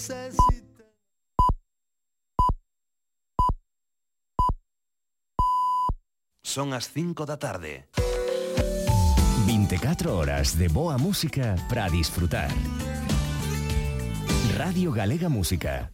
[0.00, 0.84] sé si te...
[6.42, 7.86] Son as 5 da tarde.
[9.46, 12.50] 24 horas de boa música para disfrutar.
[14.56, 15.92] Radio Galega Música.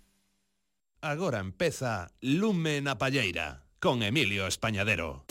[1.02, 5.25] Agora empeza Lume na Palleira con Emilio Españadero.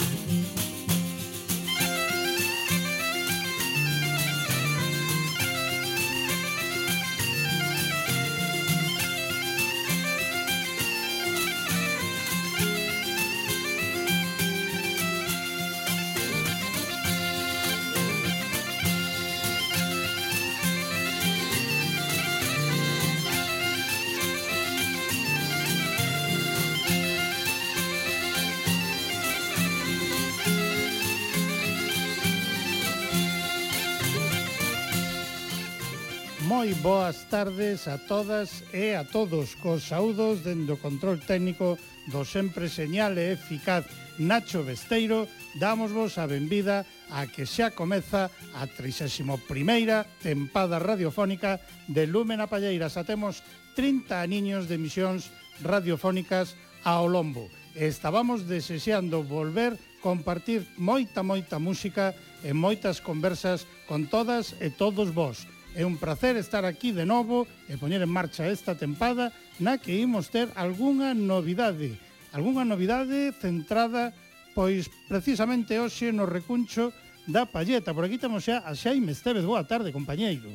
[36.86, 41.82] Boas tardes a todas e a todos Cos saúdos o control técnico
[42.14, 43.90] do sempre señal e eficaz
[44.22, 45.26] Nacho Besteiro
[45.58, 51.58] Dámosvos a benvida a que xa comeza a 31ª tempada radiofónica
[51.90, 53.42] de Lúmena Palleira Xa temos
[53.74, 55.34] 30 aniños de emisións
[55.66, 56.54] radiofónicas
[56.86, 59.74] ao lombo Estábamos desexeando volver
[60.06, 62.14] compartir moita, moita música
[62.46, 65.50] e moitas conversas con todas e todos vos.
[65.76, 69.92] É un placer estar aquí de novo e poñer en marcha esta tempada na que
[69.92, 72.00] imos ter algunha novidade,
[72.32, 74.16] algunha novidade centrada
[74.56, 76.96] pois precisamente hoxe no recuncho
[77.28, 77.92] da Palleta.
[77.92, 79.44] Por aquí temos xa a Xaime Estevez.
[79.44, 80.48] Boa tarde, compañeiro.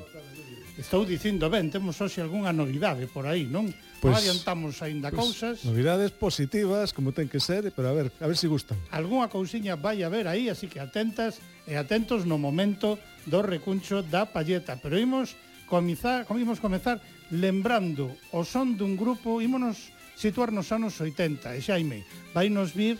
[0.80, 3.68] Estou dicindo ben, temos hoxe algunha novidade por aí, non?
[4.00, 5.60] Pois, pues, adiantamos aínda pues, cousas.
[5.68, 8.80] Novidades positivas, como ten que ser, pero a ver, a ver se si gustan.
[8.88, 12.98] Alguna cousiña vai haber aí, así que atentas e atentos no momento
[13.30, 14.74] do recuncho da palleta.
[14.82, 15.38] Pero imos
[15.70, 16.98] comizar, imos comezar
[17.30, 22.02] lembrando o son dun grupo, ímonos situar nos anos 80, e xaime,
[22.34, 22.98] vai nos vir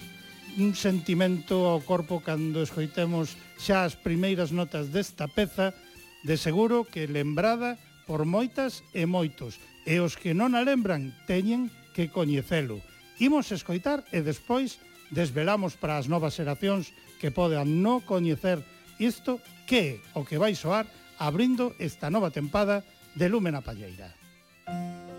[0.56, 5.74] un sentimento ao corpo cando escoitemos xa as primeiras notas desta peza,
[6.22, 7.74] de seguro que lembrada
[8.06, 12.78] por moitas e moitos, e os que non a lembran teñen que coñecelo.
[13.18, 14.78] Imos escoitar e despois
[15.10, 18.64] desvelamos para as novas xeracións que podan non coñecer
[18.96, 19.38] isto
[19.68, 20.88] que é o que vai soar
[21.20, 22.80] abrindo esta nova tempada
[23.12, 24.16] de Lúmena Palleira.
[24.66, 25.09] Música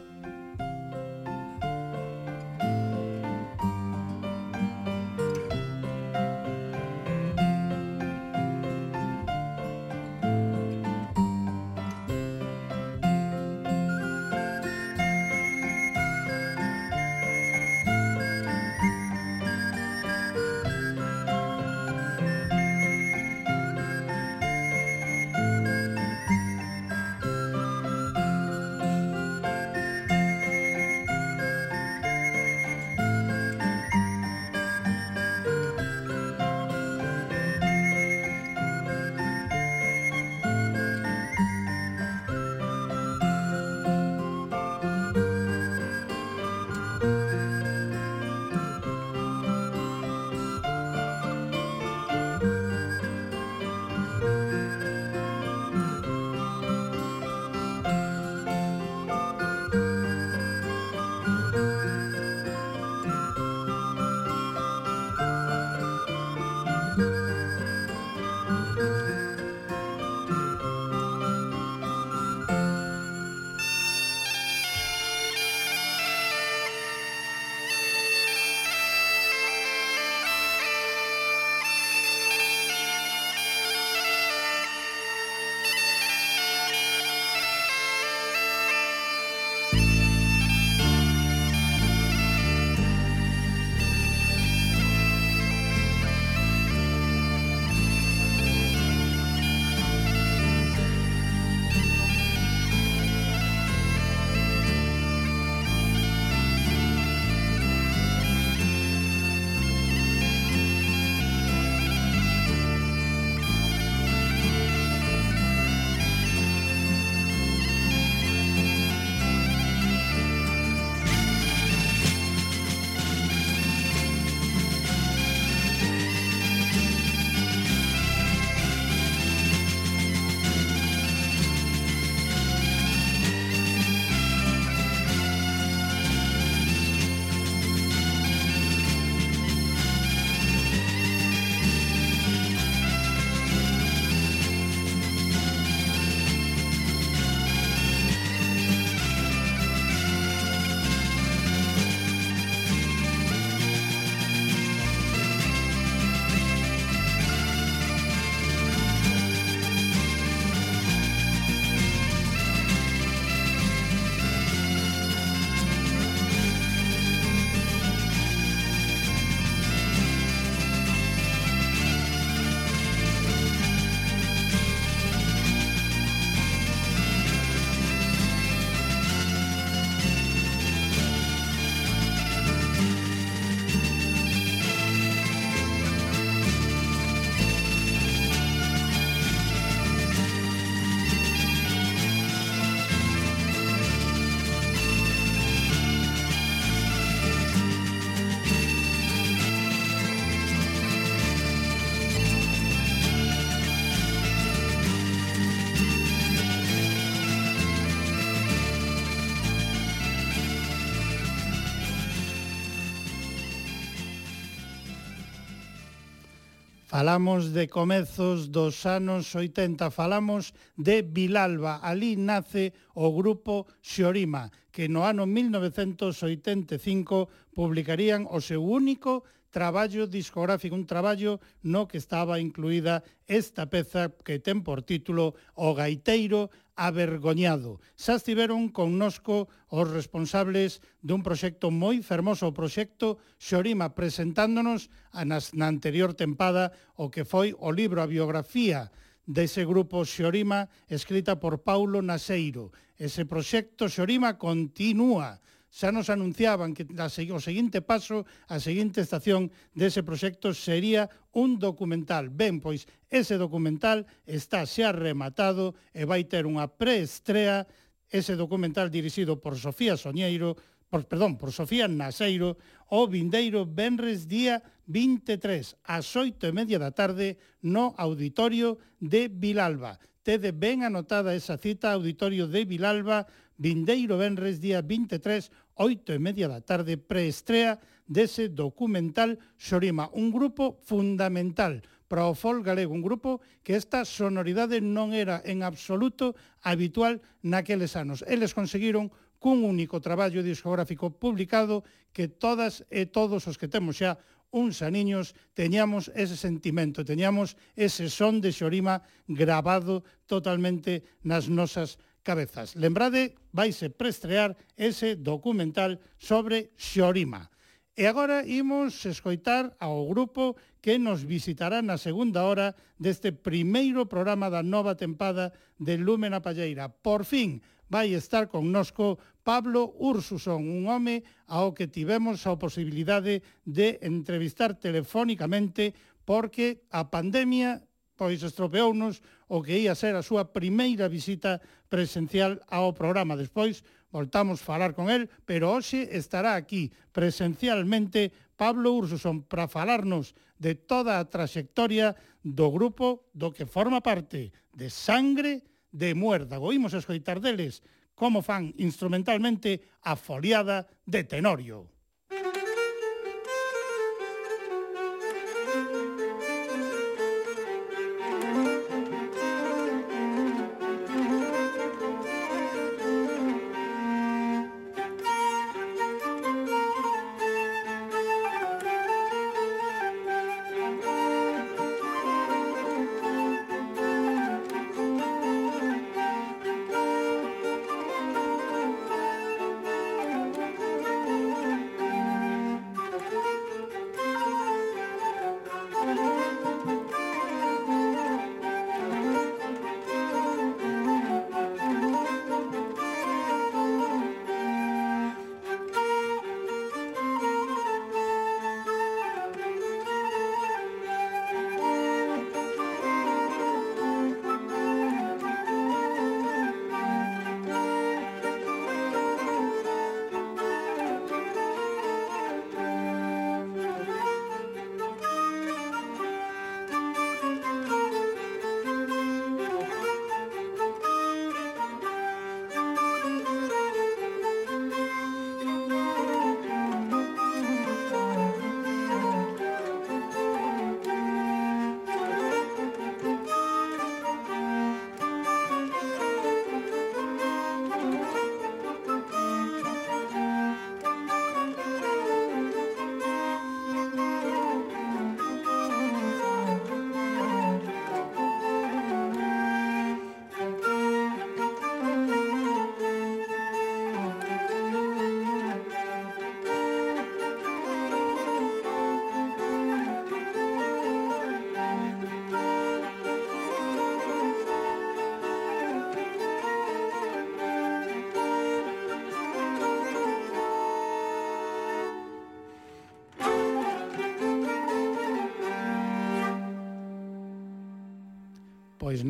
[216.91, 221.79] Falamos de comezos dos anos 80, falamos de Vilalba.
[221.79, 230.73] Alí nace o grupo Xorima, que no ano 1985 publicarían o seu único traballo discográfico,
[230.73, 236.49] un traballo no que estaba incluída esta peza que ten por título O gaiteiro
[236.79, 237.83] avergoñado.
[237.99, 245.53] Xa estiveron connosco os responsables dun proxecto moi fermoso, o proxecto Xorima, presentándonos a nas,
[245.53, 248.89] na anterior tempada o que foi o libro a biografía
[249.27, 252.73] dese grupo Xorima escrita por Paulo Naseiro.
[252.97, 255.37] Ese proxecto Xorima continúa
[255.72, 262.27] xa nos anunciaban que o seguinte paso, a seguinte estación dese proxecto sería un documental.
[262.27, 267.63] Ben, pois ese documental está xa rematado e vai ter unha preestrea
[268.12, 270.60] ese documental dirixido por Sofía Soñeiro,
[270.91, 272.60] por, perdón, por Sofía Naseiro,
[272.91, 274.60] o vindeiro Benres día
[274.91, 279.96] 23, ás 8 e media da tarde, no Auditorio de Vilalba.
[280.22, 283.24] Tede ben anotada esa cita, Auditorio de Vilalba,
[283.62, 287.77] vindeiro venres día 23, oito e media da tarde, preestrea
[288.10, 294.81] dese documental Xorima, un grupo fundamental para o fol galego, un grupo que esta sonoridade
[294.81, 296.34] non era en absoluto
[296.65, 298.25] habitual naqueles anos.
[298.25, 304.17] Eles conseguiron cun único traballo discográfico publicado que todas e todos os que temos xa
[304.51, 312.75] uns aniños teñamos ese sentimento, teñamos ese son de Xorima grabado totalmente nas nosas cabezas.
[312.75, 317.51] Lembrade, vaise preestrear ese documental sobre Xorima.
[317.91, 324.48] E agora imos escoitar ao grupo que nos visitará na segunda hora deste primeiro programa
[324.48, 326.88] da nova tempada de Lúmena Palleira.
[326.88, 327.60] Por fin
[327.91, 335.91] vai estar connosco Pablo Ursuson, un home ao que tivemos a posibilidade de entrevistar telefónicamente
[336.24, 337.84] porque a pandemia
[338.22, 341.58] pois estropeounos o que ia ser a súa primeira visita
[341.89, 343.34] presencial ao programa.
[343.34, 343.82] Despois
[344.13, 350.77] voltamos a falar con el, pero hoxe estará aquí presencialmente Pablo Ursuson para falarnos de
[350.77, 352.13] toda a traxectoria
[352.46, 356.70] do grupo do que forma parte de Sangre de Muérdago.
[356.70, 357.82] Imos escoitar deles
[358.13, 361.90] como fan instrumentalmente a foliada de Tenorio.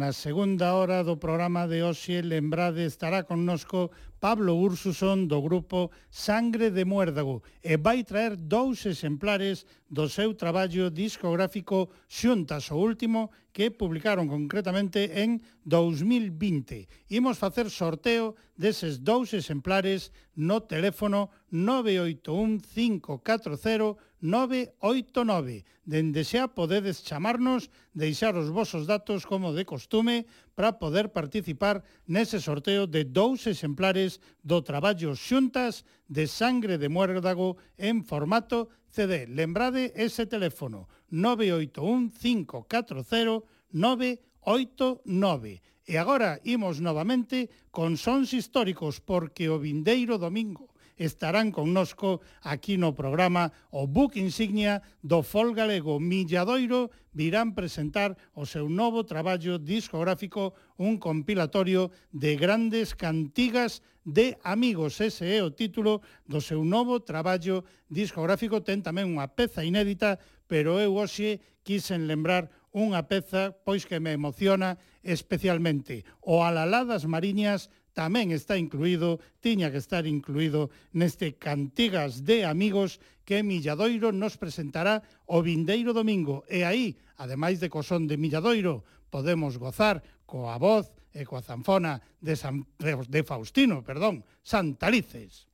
[0.02, 6.74] Na segunda hora do programa de hoxe, lembrade, estará connosco Pablo Ursusón do grupo Sangre
[6.74, 13.70] de Muérdago e vai traer dous exemplares do seu traballo discográfico Xuntas, o último que
[13.70, 16.90] publicaron concretamente en 2020.
[17.14, 25.66] Imos facer sorteo deses dous exemplares no teléfono 981 540 989.
[25.84, 32.38] Dende xa podedes chamarnos, deixar os vosos datos como de costume para poder participar nese
[32.38, 39.26] sorteo de dous exemplares do traballo Xuntas de Sangre de Muérdago en formato CD.
[39.26, 43.42] Lembrade ese teléfono 981 540
[43.74, 45.66] 989.
[45.82, 50.71] E agora imos novamente con sons históricos porque o vindeiro domingo
[51.02, 58.46] estarán connosco aquí no programa o book insignia do folk galego Milladoiro virán presentar o
[58.46, 65.02] seu novo traballo discográfico un compilatorio de grandes cantigas de amigos.
[65.02, 68.62] Ese é o título do seu novo traballo discográfico.
[68.62, 74.16] Ten tamén unha peza inédita, pero eu hoxe quisen lembrar unha peza pois que me
[74.16, 76.08] emociona especialmente.
[76.22, 83.04] O Alalá das Mariñas tamén está incluído, tiña que estar incluído neste Cantigas de Amigos
[83.28, 86.48] que Milladoiro nos presentará o vindeiro domingo.
[86.48, 92.40] E aí, ademais de Cosón de Milladoiro, podemos gozar coa voz e coa zanfona de,
[92.40, 95.51] San, de Faustino, perdón, Santalices.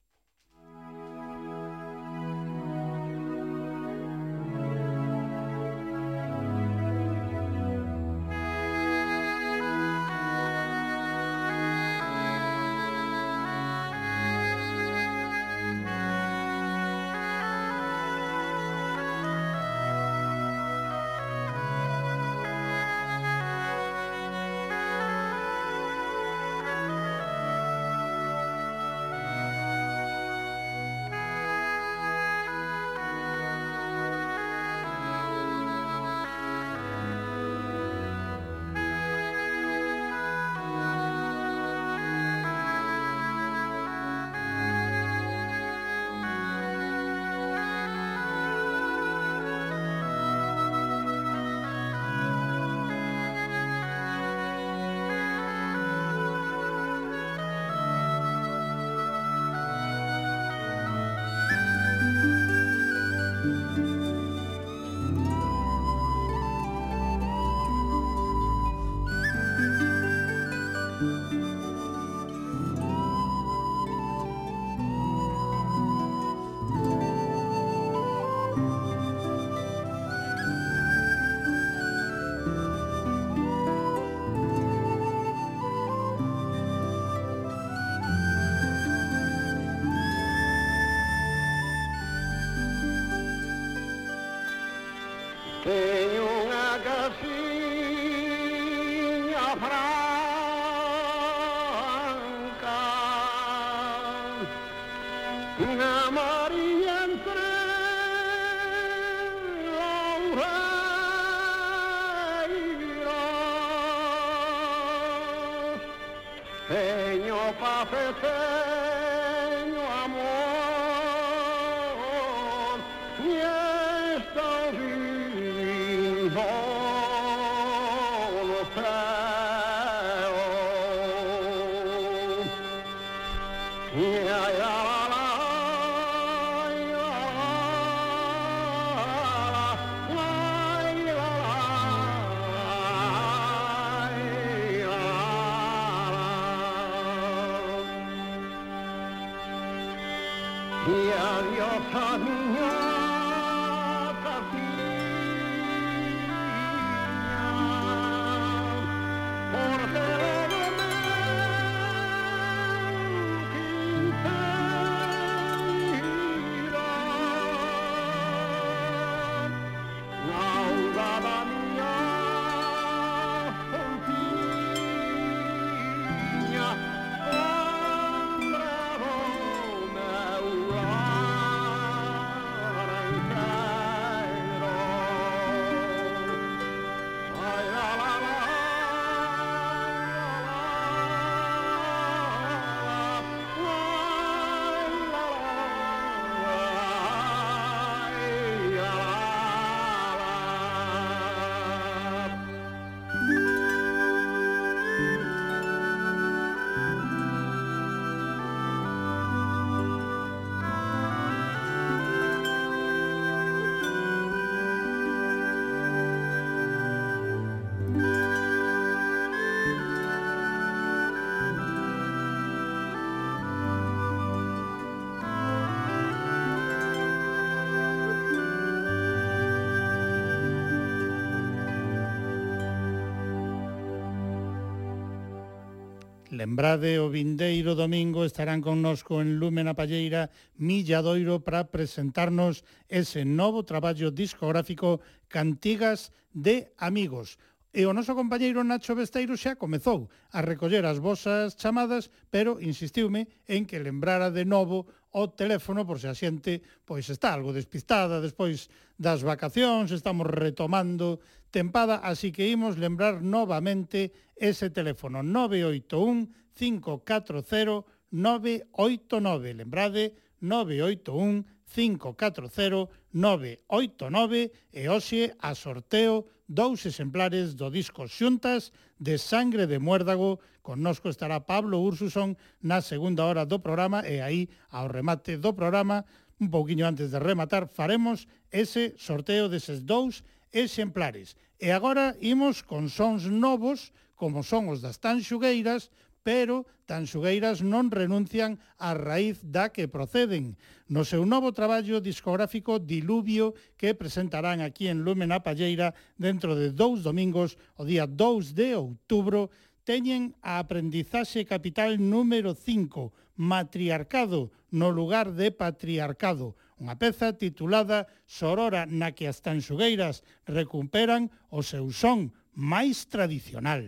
[236.37, 240.29] Lembrade, o vindeiro domingo estarán connosco en Lúmena Palleira
[240.61, 245.01] Milladoiro para presentarnos ese novo traballo discográfico
[245.33, 247.41] Cantigas de Amigos.
[247.73, 253.25] E o noso compañeiro Nacho Besteiro xa comezou a recoller as vosas chamadas, pero insistiume
[253.49, 254.85] en que lembrara de novo
[255.17, 261.17] o teléfono por se a xente pois está algo despistada despois das vacacións, estamos retomando
[261.51, 269.53] tempada, así que imos lembrar novamente ese teléfono 981 540 989.
[269.53, 279.67] Lembrade 981 540 989 e hoxe a sorteo dous exemplares do disco Xuntas de Sangre
[279.67, 280.39] de Muérdago.
[280.61, 286.07] Connosco estará Pablo Ursuson na segunda hora do programa e aí ao remate do programa,
[286.39, 291.35] un pouquiño antes de rematar, faremos ese sorteo deses dous exemplares exemplares.
[291.57, 295.89] E agora imos con sons novos, como son os das tanxugueiras,
[296.27, 300.59] pero tanxugueiras non renuncian á raíz da que proceden.
[300.91, 306.75] No seu novo traballo discográfico Diluvio que presentarán aquí en Lumen a Palleira dentro de
[306.75, 309.47] dous domingos, o día 2 de outubro,
[309.87, 318.85] teñen a aprendizaxe capital número 5, matriarcado, no lugar de patriarcado, Unha peza titulada Sorora
[318.85, 323.83] na que as tanxugueiras recuperan o seu son máis tradicional.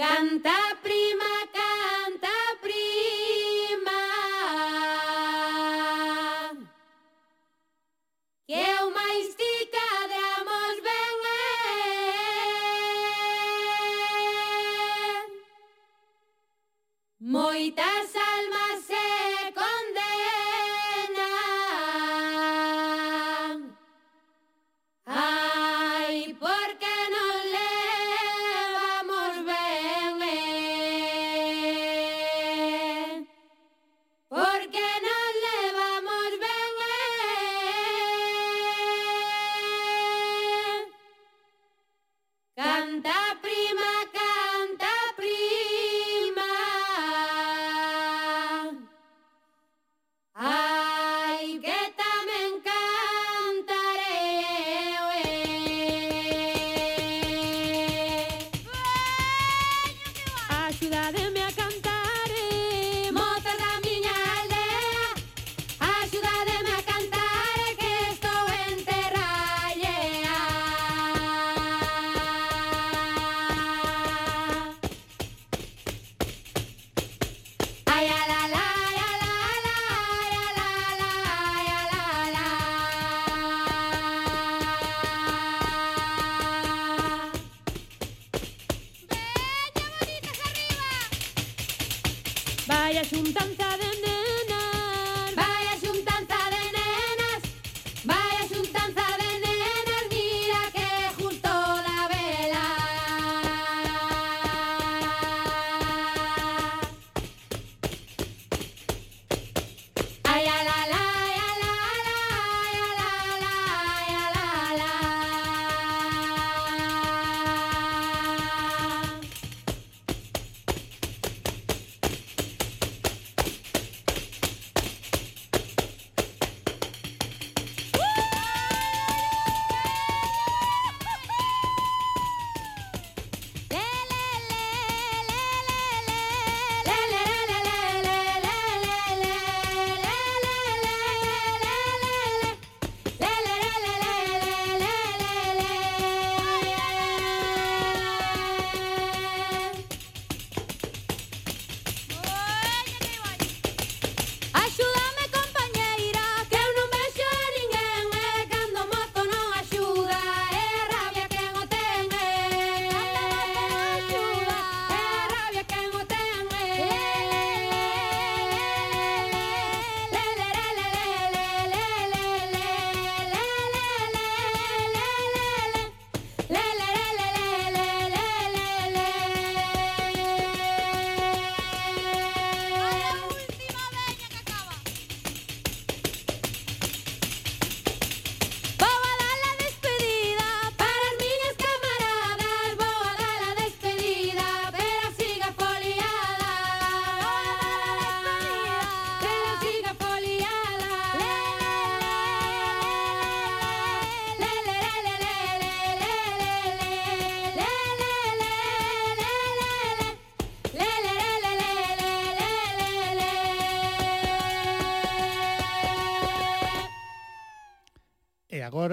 [0.00, 1.29] Canta prima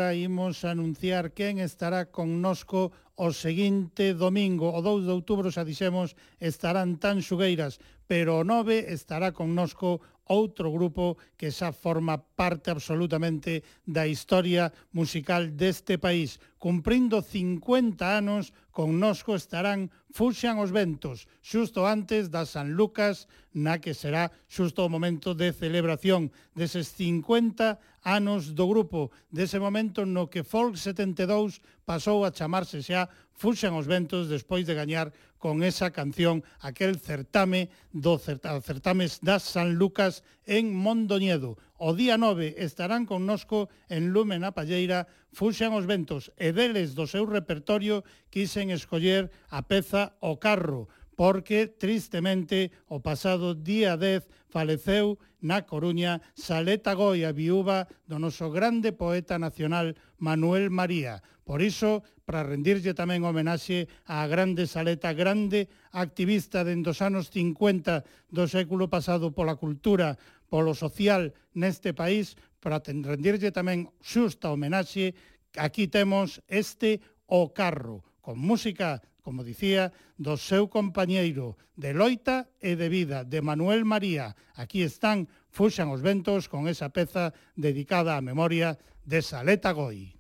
[0.08, 6.16] agora imos anunciar quen estará connosco o seguinte domingo, o 2 de outubro, xa dixemos,
[6.40, 10.00] estarán tan xugueiras, pero o 9 estará connosco
[10.32, 18.52] outro grupo que xa forma parte absolutamente da historia musical deste país cumprindo 50 anos,
[18.76, 24.92] connosco estarán Fuxan os Ventos, xusto antes da San Lucas, na que será xusto o
[24.92, 32.28] momento de celebración deses 50 anos do grupo, dese momento no que Folk 72 pasou
[32.28, 38.18] a chamarse xa Fuxan os Ventos despois de gañar con esa canción aquel certame do
[38.18, 41.58] certames das San Lucas en Mondoñedo.
[41.78, 47.06] O día 9 estarán connosco en Lumen a Palleira Fuxan os ventos e deles do
[47.06, 48.02] seu repertorio
[48.34, 56.22] quisen escoller a peza O Carro, porque tristemente o pasado día 10 faleceu na Coruña
[56.38, 61.26] Saleta Goya, viúva do noso grande poeta nacional Manuel María.
[61.42, 68.06] Por iso, para rendirlle tamén homenaxe á grande Saleta, grande activista dende os anos 50
[68.30, 70.22] do século pasado pola cultura,
[70.54, 75.18] polo social neste país, para rendirlle tamén xusta homenaxe,
[75.58, 82.80] aquí temos este O Carro, con música como dicía, do seu compañeiro de loita e
[82.80, 84.40] de vida, de Manuel María.
[84.56, 90.16] Aquí están Fuxan os Ventos con esa peza dedicada á memoria de Saleta Goi.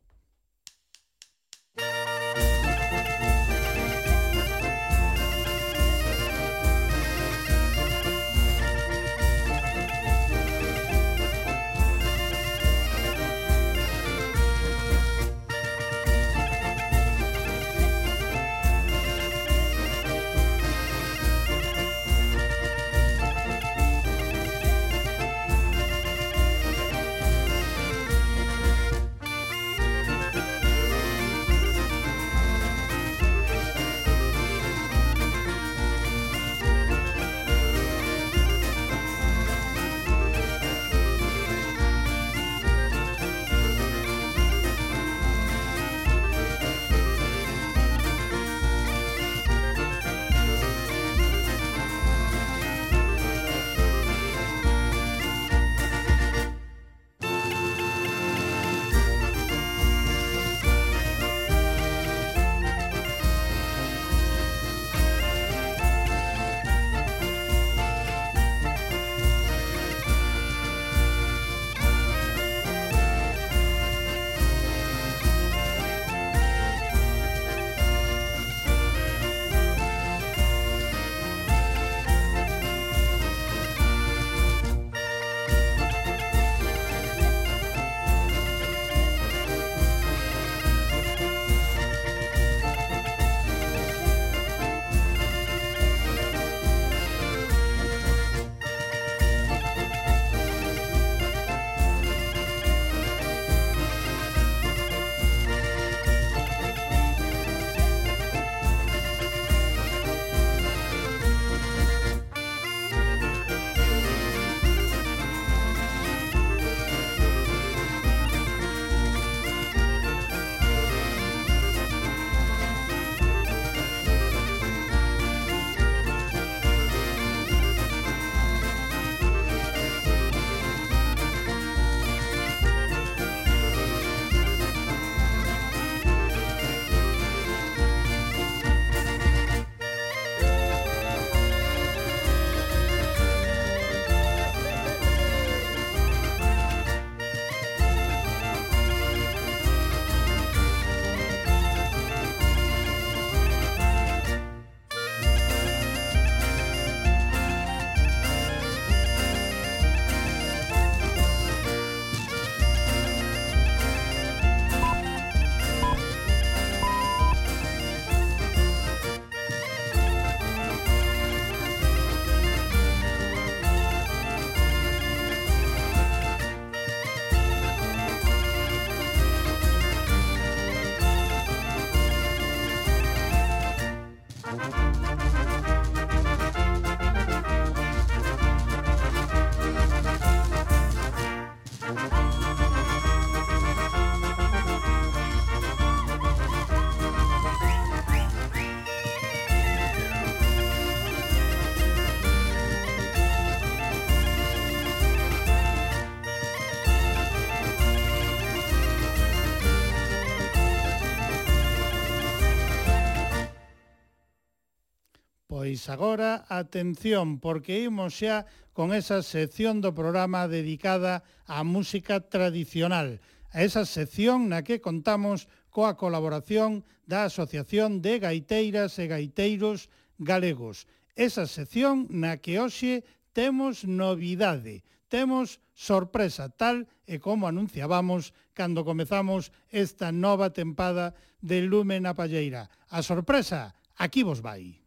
[215.82, 223.18] Pois agora, atención, porque imos xa con esa sección do programa dedicada á música tradicional,
[223.50, 229.90] a esa sección na que contamos coa colaboración da Asociación de Gaiteiras e Gaiteiros
[230.22, 230.86] Galegos.
[231.18, 233.02] Esa sección na que hoxe
[233.34, 241.98] temos novidade, temos sorpresa tal e como anunciábamos cando comezamos esta nova tempada de Lume
[241.98, 242.70] na Palleira.
[242.86, 244.81] A sorpresa, aquí vos vai.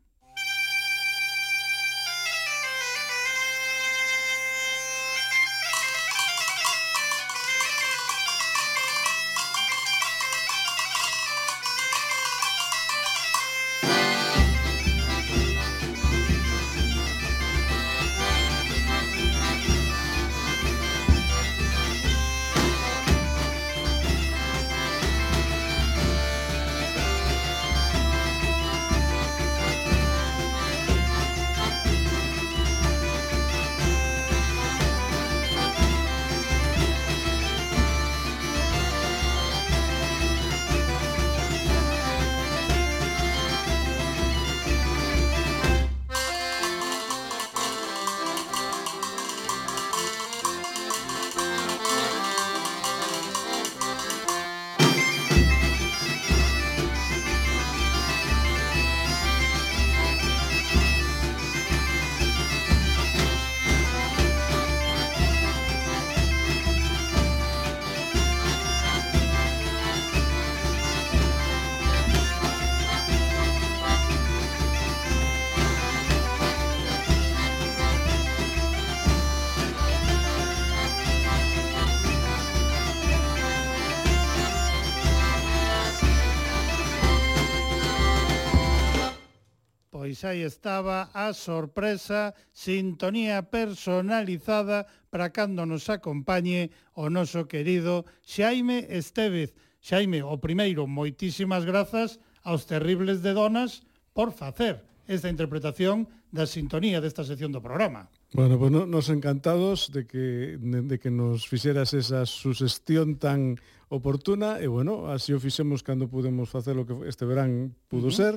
[90.66, 99.54] estaba a sorpresa sintonía personalizada para cando nos acompañe o noso querido Xaime Estevez.
[99.78, 103.86] Xaime, o primeiro, moitísimas grazas aos terribles de donas
[104.18, 108.10] por facer esta interpretación da sintonía desta sección do programa.
[108.34, 113.62] Bueno, pues no, nos encantados de que, de que nos fixeras esa sugestión tan
[113.94, 118.18] oportuna e, bueno, así o fixemos cando pudemos facer o que este verán pudo uh
[118.18, 118.18] -huh.
[118.18, 118.34] ser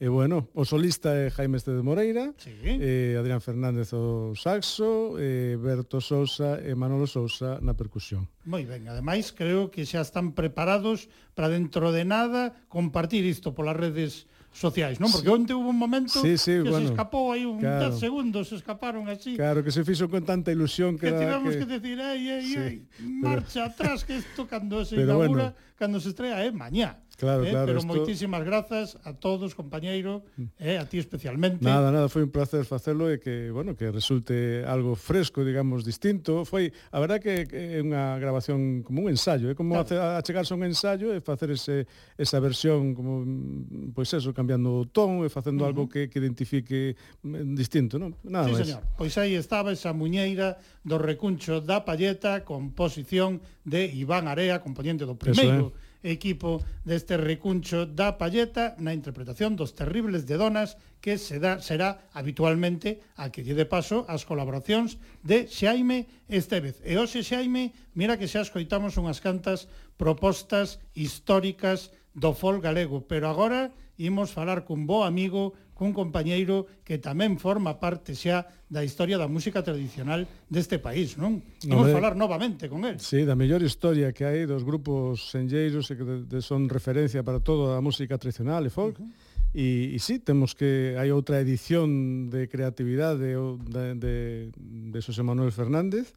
[0.00, 2.56] E bueno, o solista é Jaime Este de Moreira, sí.
[2.64, 8.24] eh, Adrián Fernández o saxo, eh, Berto Sousa e Manolo Sousa na percusión.
[8.48, 13.76] Moi ben, ademais creo que xa están preparados para dentro de nada compartir isto polas
[13.76, 14.24] redes
[14.56, 15.12] sociais, non?
[15.12, 15.36] Porque sí.
[15.36, 18.48] onte hubo un momento sí, sí, que bueno, se escapou aí un claro, 10 segundos,
[18.50, 19.36] se escaparon así.
[19.36, 21.06] Claro, que se fixo con tanta ilusión que...
[21.06, 22.76] Que tivemos que, que decir, ei, ei, ei,
[23.20, 23.92] marcha pero...
[23.92, 25.76] atrás, que isto cando se pero inaugura, bueno.
[25.76, 26.98] cando se estrea é eh, mañá.
[27.20, 27.66] Claro, eh, claro.
[27.66, 27.92] Pero esto...
[27.92, 30.56] moitísimas grazas a todos, compañeiro, mm.
[30.56, 31.60] eh, a ti especialmente.
[31.60, 36.48] Nada, nada, foi un placer facelo e que, bueno, que resulte algo fresco, digamos, distinto.
[36.48, 40.16] Foi, a verdad que é unha grabación como un ensayo, é eh, como claro.
[40.16, 41.84] achegarse a un ensayo e facer ese,
[42.16, 45.70] esa versión como, mm, pois pues eso, cambiando o ton e facendo uh -huh.
[45.76, 48.16] algo que, que identifique mm, distinto, non?
[48.24, 48.64] Nada sí, máis.
[48.64, 48.80] señor.
[48.96, 55.20] Pois aí estaba esa muñeira do recuncho da palleta, composición de Iván Area, componente do
[55.20, 55.68] primeiro.
[55.68, 55.89] Eso, eh?
[56.02, 62.08] equipo deste recuncho da palleta na interpretación dos terribles de donas que se dá, será
[62.12, 66.80] habitualmente a que lle de paso as colaboracións de Xaime Estevez.
[66.84, 73.28] E hoxe, Xaime, mira que xa escoitamos unhas cantas propostas históricas do fol galego, pero
[73.28, 79.16] agora imos falar cun bo amigo cun compañeiro que tamén forma parte xa da historia
[79.16, 81.40] da música tradicional deste país, non?
[81.64, 83.00] Imos Hombre, falar novamente con el.
[83.00, 87.24] Sí, da mellor historia que hai dos grupos senlleiros e que de, de son referencia
[87.24, 89.00] para toda a música tradicional e folk.
[89.00, 89.56] Uh -huh.
[89.56, 94.14] E, e sí, temos que hai outra edición de creatividade de, de,
[94.52, 96.12] de Xosé Manuel Fernández,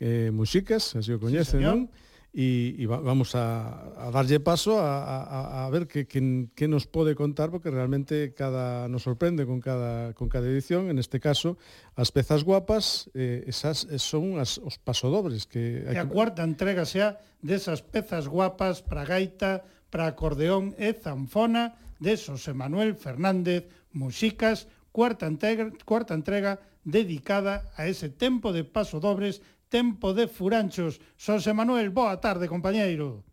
[0.00, 1.76] eh, Muxicas, así o coñece, sí, señor.
[1.76, 1.92] non?
[2.34, 6.90] e, e vamos a, a darlle paso a, a, a ver que, que, que nos
[6.90, 10.90] pode contar porque realmente cada nos sorprende con cada, con cada edición.
[10.90, 11.54] En este caso
[11.94, 16.82] as pezas guapas eh, esas eh, son as, os pasodobres que, que a cuarta entrega
[16.82, 19.62] xa desas pezas guapas para gaita,
[19.94, 27.86] para acordeón e zanfona de Xosé Manuel Fernández Muxicas, cuarta entrega, cuarta entrega dedicada a
[27.86, 29.38] ese tempo de pasodobres
[29.74, 31.00] tempo de furanchos.
[31.18, 33.26] Xosé Manuel, boa tarde, compañeiro.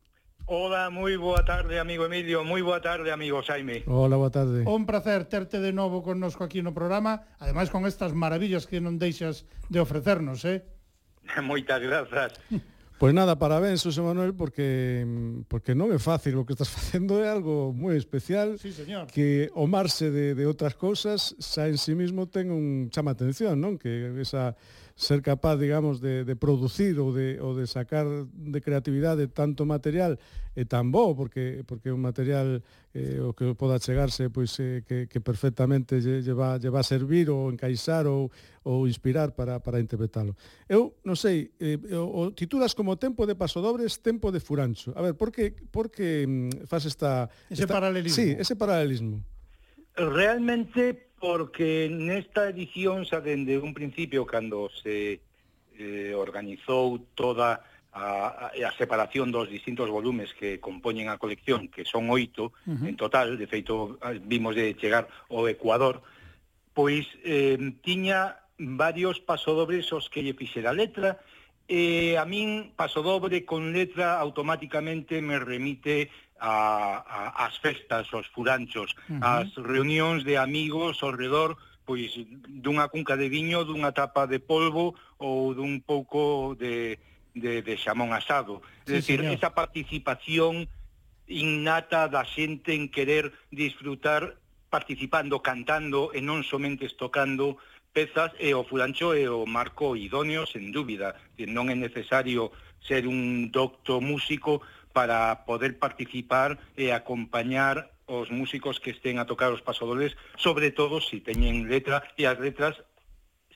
[0.49, 3.85] Hola, moi boa tarde, amigo Emilio, moi boa tarde, amigo Jaime.
[3.85, 4.65] Hola, boa tarde.
[4.65, 8.97] Un placer terte de novo connosco aquí no programa, ademais con estas maravillas que non
[8.97, 10.65] deixas de ofrecernos, eh?
[11.45, 12.33] Moitas grazas.
[12.97, 15.05] Pois nada, parabéns, José Manuel, porque
[15.45, 19.13] porque non é fácil o que estás facendo, é algo moi especial sí, señor.
[19.13, 23.61] que o marse de, de outras cousas xa en sí mismo ten un chama atención,
[23.61, 23.77] non?
[23.77, 24.57] Que esa
[25.01, 30.13] ser capaz, digamos, de, de producir ou de, ou de sacar de creatividade tanto material
[30.53, 32.61] e tan bo, porque, porque é un material
[32.93, 36.85] eh, o que poda chegarse pois, eh, que, que perfectamente lle, lle, va, lle va
[36.85, 38.29] a servir ou encaixar ou,
[38.61, 40.37] ou inspirar para, para interpretalo.
[40.69, 44.93] Eu, non sei, eh, o, o titulas como Tempo de Pasodobres, Tempo de Furancho.
[44.93, 47.25] A ver, por que, por que mm, faz esta...
[47.49, 48.13] Ese esta, paralelismo.
[48.13, 49.25] Sí, ese paralelismo.
[49.97, 55.21] Realmente porque nesta edición xa dende un principio cando se
[55.77, 57.61] eh, organizou toda
[57.93, 62.89] a, a separación dos distintos volumes que compoñen a colección, que son oito uh -huh.
[62.89, 66.01] en total, de feito vimos de chegar ao Ecuador,
[66.73, 71.21] pois eh, tiña varios pasodobres os que lle fixera letra,
[71.69, 76.09] e eh, a min pasodobre con letra automáticamente me remite
[76.41, 79.45] a, a, as festas, os furanchos, uh -huh.
[79.45, 81.53] as reunións de amigos ao redor
[81.85, 82.13] pois
[82.47, 86.97] dunha cunca de viño, dunha tapa de polvo ou dun pouco de,
[87.35, 88.61] de, de xamón asado.
[88.85, 89.35] Sí, é dicir, señor.
[89.35, 90.69] esa participación
[91.27, 94.37] innata da xente en querer disfrutar
[94.71, 97.59] participando, cantando e non somente estocando
[97.91, 101.19] pezas e o fulancho é o marco idóneo, sen dúbida.
[101.35, 104.63] Non é necesario ser un docto músico
[104.93, 110.99] para poder participar e acompañar os músicos que estén a tocar os pasodobles, sobre todo
[110.99, 112.75] se si teñen letra e as letras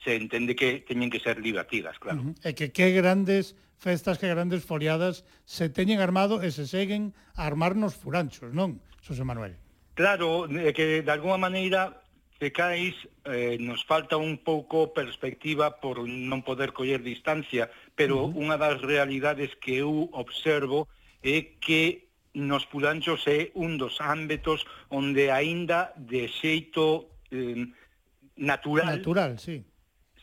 [0.00, 2.20] se entende que teñen que ser divertidas, claro.
[2.20, 2.48] Uh -huh.
[2.48, 7.44] E que que grandes festas, que grandes foliadas se teñen armado e se seguen a
[7.44, 9.60] armar nos furanchos, non, Xosé Manuel?
[9.96, 12.04] Claro, é que de alguma maneira
[12.38, 12.92] pecais
[13.24, 18.40] eh, nos falta un pouco perspectiva por non poder coller distancia, pero uh -huh.
[18.40, 20.88] unha das realidades que eu observo
[21.26, 27.66] é que nos pulanchos é un dos ámbitos onde aínda de xeito eh,
[28.36, 29.64] natural, natural sí.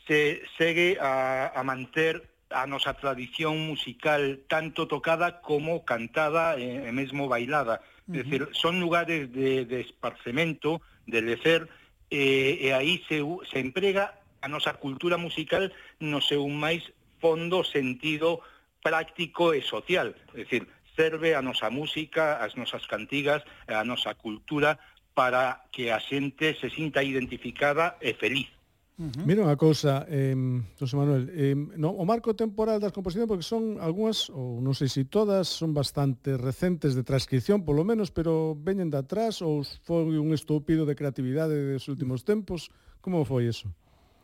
[0.06, 2.22] se segue a, a manter
[2.54, 7.82] a nosa tradición musical tanto tocada como cantada e, e mesmo bailada.
[8.06, 8.20] Uh -huh.
[8.20, 10.80] É dicir, son lugares de, de esparcemento,
[11.10, 11.66] de lecer,
[12.10, 13.18] e, e aí se,
[13.50, 16.84] se emprega a nosa cultura musical no seu máis
[17.18, 18.38] fondo sentido
[18.84, 20.14] práctico e social.
[20.36, 24.78] É dicir, serve a nosa música, as nosas cantigas, a nosa cultura
[25.14, 28.50] para que a xente se sinta identificada e feliz.
[28.94, 29.26] Uh -huh.
[29.26, 30.38] Mira unha cousa, eh,
[30.78, 34.86] José Manuel, eh, no, o marco temporal das composicións, porque son algunhas, ou non sei
[34.86, 39.66] se si todas, son bastante recentes de transcripción, polo menos, pero veñen de atrás, ou
[39.82, 42.70] foi un estúpido de creatividade dos últimos tempos,
[43.02, 43.66] como foi eso?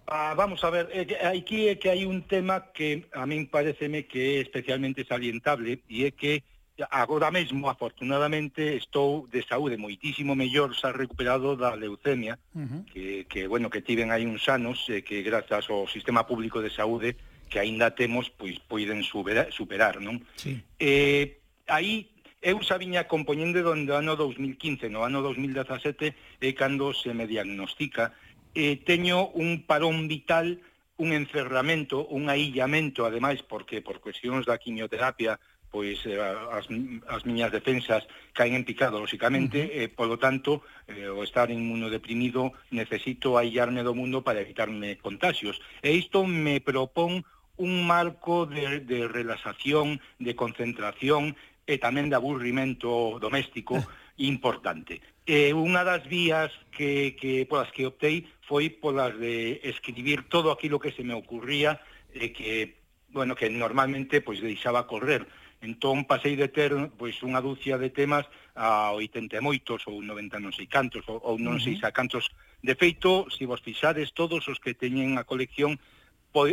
[0.06, 4.06] Ah, vamos a ver, eh, aquí é que hai un tema que a min pareceme
[4.06, 6.46] que é especialmente salientable, e é que
[6.90, 12.82] agora mesmo, afortunadamente, estou de saúde moitísimo mellor, xa recuperado da leucemia, uh -huh.
[12.88, 16.70] que, que, bueno, que tiven aí uns anos, e que grazas ao sistema público de
[16.70, 17.16] saúde
[17.50, 20.22] que aínda temos, pois poiden superar, superar non?
[20.38, 20.62] Sí.
[20.78, 22.08] Eh, aí
[22.40, 28.14] eu xa viña compoñendo do ano 2015, no ano 2017, é cando se me diagnostica,
[28.54, 30.62] eh, teño un parón vital
[31.00, 35.40] un encerramento, un aillamento, ademais, porque por cuestións da quimioterapia
[35.70, 36.66] pois eh, as,
[37.06, 38.04] as miñas defensas
[38.34, 39.90] caen en picado, lóxicamente, uh eh, -huh.
[39.90, 45.62] e, polo tanto, eh, o estar inmunodeprimido necesito aillarme do mundo para evitarme contagios.
[45.80, 47.22] E isto me propón
[47.56, 51.36] un marco de, de relaxación, de concentración
[51.68, 53.86] e tamén de aburrimento doméstico ah.
[54.18, 54.98] importante.
[55.22, 60.82] E unha das vías que, que polas que optei foi polas de escribir todo aquilo
[60.82, 61.78] que se me ocurría
[62.10, 62.80] e que
[63.14, 65.26] bueno, que normalmente pois deixaba correr
[65.60, 68.24] Entón pasei de ter pois unha dúcia de temas
[68.56, 71.64] a 80 moitos ou 90 non sei cantos ou, ou non uh -huh.
[71.64, 72.32] sei xa cantos.
[72.64, 75.76] De feito, se vos fixades todos os que teñen a colección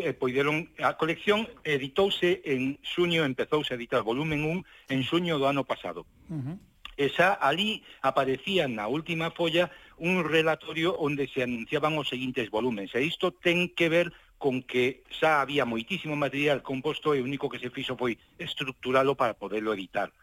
[0.04, 5.48] eh, poideron a colección editouse en xuño, empezouse a editar volumen 1 en xuño do
[5.48, 6.04] ano pasado.
[6.28, 6.58] Uh -huh.
[6.98, 9.70] E xa ali aparecía na última folla
[10.02, 12.92] un relatorio onde se anunciaban os seguintes volúmenes.
[12.98, 17.50] E isto ten que ver con que xa había moitísimo material composto e o único
[17.50, 20.14] que se fixo foi estructuralo para poderlo editar.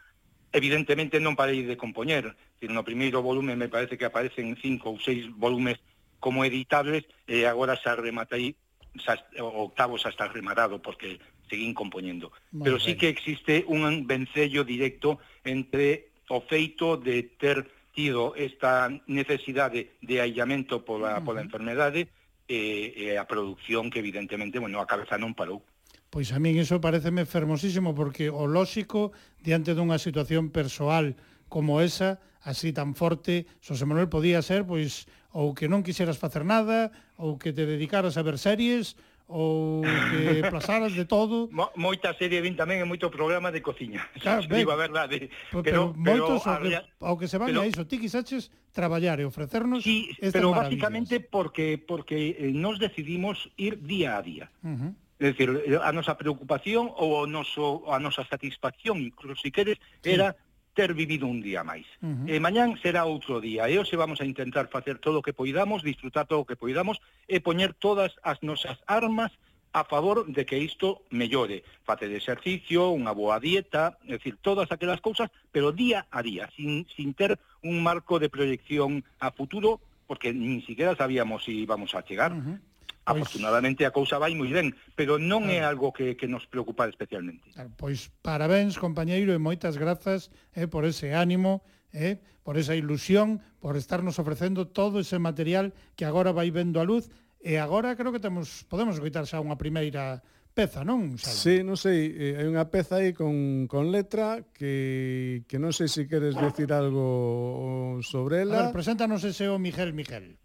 [0.55, 4.97] Evidentemente non parei de compoñer, decir, no primeiro volume me parece que aparecen cinco ou
[5.03, 5.83] seis volumes
[6.23, 8.55] como editables e agora xa rematei
[8.95, 11.19] xa, octavo xa está rematado porque
[11.51, 12.31] seguín compoñendo.
[12.55, 12.85] Muy Pero ben.
[12.87, 20.15] sí que existe un vencello directo entre o feito de ter tido esta necesidade de
[20.23, 21.25] aillamento pola, uh -huh.
[21.25, 22.07] pola enfermedade
[22.47, 25.65] e, e a produción que evidentemente, bueno, a cabeza non parou.
[26.13, 31.17] Pois a min iso pareceme fermosísimo porque o lóxico diante dunha situación persoal
[31.51, 36.47] como esa, así tan forte, Xosé Manuel podía ser pois ou que non quixeras facer
[36.47, 38.95] nada, ou que te dedicaras a ver series,
[39.27, 41.49] ou que plazaras de todo.
[41.51, 44.05] Mo, moita serie vin tamén e moito programa de cociña.
[44.21, 45.29] Claro, ben, digo a verdade.
[45.49, 48.53] Pero, pero, pero moitos ao, que, ao que se van pero, a iso, ti quixaches
[48.71, 54.47] traballar e ofrecernos sí, pero basicamente porque porque eh, nos decidimos ir día a día.
[54.61, 54.91] Uh -huh.
[55.15, 59.79] É dicir, eh, a nosa preocupación ou o noso, a nosa satisfacción, incluso si queres,
[60.03, 60.11] sí.
[60.11, 60.35] era
[60.75, 61.87] ter vivido un día máis.
[62.03, 62.35] Uh eh, -huh.
[62.35, 65.81] E mañán será outro día, e hoxe vamos a intentar facer todo o que poidamos,
[65.81, 69.31] disfrutar todo o que poidamos, e poñer todas as nosas armas
[69.75, 71.63] a favor de que isto mellore.
[71.83, 76.87] Facer exercicio, unha boa dieta, é dicir, todas aquelas cousas, pero día a día, sin,
[76.95, 82.03] sin ter un marco de proyección a futuro, porque nin siquiera sabíamos si íbamos a
[82.07, 82.31] chegar.
[82.31, 82.57] Uh -huh.
[83.05, 86.89] Pois- Afortunadamente a cousa vai moi ben, pero non é algo que, que nos preocupa
[86.89, 87.45] especialmente.
[87.77, 91.61] Pois parabéns, compañeiro, e moitas grazas eh, por ese ánimo,
[91.93, 96.85] eh, por esa ilusión, por estarnos ofrecendo todo ese material que agora vai vendo a
[96.85, 97.13] luz,
[97.45, 100.25] e agora creo que temos podemos coitar xa unha primeira
[100.57, 101.13] peza, non?
[101.13, 101.35] Xavi?
[101.37, 105.85] Sí, non sei, eh, hai unha peza aí con, con letra que, que non sei
[105.93, 108.65] se queres decir algo sobre ela.
[108.65, 110.41] A ver, preséntanos ese o Miguel Miguel.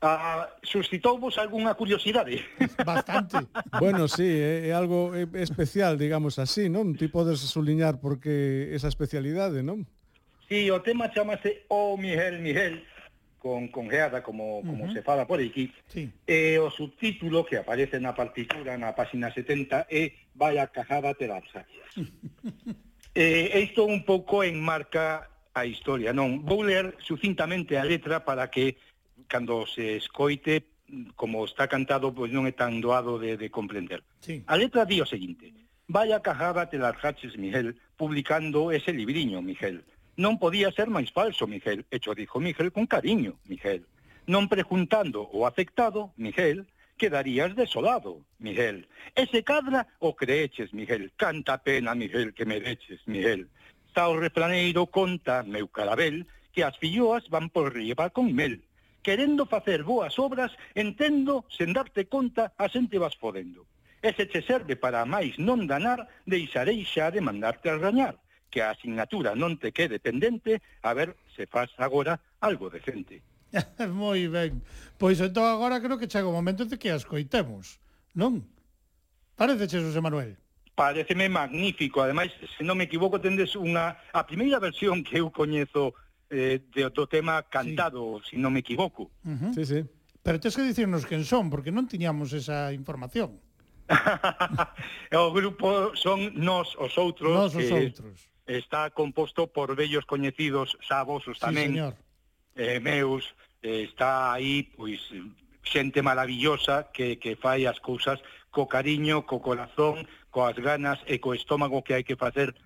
[0.00, 2.46] Ah, suscitouvos algunha curiosidade?
[2.86, 3.38] Bastante.
[3.80, 6.94] bueno, sí, é, é algo especial, digamos así, non?
[6.94, 9.90] Ti podes suliñar porque esa especialidade, non?
[10.46, 12.86] Sí, o tema chamase O Miguel Miguel,
[13.42, 14.94] con, con geada, como, como uh -huh.
[14.94, 15.74] se fala por aquí.
[15.90, 16.06] Sí.
[16.30, 21.66] E o subtítulo que aparece na partitura na página 70 é Vai a te lapsa.
[23.14, 26.46] e isto un pouco enmarca a historia, non?
[26.46, 28.78] Vou ler sucintamente a letra para que
[29.28, 30.64] cando se escoite,
[31.14, 34.00] como está cantado, pois non é tan doado de, de comprender.
[34.24, 34.42] Sí.
[34.48, 35.52] A letra di o seguinte,
[35.86, 39.84] vaya cajada te largaches, Miguel, publicando ese libriño, Miguel.
[40.18, 43.86] Non podía ser máis falso, Miguel, echo dijo Miguel con cariño, Miguel.
[44.26, 46.66] Non prejuntando o afectado, Miguel,
[46.98, 48.88] quedarías desolado, Miguel.
[49.14, 53.48] Ese cadra o creeches, Miguel, canta pena, Miguel, que me deches, Miguel.
[53.86, 58.60] Está o refraneiro conta, meu carabel, que as filloas van por riba con mel
[59.08, 63.64] querendo facer boas obras, entendo, sen darte conta, a xente vas fodendo.
[64.04, 68.20] E se che serve para máis non danar, deixarei xa de mandarte a rañar,
[68.52, 73.24] que a asignatura non te quede pendente, a ver se faz agora algo decente.
[73.96, 74.60] Moi ben.
[75.00, 77.80] Pois entón agora creo que chega o momento de que as coitemos,
[78.12, 78.44] non?
[79.40, 80.36] Parece, Xosé Manuel?
[80.76, 82.04] Pareceme magnífico.
[82.04, 83.96] Ademais, se non me equivoco, tendes unha...
[84.12, 85.96] A primeira versión que eu coñezo
[86.30, 88.24] eh, de, do tema cantado, sí.
[88.24, 89.10] se si non me equivoco.
[89.24, 89.52] Uh -huh.
[89.54, 89.80] Sí, sí.
[90.22, 93.40] Pero tens que dicirnos quen son, porque non tiñamos esa información.
[95.16, 97.32] o grupo son nós os outros.
[97.32, 98.28] Nós os outros.
[98.44, 101.72] Está composto por vellos coñecidos xavosos tamén.
[101.72, 101.94] Sí, señor.
[102.58, 103.24] Eh, meus,
[103.62, 105.00] eh, está aí, pois,
[105.64, 108.20] xente maravillosa que, que fai as cousas
[108.50, 112.56] co cariño, co corazón, coas ganas e co estómago que hai que facer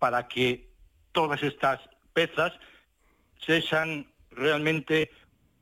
[0.00, 0.68] para que
[1.12, 1.80] todas estas
[2.12, 2.52] pezas
[3.46, 5.10] sexan realmente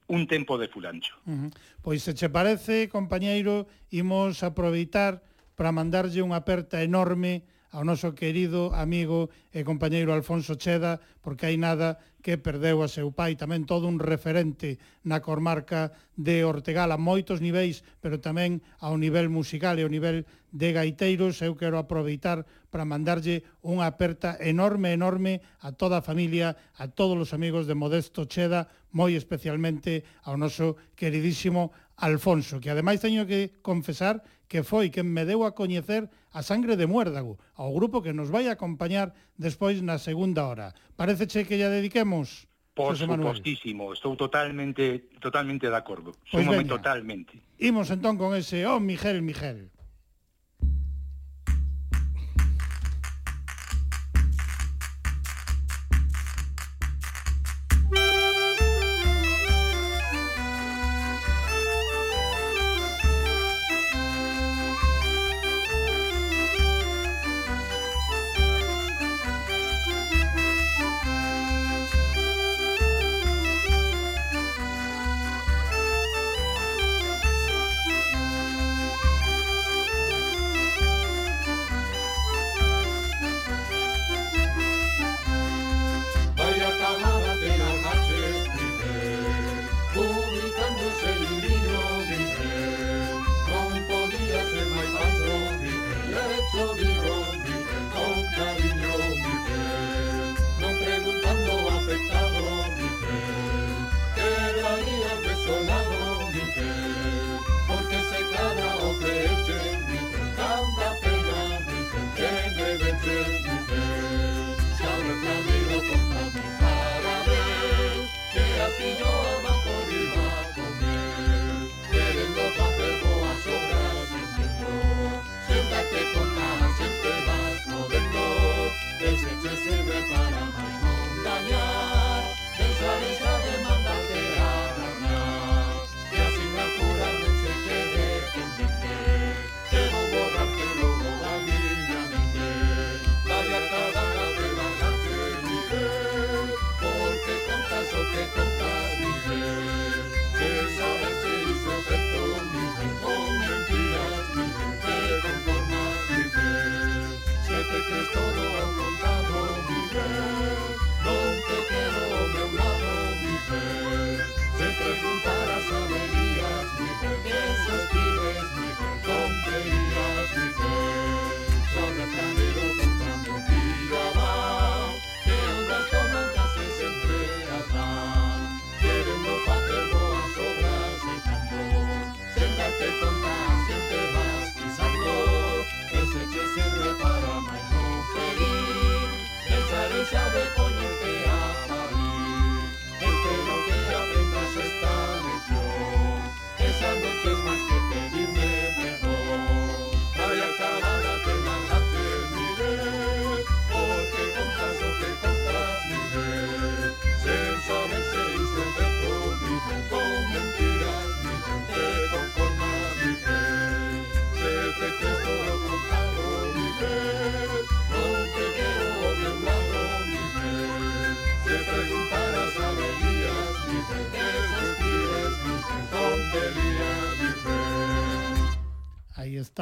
[0.08, 1.14] un tempo de fulancho.
[1.26, 1.50] Uh -huh.
[1.82, 5.22] Pois se che parece, compañeiro, imos aproveitar
[5.54, 7.44] para mandarlle unha aperta enorme
[7.74, 13.10] ao noso querido amigo e compañeiro Alfonso Cheda, porque hai nada que perdeu a seu
[13.10, 18.94] pai, tamén todo un referente na comarca de Ortegal a moitos niveis, pero tamén ao
[18.94, 20.22] nivel musical e ao nivel
[20.54, 21.42] de gaiteiros.
[21.42, 27.18] Eu quero aproveitar para mandarlle unha aperta enorme, enorme a toda a familia, a todos
[27.18, 33.54] os amigos de Modesto Cheda, moi especialmente ao noso queridísimo Alfonso, que ademais teño que
[33.62, 38.14] confesar que foi quen me deu a coñecer a sangre de Muérdago, ao grupo que
[38.14, 40.74] nos vai acompañar despois na segunda hora.
[40.98, 42.46] Pareceche que ya dediquemos?
[42.74, 46.10] Por supostísimo, estou totalmente totalmente de acordo.
[46.30, 47.38] Pois Súmame totalmente.
[47.62, 49.70] Imos entón con ese Oh, Miguel, Miguel.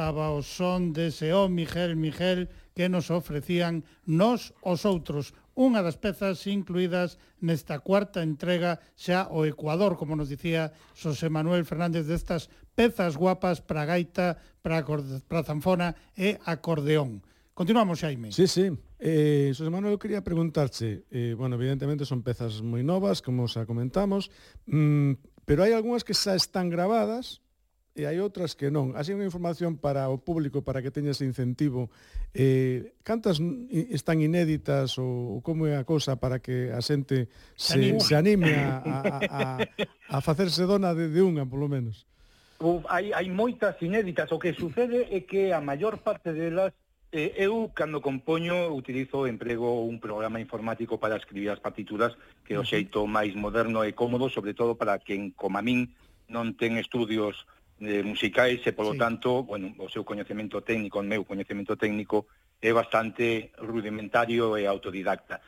[0.03, 5.79] estaba o son dese O oh, Miguel Miguel que nos ofrecían nos os outros, unha
[5.79, 12.03] das pezas incluídas nesta cuarta entrega xa o Ecuador, como nos dicía Xosé Manuel Fernández,
[12.03, 17.23] destas pezas guapas para gaita, para, para zanfona e acordeón.
[17.55, 18.35] Continuamos, Xaime.
[18.35, 18.75] Sí, sí.
[18.99, 24.27] Eh, Xosé Manuel, quería preguntarche, eh, bueno, evidentemente son pezas moi novas, como xa comentamos,
[24.67, 27.39] mm, pero hai algunhas que xa están grabadas,
[27.93, 28.97] e hai outras que non.
[28.97, 31.93] Así unha información para o público para que teña ese incentivo.
[32.33, 33.37] Eh, cantas
[33.93, 38.13] están inéditas ou, ou como é a cosa para que a xente se, se, se
[38.17, 38.97] anime a, a,
[39.29, 39.41] a,
[40.09, 42.09] a facerse dona de, de unha, polo menos?
[42.57, 44.33] Uf, hai, hai moitas inéditas.
[44.33, 46.73] O que sucede é que a maior parte delas
[47.13, 52.59] Eh, eu, cando compoño, utilizo, emprego un programa informático para escribir as partituras que é
[52.59, 55.93] o xeito máis moderno e cómodo, sobre todo para quen, como a min,
[56.25, 57.45] non ten estudios
[57.83, 58.99] eh, musicais e, polo sí.
[58.99, 62.31] tanto, bueno, o seu coñecemento técnico, o meu coñecemento técnico,
[62.63, 65.43] é bastante rudimentario e autodidacta.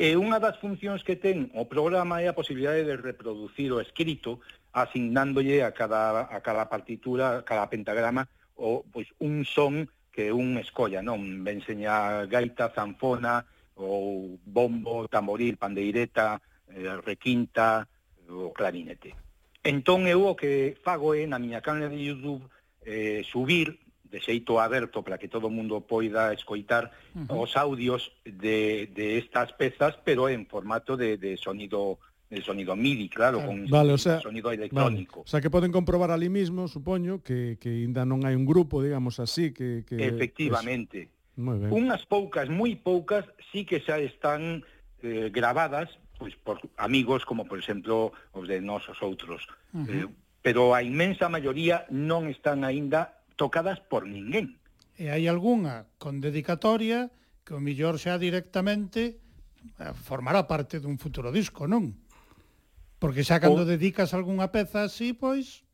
[0.00, 4.40] E unha das funcións que ten o programa é a posibilidade de reproducir o escrito
[4.72, 8.24] asignándolle a cada, a cada partitura, a cada pentagrama,
[8.56, 11.44] o, pois, un son que un escolla, non?
[11.44, 13.44] Ben seña gaita, zanfona,
[13.76, 17.88] ou bombo, tamboril, pandeireta, eh, requinta,
[18.30, 19.29] o clarinete.
[19.62, 22.48] Entón eu o que fago é na miña canal de YouTube
[22.84, 23.76] eh, subir
[24.10, 27.44] de xeito aberto para que todo o mundo poida escoitar uh -huh.
[27.46, 31.98] os audios de, de estas pezas, pero en formato de, de sonido
[32.30, 35.16] de sonido MIDI, claro, con vale, o sea, sonido electrónico.
[35.20, 35.26] Vale.
[35.26, 38.78] O sea, que poden comprobar ali mismo, supoño, que, que ainda non hai un grupo,
[38.78, 39.82] digamos así, que...
[39.82, 41.10] que Efectivamente.
[41.34, 44.62] Pues, Unhas poucas, moi poucas, sí que xa están
[45.02, 45.90] eh, grabadas
[46.20, 49.48] pois por amigos como, por exemplo, os de nós os outros.
[49.72, 50.04] Uh -huh.
[50.04, 50.08] eh,
[50.44, 54.60] pero a inmensa maioría non están aínda tocadas por ninguén.
[55.00, 57.08] E hai algunha con dedicatoria
[57.40, 59.16] que o millor xa directamente
[59.80, 61.96] eh, formará parte dun futuro disco, non?
[63.00, 63.68] Porque xa cando o...
[63.68, 65.64] dedicas algunha peza así, pois,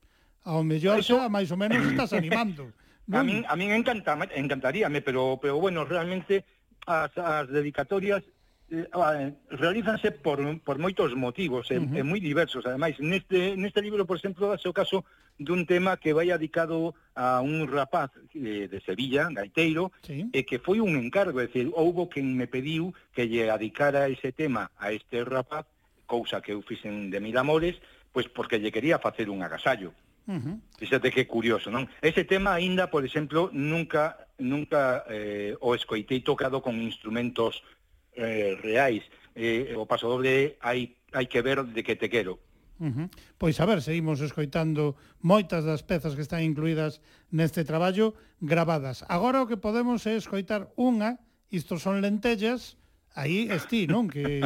[0.47, 1.19] ao mellor Eso...
[1.19, 2.71] xa máis ou menos estás animando.
[3.11, 3.19] non?
[3.19, 6.47] A min, a min encanta, encantaríame, pero, pero bueno, realmente
[6.87, 8.23] as, as dedicatorias
[8.69, 11.99] Eh, realízanse por, por moitos motivos, uh -huh.
[11.99, 12.67] e, moi diversos.
[12.67, 15.07] Ademais, neste, neste libro, por exemplo, dase o caso
[15.39, 20.27] dun tema que vai adicado a un rapaz de, de Sevilla, gaiteiro, sí.
[20.35, 24.35] e que foi un encargo, é dicir, houbo quen me pediu que lle adicara ese
[24.35, 25.71] tema a este rapaz,
[26.11, 27.79] cousa que eu fixen de mil amores,
[28.11, 29.95] pois porque lle quería facer un agasallo.
[30.27, 30.59] Uh -huh.
[30.75, 31.87] Fíxate que curioso, non?
[32.03, 37.63] Ese tema aínda, por exemplo, nunca nunca eh, o escoitei tocado con instrumentos
[38.17, 39.05] eh, reais
[39.37, 42.41] eh, o paso doble hai, hai que ver de que te quero.
[42.81, 43.09] Uh -huh.
[43.39, 47.01] Pois a ver, seguimos escoitando moitas das pezas que están incluídas
[47.33, 49.05] neste traballo grabadas.
[49.09, 51.17] Agora o que podemos é escoitar unha,
[51.49, 52.77] isto son lentellas,
[53.17, 54.13] aí esti, non?
[54.13, 54.45] Que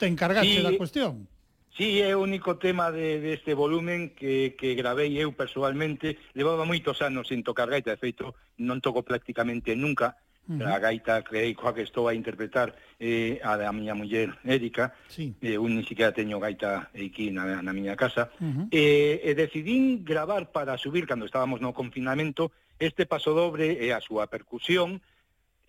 [0.00, 1.24] te encargaste sí, da cuestión.
[1.72, 6.20] Sí, é o único tema de, deste de volumen que, que gravei eu personalmente.
[6.36, 10.66] Levaba moitos anos sin tocar gaita, de feito non toco prácticamente nunca, Uh -huh.
[10.66, 15.30] A gaita creei coa que estou a interpretar eh, a da miña muller Érica, sí.
[15.38, 18.66] eh, un ni siquiera teño gaita aquí na, na miña casa, uh -huh.
[18.74, 22.50] eh, e decidín gravar para subir, cando estábamos no confinamento,
[22.82, 24.98] este paso dobre e a súa percusión,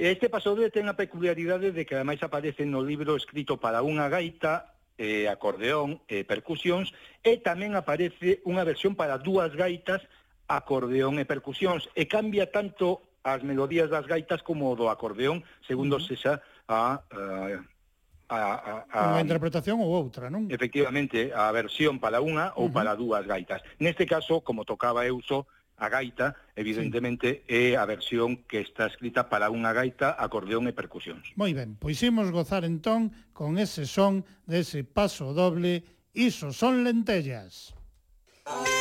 [0.01, 4.73] Este pasodobre ten a peculiaridade de que ademais aparece no libro escrito para unha gaita,
[4.97, 6.89] eh, acordeón e eh, percusións,
[7.21, 10.01] e tamén aparece unha versión para dúas gaitas,
[10.49, 16.01] acordeón e percusións, e cambia tanto as melodías das gaitas como do acordeón, segundo uh
[16.01, 16.07] -huh.
[16.07, 17.01] sexa a,
[18.29, 18.39] a, a,
[18.89, 20.49] a unha interpretación ou outra, non?
[20.49, 22.75] Efectivamente, a versión para unha ou uh -huh.
[22.75, 23.61] para dúas gaitas.
[23.77, 25.45] Neste caso, como tocaba eu só
[25.81, 27.73] a gaita, evidentemente sí.
[27.73, 31.33] é a versión que está escrita para unha gaita, acordeón e percusións.
[31.33, 35.81] Moi ben, pois imos gozar entón con ese son dese paso doble,
[36.13, 37.73] iso son lentellas.
[38.45, 38.80] Oh.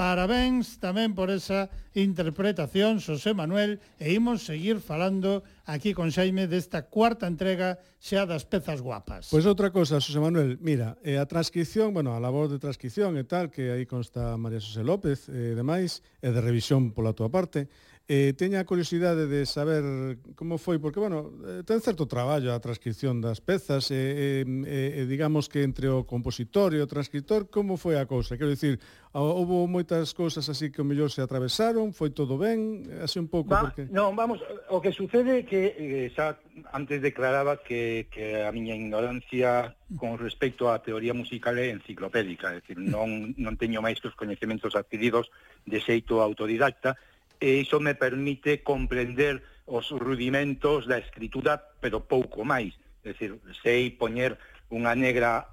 [0.00, 6.88] Parabéns tamén por esa interpretación, Xosé Manuel, e imos seguir falando aquí con Xaime desta
[6.88, 9.28] cuarta entrega xa das pezas guapas.
[9.28, 13.28] Pois outra cosa, Xosé Manuel, mira, eh, a transcripción, bueno, a labor de transcripción e
[13.28, 17.12] tal, que aí consta María Xosé López, eh, e eh, demais, e de revisión pola
[17.12, 17.68] tua parte,
[18.10, 22.58] Eh, teña a curiosidade de saber como foi, porque, bueno, eh, ten certo traballo a
[22.58, 27.46] transcripción das pezas, e, eh, eh, eh, digamos que entre o compositor e o transcriptor,
[27.54, 28.34] como foi a cousa?
[28.34, 28.82] Quero dicir,
[29.14, 33.54] houve moitas cousas así que o mellor se atravesaron, foi todo ben, así un pouco,
[33.54, 33.86] Va, porque...
[33.94, 34.42] Non, vamos,
[34.74, 36.34] o que sucede é que eh, xa
[36.74, 42.58] antes declaraba que, que a miña ignorancia con respecto á teoría musical é enciclopédica, é
[42.58, 45.30] dicir, non, non teño máis que os coñecementos adquiridos
[45.62, 46.98] de xeito autodidacta,
[47.40, 52.76] e iso me permite comprender os rudimentos da escritura, pero pouco máis.
[53.02, 54.36] É dicir, sei poñer
[54.68, 55.48] unha negra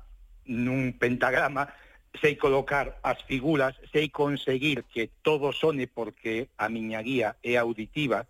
[0.46, 1.72] nun pentagrama,
[2.20, 8.28] sei colocar as figuras, sei conseguir que todo sone porque a miña guía é auditiva,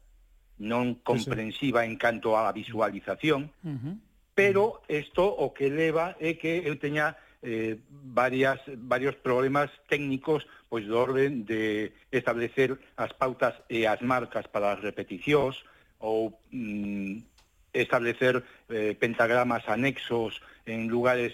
[0.57, 3.95] non comprensiva en canto á visualización, uh -huh.
[4.37, 10.83] pero isto o que leva é que eu teña eh, varias, varios problemas técnicos pois
[10.85, 15.63] do orden de establecer as pautas e as marcas para as repeticións
[15.99, 17.23] ou mm,
[17.71, 21.33] establecer eh, pentagramas anexos en lugares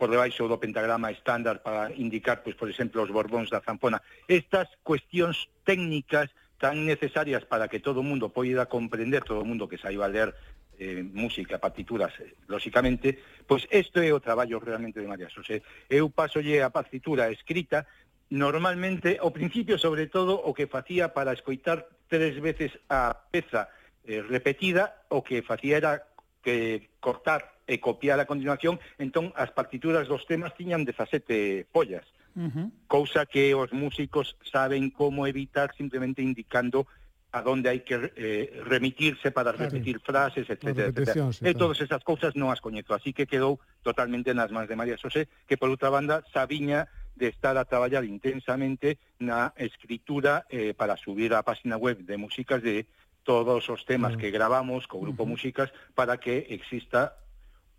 [0.00, 4.00] por debaixo do pentagrama estándar para indicar, pois, por exemplo, os borbóns da zampona.
[4.24, 9.68] Estas cuestións técnicas tan necesarias para que todo o mundo poida comprender, todo o mundo
[9.68, 10.32] que saiba ler
[10.80, 15.60] eh, música, partituras, eh, lóxicamente, pois isto é o traballo realmente de María Xosé.
[15.92, 17.84] Eu pasolle a partitura escrita,
[18.32, 23.68] normalmente, ao principio, sobre todo, o que facía para escoitar tres veces a peza
[24.08, 25.92] eh, repetida, o que facía era
[26.40, 32.08] que cortar e copiar a continuación, entón as partituras dos temas tiñan 17 follas.
[32.32, 32.66] Uh -huh.
[32.88, 36.88] Cousa que os músicos saben como evitar simplemente indicando
[37.32, 39.70] a donde hai que eh, remitirse para claro.
[39.70, 41.30] repetir frases, etcétera, etcétera.
[41.46, 44.98] E todas esas cousas non as coñezo, así que quedou totalmente nas mans de María
[44.98, 50.98] Xosé, que por outra banda sabiña de estar a traballar intensamente na escritura eh, para
[50.98, 52.90] subir á página web de músicas de
[53.22, 55.22] todos os temas que gravamos co Grupo.
[55.22, 57.14] Músicas para que exista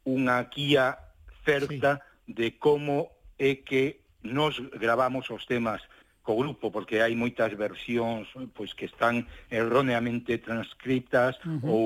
[0.08, 1.12] unha guía
[1.44, 2.34] certa sí.
[2.40, 5.82] de como é que nos gravamos os temas
[6.22, 11.66] co grupo, porque hai moitas versións pois que están erróneamente transcriptas uh -huh.
[11.66, 11.86] ou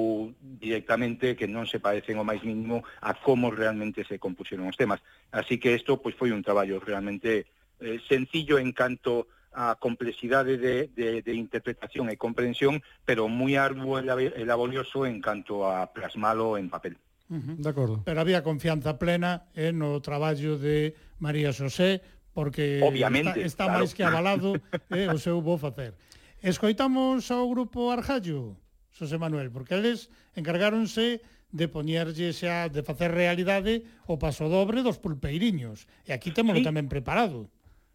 [0.59, 4.99] directamente que non se parecen o máis mínimo a como realmente se compuxeron os temas.
[5.31, 7.47] Así que isto pois foi un traballo realmente
[7.79, 14.03] eh, sencillo en canto a complexidade de, de, de interpretación e comprensión, pero moi arduo
[14.03, 16.99] e laborioso en canto a plasmalo en papel.
[17.31, 17.55] Uh -huh.
[17.55, 18.03] De acordo.
[18.03, 22.03] Pero había confianza plena eh, no traballo de María Xosé,
[22.36, 23.79] porque Obviamente, está, está claro.
[23.79, 24.59] máis que avalado
[24.91, 25.95] eh, o seu bo facer.
[26.43, 28.59] Escoitamos ao grupo Arjallo,
[28.91, 31.23] Xosé Manuel, porque eles encargáronse
[31.55, 35.88] de poñerlle xa, de facer realidade o paso dobre dos pulpeiriños.
[36.03, 36.67] E aquí temos sí.
[36.67, 37.47] tamén preparado.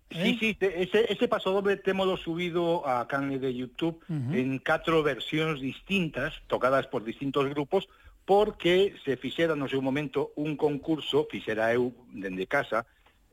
[0.09, 0.33] ¿eh?
[0.33, 4.41] Sí, sí, ese, ese paso doble témolo subido a canle de YouTube uh -huh.
[4.41, 7.93] en catro versións distintas, tocadas por distintos grupos,
[8.25, 12.89] porque se fixera no seu momento un concurso, fixera eu dende casa,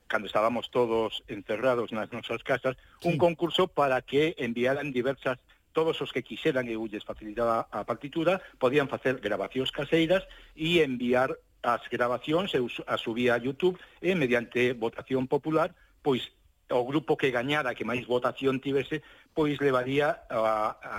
[0.07, 3.11] cando estábamos todos encerrados nas nosas casas, sí.
[3.11, 5.37] un concurso para que enviaran diversas
[5.77, 10.25] todos os que quixeran e ulles facilitaba a partitura, podían facer grabacións caseiras
[10.57, 16.33] e enviar as grabacións e as subía a YouTube e mediante votación popular, pois
[16.73, 19.05] o grupo que gañara, que máis votación tivese,
[19.37, 20.97] pois levaría a, a,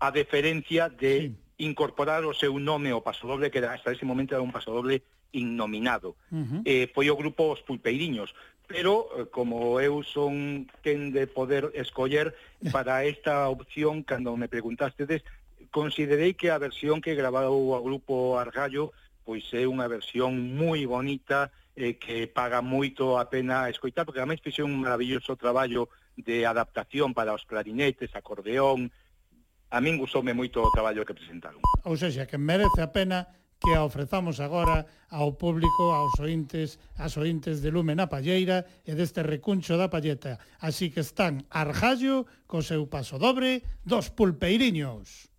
[0.00, 1.68] a deferencia de sí.
[1.68, 6.16] incorporar o seu nome ao pasodoble, que hasta ese momento era un pasodoble innominado.
[6.30, 6.62] Uh -huh.
[6.64, 8.34] eh, foi o grupo Os Pulpeiriños,
[8.68, 12.36] pero eh, como eu son quen de poder escoller
[12.70, 15.24] para esta opción, cando me preguntastedes,
[15.70, 18.92] considerei que a versión que grabou o grupo Argallo
[19.24, 24.42] pois é unha versión moi bonita eh, que paga moito a pena escoitar, porque ademais
[24.42, 28.90] fixe un maravilloso traballo de adaptación para os clarinetes, acordeón,
[29.72, 31.62] a min gustoume moito o traballo que presentaron.
[31.86, 33.30] Ou seja, que merece a pena
[33.62, 38.92] que a ofrezamos agora ao público, aos ointes, aos ointes de Lume na Palleira e
[38.98, 40.42] deste recuncho da Palleta.
[40.58, 45.31] Así que están arjallo co seu paso dobre dos pulpeiriños.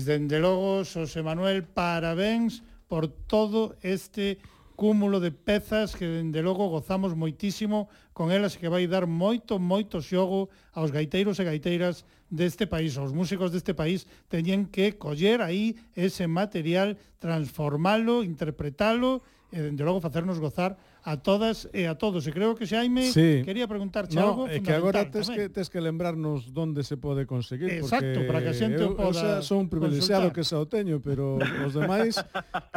[0.00, 4.40] Pois dende logo, Xosé Manuel, parabéns por todo este
[4.72, 10.00] cúmulo de pezas que dende logo gozamos moitísimo con elas que vai dar moito, moito
[10.00, 15.76] xogo aos gaiteiros e gaiteiras deste país, aos músicos deste país teñen que coller aí
[15.92, 19.20] ese material, transformalo, interpretalo
[19.52, 22.26] e dende logo facernos gozar a todas e a todos.
[22.26, 23.42] E creo que se Xaime sí.
[23.44, 27.24] quería preguntarche no, algo é que agora tes que, tes que lembrarnos onde se pode
[27.24, 27.70] conseguir.
[27.80, 30.36] Exacto, porque para que a xente eu, o poda eu xa son privilegiado consultar.
[30.36, 32.20] que xa o teño, pero os demais,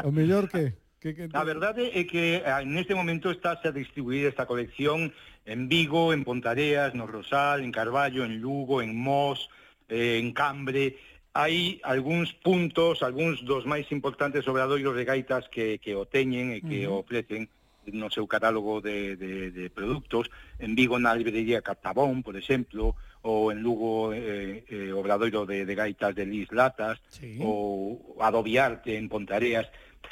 [0.04, 0.74] o mellor que...
[1.04, 1.28] Que, que...
[1.36, 5.12] A verdade é que ah, neste momento está a distribuir esta colección
[5.44, 9.52] en Vigo, en Pontareas, no Rosal, en Carballo, en Lugo, en Mos,
[9.90, 10.96] eh, en Cambre,
[11.34, 16.62] hai algúns puntos, algúns dos máis importantes obradoiros de gaitas que, que o teñen e
[16.62, 16.96] que uh -huh.
[16.96, 17.50] o ofrecen
[17.92, 20.30] no seu catálogo de, de, de produtos.
[20.60, 25.76] En Vigo, na librería Captabón, por exemplo, ou en Lugo, eh, eh, Obradoiro de, de
[25.76, 27.38] Gaitas de Lis Latas, sí.
[27.40, 29.72] ou Adobiarte en Pontareas.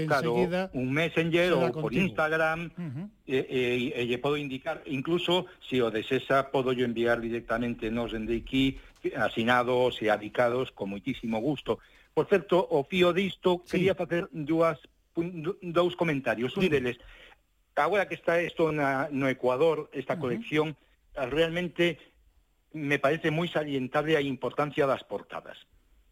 [0.08, 2.06] claro, un Messenger ou por contigo.
[2.06, 3.08] Instagram, uh -huh.
[3.28, 6.86] Eh, e, eh, e, eh, e, lle podo indicar, incluso, se o desesa, podo yo
[6.86, 8.78] enviar directamente nos dende aquí,
[9.18, 11.82] asinados e adicados, con moitísimo gusto.
[12.14, 13.76] Por certo, o fío disto, sí.
[13.76, 14.80] quería facer dúas,
[15.60, 16.56] dous comentarios.
[16.56, 16.70] Un sí.
[16.70, 16.95] deles,
[17.76, 20.22] agora que está isto na, no Ecuador, esta uh -huh.
[20.22, 20.68] colección,
[21.16, 21.97] realmente
[22.76, 25.55] me parece moi salientable a importancia das portadas.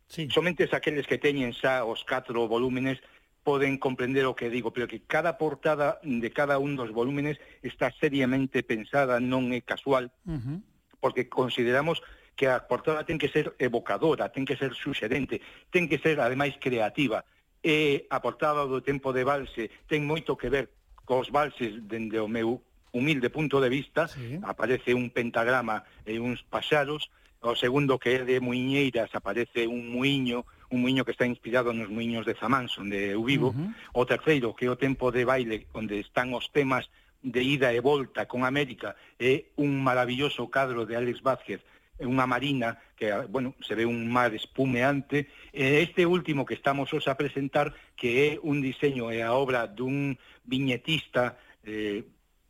[0.07, 0.32] Sí.
[0.32, 3.03] Somente aqueles que teñen xa os catro volúmenes
[3.43, 7.91] poden comprender o que digo, pero que cada portada de cada un dos volúmenes está
[7.91, 10.57] seriamente pensada, non é casual, uh -huh.
[11.03, 11.99] porque consideramos
[12.39, 16.55] que a portada ten que ser evocadora, ten que ser suxerente, ten que ser, ademais,
[16.55, 17.28] creativa.
[17.59, 20.72] Eh, e a portada do tempo de valse ten moito que ver
[21.03, 22.64] cos valses dende o meu
[22.94, 24.39] humilde punto de vista, sí.
[24.44, 27.10] aparece un pentagrama e uns paxaros,
[27.44, 31.89] o segundo que é de Muiñeiras aparece un muiño, un muiño que está inspirado nos
[31.89, 34.00] muiños de Zamán, onde eu vivo, uh -huh.
[34.00, 36.88] o terceiro que é o tempo de baile onde están os temas
[37.20, 41.60] de ida e volta con América é un maravilloso cadro de Alex Vázquez
[42.02, 45.30] unha marina que, bueno, se ve un mar espumeante.
[45.54, 50.18] Este último que estamos os a presentar, que é un diseño e a obra dun
[50.44, 52.04] viñetista eh,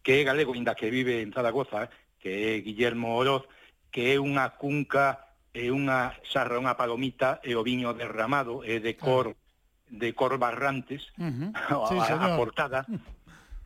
[0.03, 1.89] que é galego, inda que vive en Zaragoza, eh,
[2.19, 3.47] que é Guillermo Oroz,
[3.89, 8.93] que é unha cunca é unha xarra, unha palomita e o viño derramado é de
[8.93, 8.99] ah.
[8.99, 9.25] cor
[9.87, 11.87] de cor barrantes uh -huh.
[11.87, 12.85] sí, a, a portada.
[12.89, 12.99] Mm.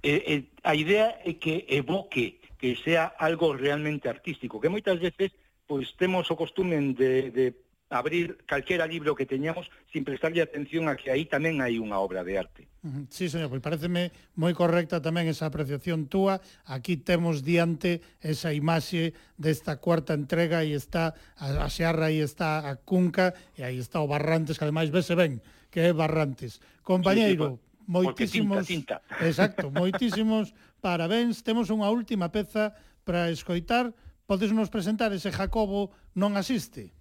[0.03, 5.33] E, e, a idea é que evoque, que sea algo realmente artístico, que moitas veces
[5.67, 7.45] pois temos o costume de, de
[7.89, 12.27] abrir calquera libro que teñamos sin prestarlle atención a que aí tamén hai unha obra
[12.27, 12.67] de arte.
[13.07, 16.43] Sí, señor, pois pareceme moi correcta tamén esa apreciación túa.
[16.67, 22.67] Aquí temos diante esa imaxe desta cuarta entrega e está a, a Xarra e está
[22.67, 25.39] a Cunca e aí está o Barrantes, que ademais vese ben
[25.71, 26.59] que é Barrantes.
[26.83, 28.67] Compañeiro, sí, sí, moitísimos...
[28.67, 29.15] Tinta, tinta.
[29.29, 30.51] Exacto, moitísimos
[30.83, 31.39] parabéns.
[31.39, 32.75] Temos unha última peza
[33.07, 33.95] para escoitar.
[34.27, 36.96] Podes nos presentar ese Jacobo non asiste?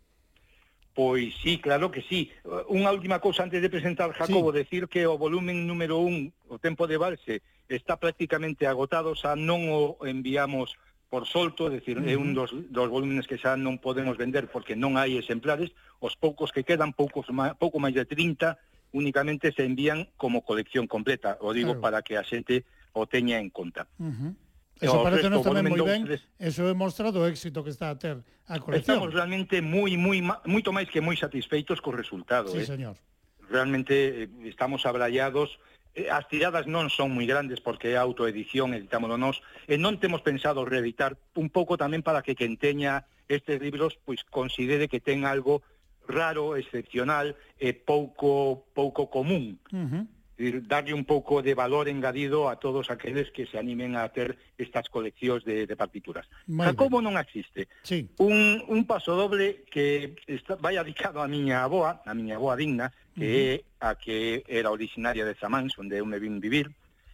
[0.97, 2.33] Pois sí, claro que sí.
[2.73, 4.65] Unha última cousa antes de presentar Jacobo, sí.
[4.65, 9.69] decir que o volumen número un, o tempo de valse, está prácticamente agotado, xa non
[9.69, 10.73] o enviamos
[11.13, 14.73] por solto, é dicir, é un dos, dos volúmenes que xa non podemos vender porque
[14.73, 15.69] non hai exemplares,
[16.01, 18.57] os poucos que quedan, poucos má, pouco máis de 30,
[18.97, 21.85] únicamente se envían como colección completa, o digo claro.
[21.85, 22.65] para que a xente
[22.97, 23.85] o teña en conta.
[24.01, 24.33] Uh -huh.
[24.81, 26.05] Eso parece nos tamén moi ben,
[26.37, 29.01] eso é mostrado o éxito que está a ter a colección.
[29.01, 32.53] Estamos realmente moi, moi, moito máis que moi satisfeitos co resultado.
[32.53, 32.69] Sí, eh?
[32.69, 33.01] señor.
[33.49, 35.57] Realmente eh, estamos abrallados,
[35.97, 39.97] eh, as tiradas non son moi grandes porque é autoedición, editámoslo nós, e eh, non
[39.97, 45.01] temos pensado reeditar un pouco tamén para que quen teña estes libros pois considere que
[45.01, 45.65] ten algo
[46.05, 49.57] raro, excepcional e pouco pouco común.
[49.73, 50.05] Uh -huh
[50.37, 54.37] decir, darlle un pouco de valor engadido a todos aqueles que se animen a ter
[54.59, 56.29] estas coleccións de, de partituras.
[56.47, 57.69] Muy Jacobo non existe.
[57.83, 58.09] Sí.
[58.21, 62.93] Un, un paso doble que está, vai dedicado a miña aboa, a miña aboa digna,
[63.17, 63.89] que uh -huh.
[63.89, 66.69] é a que era originaria de Zamáns, onde eu me vin vivir,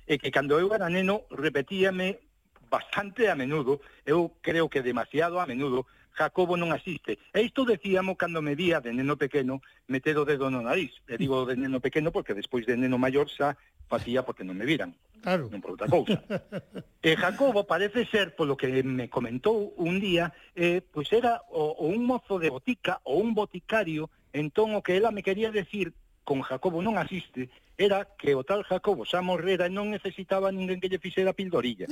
[0.06, 2.18] e que cando eu era neno repetíame
[2.66, 7.18] bastante a menudo, eu creo que demasiado a menudo, Jacobo non asiste.
[7.32, 10.92] E isto decíamos cando me vía de neno pequeno meter o dedo no nariz.
[11.08, 13.56] E digo de neno pequeno porque despois de neno maior xa
[13.88, 14.92] facía porque non me viran.
[15.24, 15.48] Claro.
[15.48, 16.20] Non por outra cousa.
[17.06, 21.88] e Jacobo parece ser, polo que me comentou un día, eh, pois era o, o
[21.88, 25.94] un mozo de botica ou un boticario, entón o que ela me quería decir
[26.24, 30.78] con Jacobo non asiste, era que o tal Jacobo xa morrera e non necesitaba ninguén
[30.78, 31.90] que lle fixera pildorilla.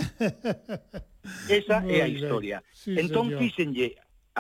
[1.51, 2.63] Esa é a historia.
[2.71, 3.41] Sí, entón, señor.
[3.41, 3.89] fíxenlle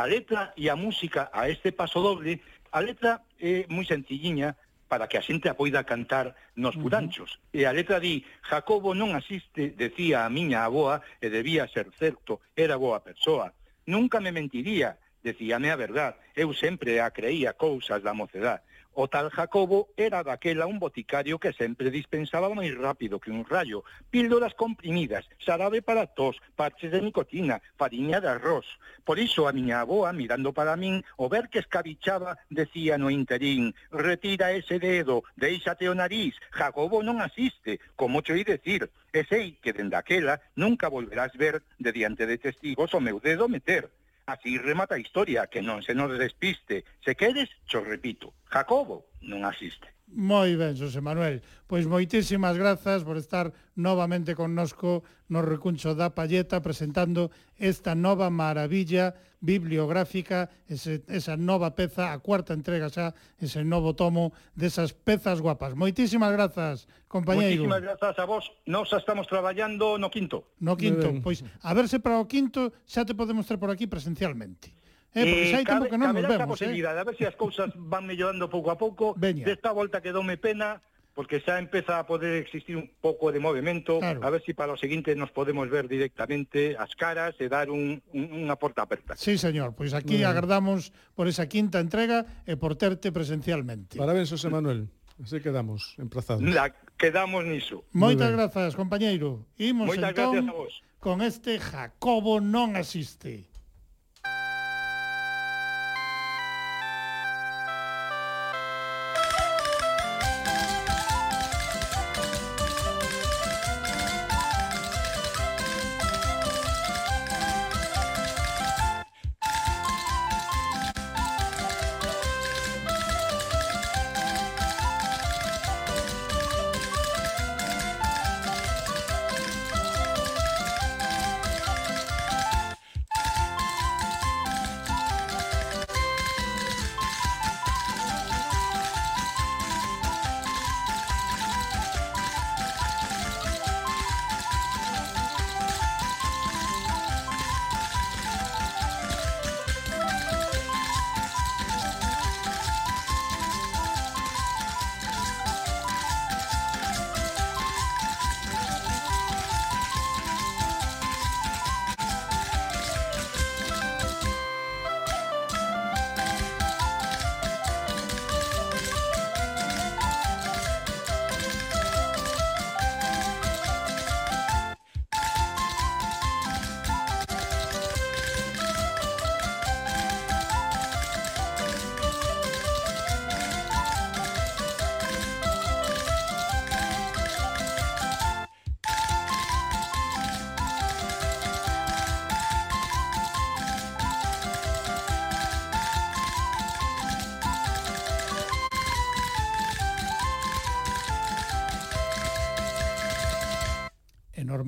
[0.01, 2.41] a letra e a música a este paso doble,
[2.73, 4.57] a letra é moi sencilliña
[4.89, 7.37] para que a xente a poida cantar nos puranchos.
[7.37, 7.61] Uh -huh.
[7.61, 12.41] E a letra di, Jacobo non asiste, decía a miña aboa, e debía ser certo,
[12.57, 13.53] era boa persoa.
[13.87, 18.65] Nunca me mentiría, decíame a verdad, eu sempre a creía cousas da mocedade.
[18.93, 23.87] O tal Jacobo era daquela un boticario que sempre dispensaba máis rápido que un rayo,
[24.11, 28.67] píldoras comprimidas, xarabe para tos, parches de nicotina, fariña de arroz.
[29.07, 33.75] Por iso a miña aboa, mirando para min, o ver que escabichaba, decía no interín,
[33.95, 39.71] retira ese dedo, deixate o nariz, Jacobo non asiste, como choi decir, e sei que
[39.71, 43.87] dende aquela nunca volverás ver de diante de testigos o meu dedo meter.
[44.31, 46.86] Así remata a historia, que non se nos despiste.
[47.02, 49.90] Se queres, cho repito, Jacobo non asiste.
[50.12, 51.43] Moi ben, José Manuel.
[51.70, 59.15] Pois moitísimas grazas por estar novamente connosco no recuncho da Palleta presentando esta nova maravilla
[59.41, 65.78] bibliográfica, ese, esa nova peza, a cuarta entrega xa, ese novo tomo desas pezas guapas.
[65.78, 67.65] Moitísimas grazas, compañeiro.
[67.65, 68.51] Moitísimas grazas a vos.
[68.66, 70.45] Nos estamos traballando no quinto.
[70.59, 71.09] No quinto.
[71.23, 74.80] Pois a verse para o quinto xa te podemos ter por aquí presencialmente.
[75.15, 76.70] Eh, porque xa hai tempo que non nos vemos, eh.
[76.87, 79.19] A ver se as cousas van mellorando pouco a pouco.
[79.19, 79.43] Veña.
[79.43, 80.78] Desta volta que dome pena,
[81.19, 84.23] porque xa empeza a poder existir un pouco de movimento, claro.
[84.23, 87.99] a ver si para o seguinte nos podemos ver directamente as caras e dar un,
[88.15, 89.19] un, unha porta aperta.
[89.19, 90.31] Sí, señor, pois aquí mm.
[90.31, 93.99] agardamos por esa quinta entrega e por terte presencialmente.
[93.99, 94.87] Parabéns, José Manuel.
[95.19, 96.41] Así quedamos emplazados.
[96.47, 97.85] La, quedamos niso.
[97.93, 99.45] Moitas grazas, compañeiro.
[99.59, 100.73] Imos Moitas entón, gracias a vos.
[101.03, 103.50] con este Jacobo non asiste.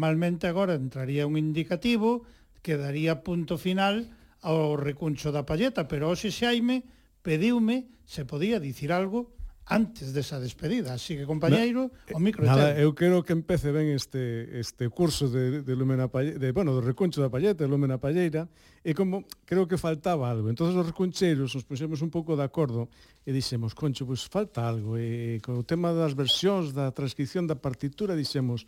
[0.02, 2.26] Normalmente agora entraría un indicativo
[2.58, 4.10] que daría punto final
[4.42, 6.82] ao recuncho da palleta, pero hoxe Xaime
[7.22, 9.30] pediume se podía dicir algo
[9.62, 10.98] antes desa despedida.
[10.98, 15.30] Así que, compañeiro, eh, o micro Nada, eu quero que empece ben este este curso
[15.30, 18.50] de de Lumena Palle, de bueno, do recuncho da Palleta, de Lumena Palleira,
[18.82, 20.50] e como creo que faltaba algo.
[20.50, 22.90] Entonces os recuncheiros nos puxemos un pouco de acordo
[23.22, 27.54] e dixemos, "Concho, pois pues, falta algo." E co tema das versións da transcripción da
[27.54, 28.66] partitura dixemos,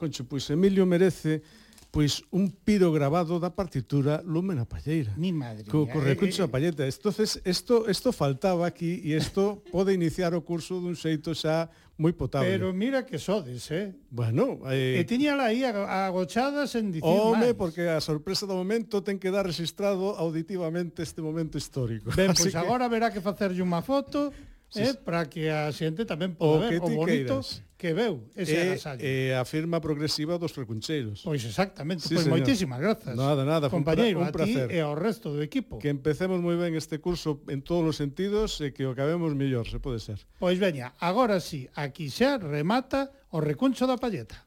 [0.00, 1.44] Concho, pois Emilio merece
[1.90, 5.12] pois un piro grabado da partitura Lumena Palleira.
[5.18, 5.66] Mi madre.
[5.66, 6.54] Co, co recuncho eh, da eh, eh.
[6.54, 6.82] Palleta.
[6.86, 11.68] Entonces, isto isto faltaba aquí e isto pode iniciar o curso dun xeito xa
[11.98, 12.48] moi potable.
[12.48, 13.92] Pero mira que sodes, eh?
[14.08, 14.96] Bueno, eh...
[14.96, 17.58] E tiñala aí agochadas en dicir Home, máis.
[17.58, 22.08] porque a sorpresa do momento ten que dar registrado auditivamente este momento histórico.
[22.14, 22.62] Ben, pois Así pois que...
[22.62, 24.30] agora verá que facerlle unha foto
[24.70, 27.60] sí, eh, para que a xente tamén poda ver que o bonito queiras.
[27.74, 29.02] que veu ese é, agasallo.
[29.02, 31.26] E a firma progresiva dos recuncheiros.
[31.26, 32.38] Pois exactamente, sí, pois señor.
[32.38, 33.18] moitísimas grazas.
[33.18, 35.82] Nada, nada, compañeiro, un, pra, un a ti e ao resto do equipo.
[35.82, 39.66] Que empecemos moi ben este curso en todos os sentidos e que o acabemos mellor,
[39.66, 40.22] se pode ser.
[40.38, 44.46] Pois veña, agora sí, aquí xa remata o recuncho da palleta.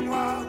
[0.00, 0.44] moi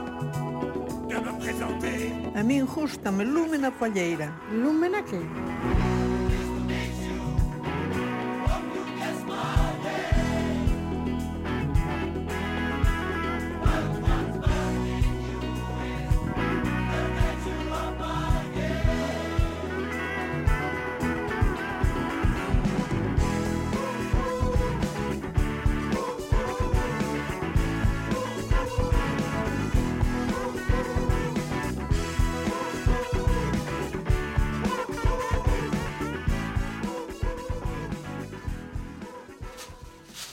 [1.10, 2.14] de me présenter.
[2.36, 4.30] A min gustame Lúmena Palleira.
[4.52, 5.20] Lúmena que?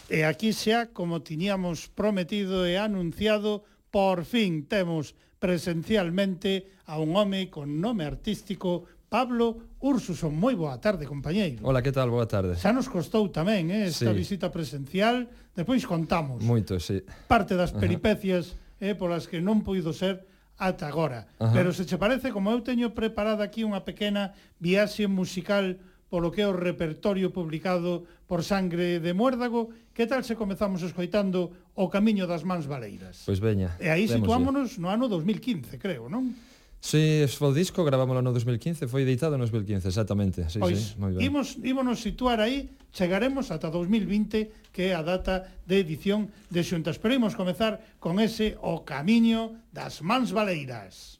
[0.08, 7.52] E aquí xa, como tiñamos prometido e anunciado, por fin temos presencialmente a un home
[7.52, 10.32] con nome artístico Pablo Ursuson.
[10.32, 11.60] Moi boa tarde, compañeiro.
[11.60, 12.08] Hola, que tal?
[12.08, 12.56] Boa tarde.
[12.56, 14.16] Xa nos costou tamén eh, esta sí.
[14.16, 15.28] visita presencial.
[15.52, 16.40] Despois contamos.
[16.40, 17.04] Moito, sí.
[17.28, 20.24] Parte das peripecias eh, polas que non puido ser
[20.56, 21.28] ata agora.
[21.36, 21.52] Ajá.
[21.52, 25.76] Pero se che parece, como eu teño preparada aquí unha pequena viaxe musical
[26.08, 29.70] polo que é o repertorio publicado por Sangre de Muérdago.
[29.92, 33.22] Que tal se comezamos escoitando O Camiño das Mans Baleiras?
[33.28, 33.76] Pois veña.
[33.78, 36.32] E aí situámonos no ano 2015, creo, non?
[36.80, 40.46] Sí, foi o disco, gravámoslo no 2015, foi editado no 2015, exactamente.
[40.46, 41.26] Sí, pois, sí, moi ben.
[41.26, 46.94] Imos, ímonos situar aí, chegaremos ata 2020, que é a data de edición de Xunta.
[46.94, 51.18] imos comezar con ese O Camiño das Mans Baleiras.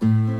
[0.00, 0.39] Mm.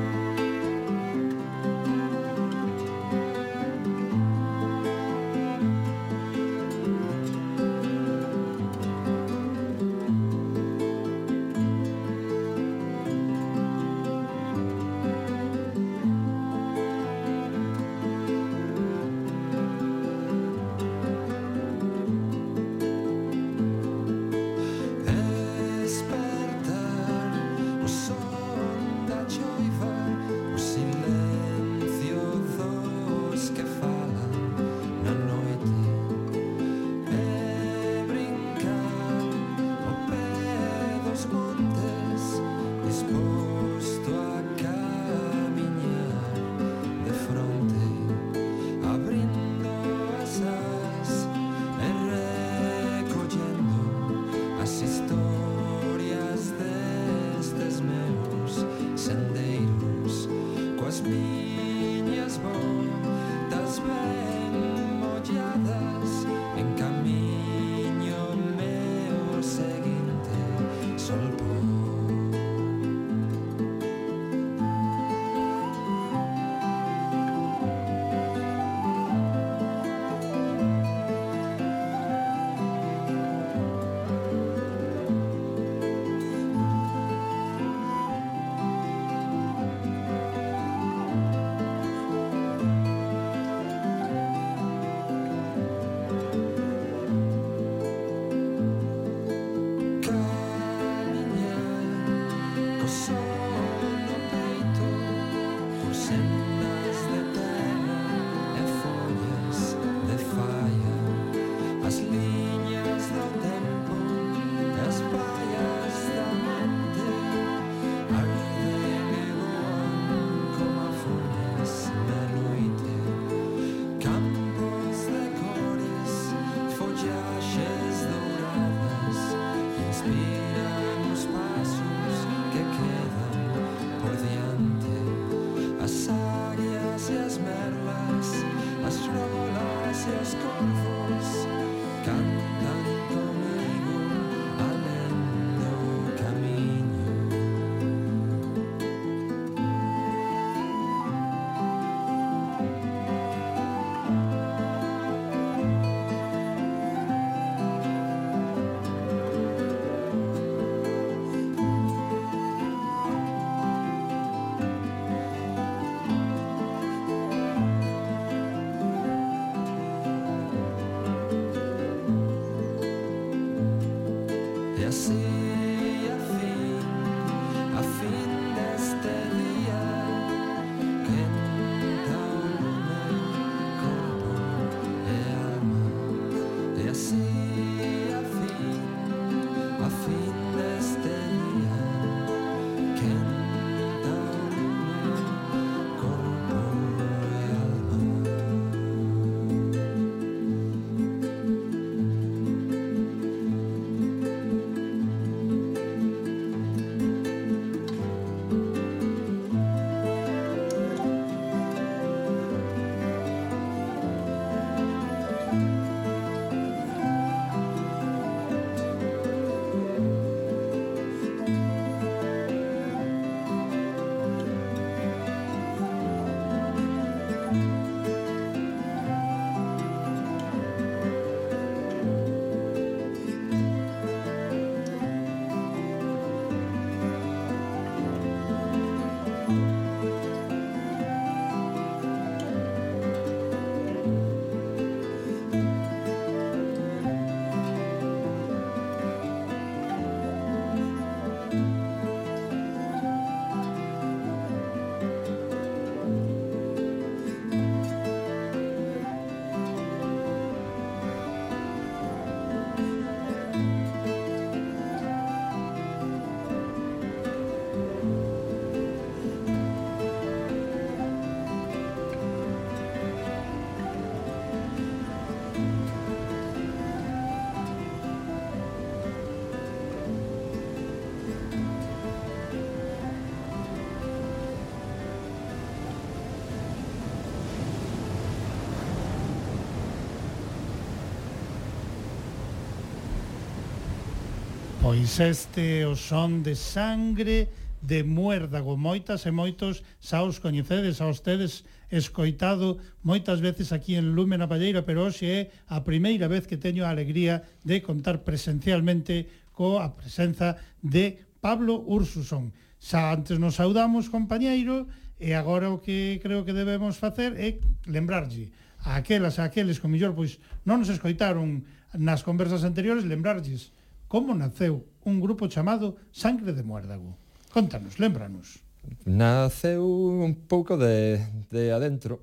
[294.91, 297.47] Pois este o son de sangre
[297.79, 298.75] de muérdago.
[298.75, 301.63] Moitas e moitos xa os coñecedes, a tedes
[301.95, 305.41] escoitado moitas veces aquí en Lume na Palleira, pero hoxe é
[305.71, 312.51] a primeira vez que teño a alegría de contar presencialmente coa presenza de Pablo Ursusón.
[312.83, 314.91] Xa antes nos saudamos, compañeiro,
[315.23, 318.51] e agora o que creo que debemos facer é lembrarlle
[318.83, 321.63] a aquelas a aqueles que mellor pois non nos escoitaron
[321.95, 323.71] nas conversas anteriores, lembrarlles
[324.11, 327.15] como naceu un grupo chamado Sangre de Muérdago.
[327.55, 328.59] Contanos, lembranos.
[329.07, 332.19] Naceu un pouco de, de adentro,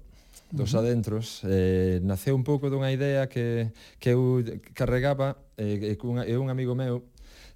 [0.51, 3.71] dos adentros, eh, naceu un pouco dunha idea que,
[4.03, 4.43] que eu
[4.75, 7.07] carregaba, eh, cun, e un amigo meu,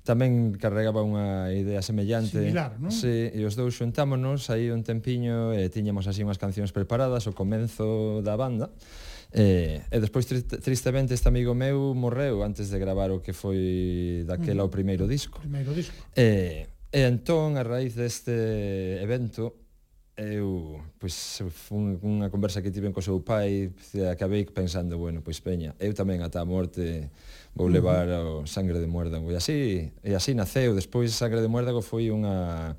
[0.08, 2.40] tamén carregaba unha idea semellante.
[2.40, 2.88] Similar, non?
[2.88, 7.36] Sí, e os dous xuntámonos aí un tempiño e tiñamos así unhas cancións preparadas o
[7.36, 8.72] comenzo da banda.
[9.32, 14.64] Eh, e despois tristemente este amigo meu morreu antes de gravar o que foi daquela
[14.64, 14.68] mm.
[14.68, 15.40] o primeiro disco.
[15.40, 15.96] O primeiro disco.
[16.20, 18.36] Eh, e entón a raíz deste
[19.00, 19.56] evento
[20.20, 23.72] eu pois fun unha conversa que tiven co seu pai
[24.12, 27.08] acabei pensando, bueno, pois peña, eu tamén ata a morte
[27.56, 27.74] vou mm.
[27.74, 32.12] levar o Sangre de Muérdago e así e así naceu, despois Sangre de Muérdago foi
[32.12, 32.76] unha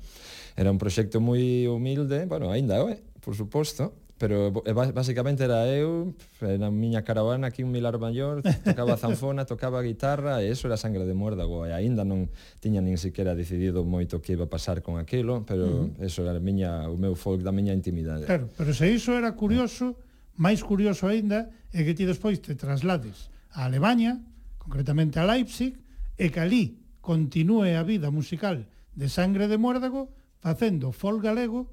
[0.53, 4.51] era un proxecto moi humilde, bueno, aínda é, por suposto, pero
[4.93, 10.53] basicamente era eu na miña caravana aquí un milar maior tocaba zanfona, tocaba guitarra e
[10.53, 12.29] eso era sangre de muérdago e aínda non
[12.61, 16.35] tiña nin sequera decidido moito que iba a pasar con aquilo pero uh eso era
[16.35, 18.25] a miña, o meu folk da miña intimidade.
[18.25, 19.95] Claro, pero se iso era curioso
[20.37, 24.21] máis curioso aínda é que ti despois te traslades a Alemanha
[24.57, 25.77] concretamente a Leipzig
[26.17, 28.65] e que ali continúe a vida musical
[28.95, 30.09] de sangre de muérdago
[30.39, 31.69] facendo folk galego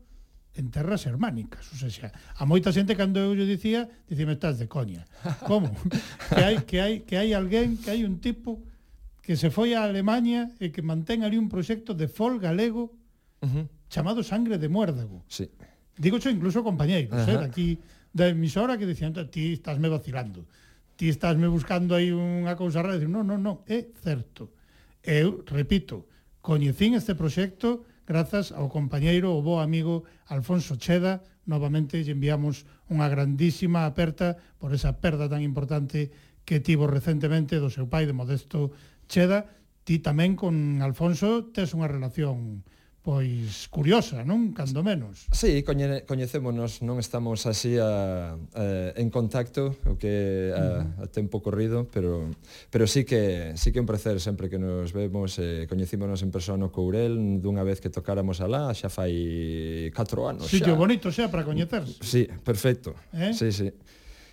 [0.54, 1.70] en terras hermánicas.
[1.70, 5.06] ou sea, a moita xente cando eu lle dicía, dicime estás de coña.
[5.46, 5.70] Como?
[6.34, 8.58] que hai que hai que hai alguén, que hai un tipo
[9.22, 12.90] que se foi a Alemanha e que mantén ali un proxecto de fol galego
[13.42, 13.64] uh -huh.
[13.86, 15.22] chamado Sangre de Muérdago.
[15.30, 15.46] Sí.
[15.94, 17.38] Digo xo incluso compañeiros, uh -huh.
[17.38, 17.78] eh, aquí
[18.10, 20.50] da emisora que dicían, ti estás me vacilando,
[20.98, 24.50] ti estás me buscando aí unha cousa rara, dicir, non, non, non, é certo.
[25.00, 26.10] Eu, repito,
[26.42, 31.22] coñecín este proxecto grazas ao compañeiro, o bo amigo Alfonso Cheda.
[31.46, 36.10] Novamente lle enviamos unha grandísima aperta por esa perda tan importante
[36.42, 38.74] que tivo recentemente do seu pai de Modesto
[39.06, 39.46] Cheda.
[39.86, 42.66] Ti tamén con Alfonso tes unha relación
[43.00, 44.52] pois curiosa, non?
[44.52, 45.24] Cando menos.
[45.32, 51.40] Sí, coñe, coñecémonos, non estamos así a, a, en contacto o que a, a tempo
[51.40, 52.28] corrido, pero
[52.68, 56.28] pero sí que sí que é un placer sempre que nos vemos, eh, coñecímonos en
[56.28, 60.52] persoa no Courel dunha vez que tocáramos alá, xa fai 4 anos.
[60.52, 60.80] Sitio xa.
[60.80, 62.04] bonito xa para coñecerse.
[62.04, 62.92] Sí, perfecto.
[63.16, 63.32] Eh?
[63.32, 63.72] Sí, sí.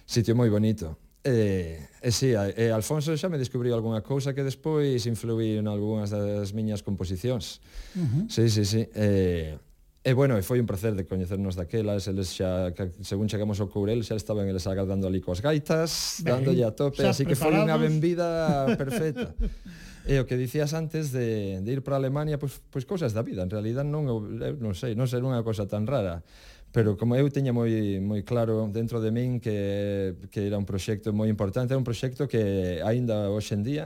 [0.03, 1.06] Sitio moi bonito.
[1.27, 5.03] Eh, eh, e, e si, e eh, Alfonso xa me descubriu algunha cousa que despois
[5.11, 7.59] influíu en algunhas das miñas composicións.
[7.91, 8.23] Uh -huh.
[8.31, 8.87] Sí, sí, sí.
[8.95, 9.59] E,
[10.07, 12.71] e bueno, e foi un placer de coñecernos daquelas, eles xa,
[13.03, 17.03] según chegamos ao Courel, xa estaban eles agardando ali coas gaitas, ben, dándolle a tope,
[17.03, 19.35] así que foi unha benvida perfecta.
[20.07, 23.43] E o que dicías antes de, de ir para Alemania, pois, pois cousas da vida,
[23.43, 24.23] en realidad non, eu
[24.55, 26.23] non sei, non ser unha cosa tan rara
[26.71, 31.13] pero como eu teña moi moi claro dentro de min que que era un proxecto
[31.13, 33.85] moi importante, era un proxecto que aínda hoxe en día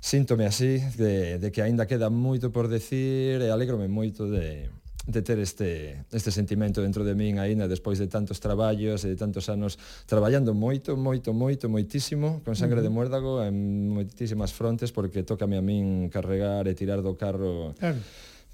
[0.00, 4.68] síntome así de, de que aínda queda moito por decir e alegrome moito de
[5.06, 9.16] de ter este, este sentimento dentro de min aínda despois de tantos traballos e de
[9.20, 9.76] tantos anos
[10.08, 12.88] traballando moito, moito, moito, moitísimo con sangre uh -huh.
[12.88, 18.00] de muérdago en moitísimas frontes porque tócame a min carregar e tirar do carro claro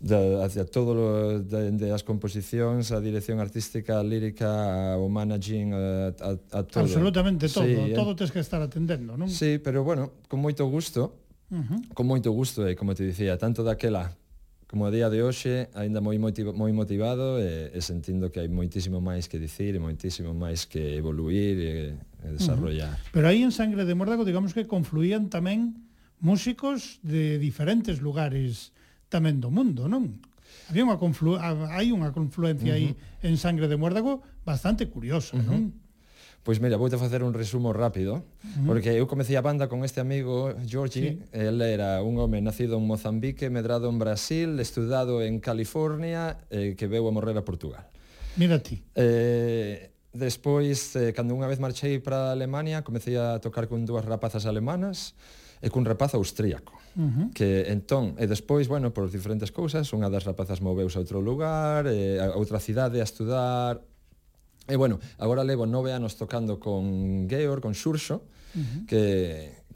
[0.01, 6.31] da, hacia todo dende as composicións, a dirección artística, a lírica, o managing, a, a,
[6.57, 6.89] a todo.
[6.89, 7.93] Absolutamente todo, sí, eh.
[7.93, 9.29] todo tes que estar atendendo, non?
[9.29, 11.21] Sí, pero bueno, con moito gusto,
[11.53, 11.81] uh -huh.
[11.93, 14.17] con moito gusto, e como te dicía, tanto daquela
[14.65, 18.49] como a día de hoxe, aínda moi motivado, moi motivado e, e sentindo que hai
[18.49, 21.73] moitísimo máis que dicir e moitísimo máis que evoluir e,
[22.25, 22.95] e desarrollar.
[22.95, 23.13] Uh -huh.
[23.13, 25.77] Pero aí en Sangre de Mórdago, digamos que confluían tamén
[26.23, 28.71] músicos de diferentes lugares
[29.11, 30.23] tamén do mundo, non?
[30.71, 32.95] Había unha conflu hai unha confluencia uh -huh.
[32.95, 35.51] aí en Sangre de Muérdago bastante curiosa, uh -huh.
[35.51, 35.63] non?
[36.41, 38.67] Pois mira, voute facer un resumo rápido, uh -huh.
[38.67, 41.37] porque eu comecei a banda con este amigo Georgie, sí.
[41.37, 46.89] el era un home nacido en Mozambique, medrado en Brasil, estudado en California, eh, que
[46.89, 47.85] veu a morrer a Portugal.
[48.41, 48.81] Mira ti.
[48.97, 54.49] Eh, despois, eh, cando unha vez marchei para Alemania, comecei a tocar con dúas rapazas
[54.49, 55.13] alemanas
[55.61, 56.80] e cun rapaz austríaco.
[56.99, 57.27] Uh -huh.
[57.33, 61.87] que entón, e despois, bueno, por diferentes cousas, unha das rapazas moveuse a outro lugar,
[61.87, 63.79] eh, e, a outra cidade a estudar,
[64.67, 68.87] e bueno, agora levo nove anos tocando con Geor, con Xurxo, uh -huh.
[68.91, 69.03] que,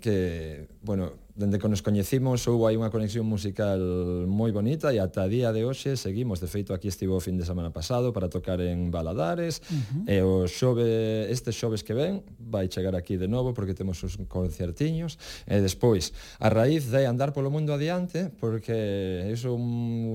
[0.03, 3.83] que, bueno, dende que nos coñecimos houve aí unha conexión musical
[4.31, 7.43] moi bonita e ata día de hoxe seguimos, de feito aquí estivo o fin de
[7.43, 9.59] semana pasado para tocar en Baladares.
[9.67, 10.15] Uh -huh.
[10.15, 14.15] e o xove, este xoves que ven vai chegar aquí de novo porque temos os
[14.31, 15.19] concertiños.
[15.51, 19.59] E despois a raíz de andar polo mundo adiante porque iso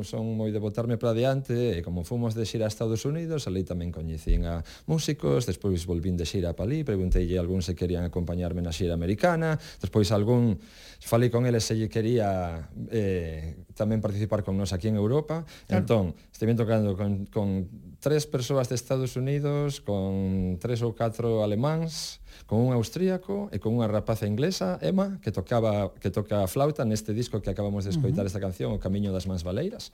[0.07, 3.67] son moi de botarme para adiante e como fomos de xira a Estados Unidos ali
[3.67, 8.63] tamén coñecín a músicos despois volvín de xira a Palí pregunteille algún se querían acompañarme
[8.63, 10.63] na xira americana despois algún
[11.09, 15.41] falei con ela se lle quería eh, tamén participar con nós aquí en Europa.
[15.65, 15.81] Claro.
[15.81, 17.65] Entón, estive tocando con, con
[17.97, 23.73] tres persoas de Estados Unidos, con tres ou catro alemáns, con un austríaco e con
[23.73, 27.91] unha rapaza inglesa, Emma, que tocaba que toca a flauta neste disco que acabamos de
[27.91, 28.31] escoitar uh -huh.
[28.31, 29.89] esta canción, O Camiño das Mans Valeiras.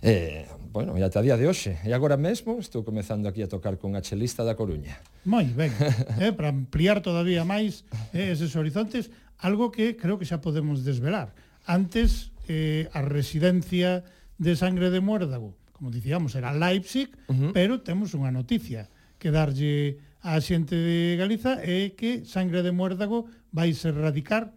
[0.00, 1.76] Eh, bueno, e ata a día de hoxe.
[1.84, 4.96] E agora mesmo estou comezando aquí a tocar con a chelista da Coruña.
[5.28, 5.72] Moi ben.
[6.22, 7.84] eh, para ampliar todavía máis
[8.16, 11.34] eh, eses horizontes, algo que creo que xa podemos desvelar.
[11.66, 14.06] Antes, eh, a residencia
[14.38, 17.52] de sangre de Muérdago, como dicíamos, era Leipzig, uh -huh.
[17.52, 18.88] pero temos unha noticia
[19.20, 24.52] que darlle á xente de Galiza é que sangre de Muérdago vai se radicar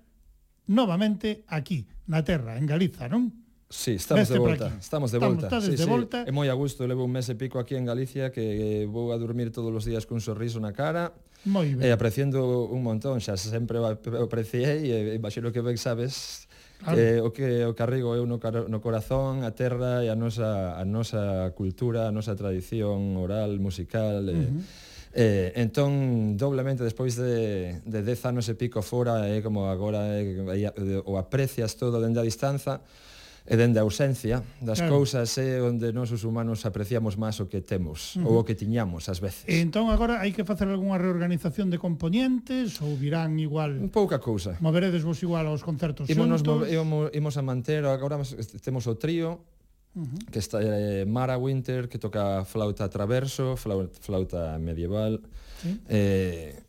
[0.70, 3.34] novamente aquí, na terra, en Galiza, non?
[3.70, 5.46] Sí, estamos de volta, estamos de volta.
[5.46, 5.86] Estamos, sí, de sí.
[5.86, 6.26] volta.
[6.26, 9.14] É moi a gusto, levo un mes e pico aquí en Galicia que eh, vou
[9.14, 11.14] a dormir todos os días cun sorriso na cara.
[11.46, 11.86] Moi eh, ben.
[11.86, 16.50] E apreciando un montón, xa sempre apreciei e eh, baxelo que ben sabes
[16.82, 16.98] claro.
[16.98, 20.82] que o que o carrego eu no, no corazón, a terra e a nosa a
[20.82, 24.66] nosa cultura, a nosa tradición oral, musical uh -huh.
[24.66, 29.66] e Eh, entón, doblemente despois de, de dez anos e pico fora, é eh, como
[29.66, 32.86] agora eh, o aprecias todo dende a distanza,
[33.50, 35.02] E dende a ausencia das claro.
[35.02, 38.30] cousas é onde nós os humanos apreciamos máis o que temos uh -huh.
[38.30, 39.42] ou o que tiñamos ás veces.
[39.50, 44.54] E entón agora hai que facer algunha reorganización de componentes ou virán igual pouca cousa.
[44.62, 46.70] Moveredes vos igual aos concertos Imonos, xuntos.
[46.70, 48.22] Imos, imos a manter agora
[48.62, 49.42] temos o trío
[49.98, 50.22] Uh -huh.
[50.30, 55.20] que está eh, Mara Winter que toca flauta traverso, flauta, flauta medieval.
[55.64, 55.82] ¿Sí?
[55.90, 56.62] Eh,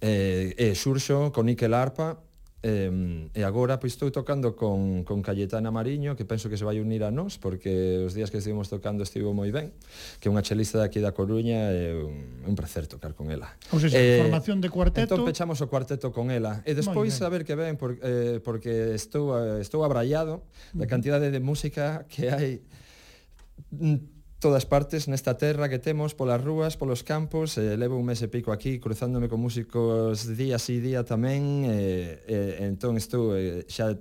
[0.00, 2.20] eh, e Xurxo con Ikel Arpa
[2.58, 2.90] E,
[3.38, 7.06] e agora pois estou tocando con, con Cayetana Mariño que penso que se vai unir
[7.06, 9.70] a nós porque os días que estivemos tocando estivo moi ben
[10.18, 13.54] que é unha chelista daqui da Coruña é un, un placer tocar con ela.
[13.70, 15.14] Ou seja, eh, formación de cuarteto.
[15.14, 16.58] entón pechamos o cuarteto con ela.
[16.66, 20.42] E despois a ver que ven por, eh, porque estou, eh, estou abrallado
[20.74, 22.58] da cantidade de música que hai
[23.70, 28.22] mm, todas partes nesta terra que temos, polas rúas, polos campos, eh, levo un mes
[28.22, 33.66] e pico aquí cruzándome con músicos día sí día tamén, eh, eh, entón estou eh,
[33.66, 33.98] xa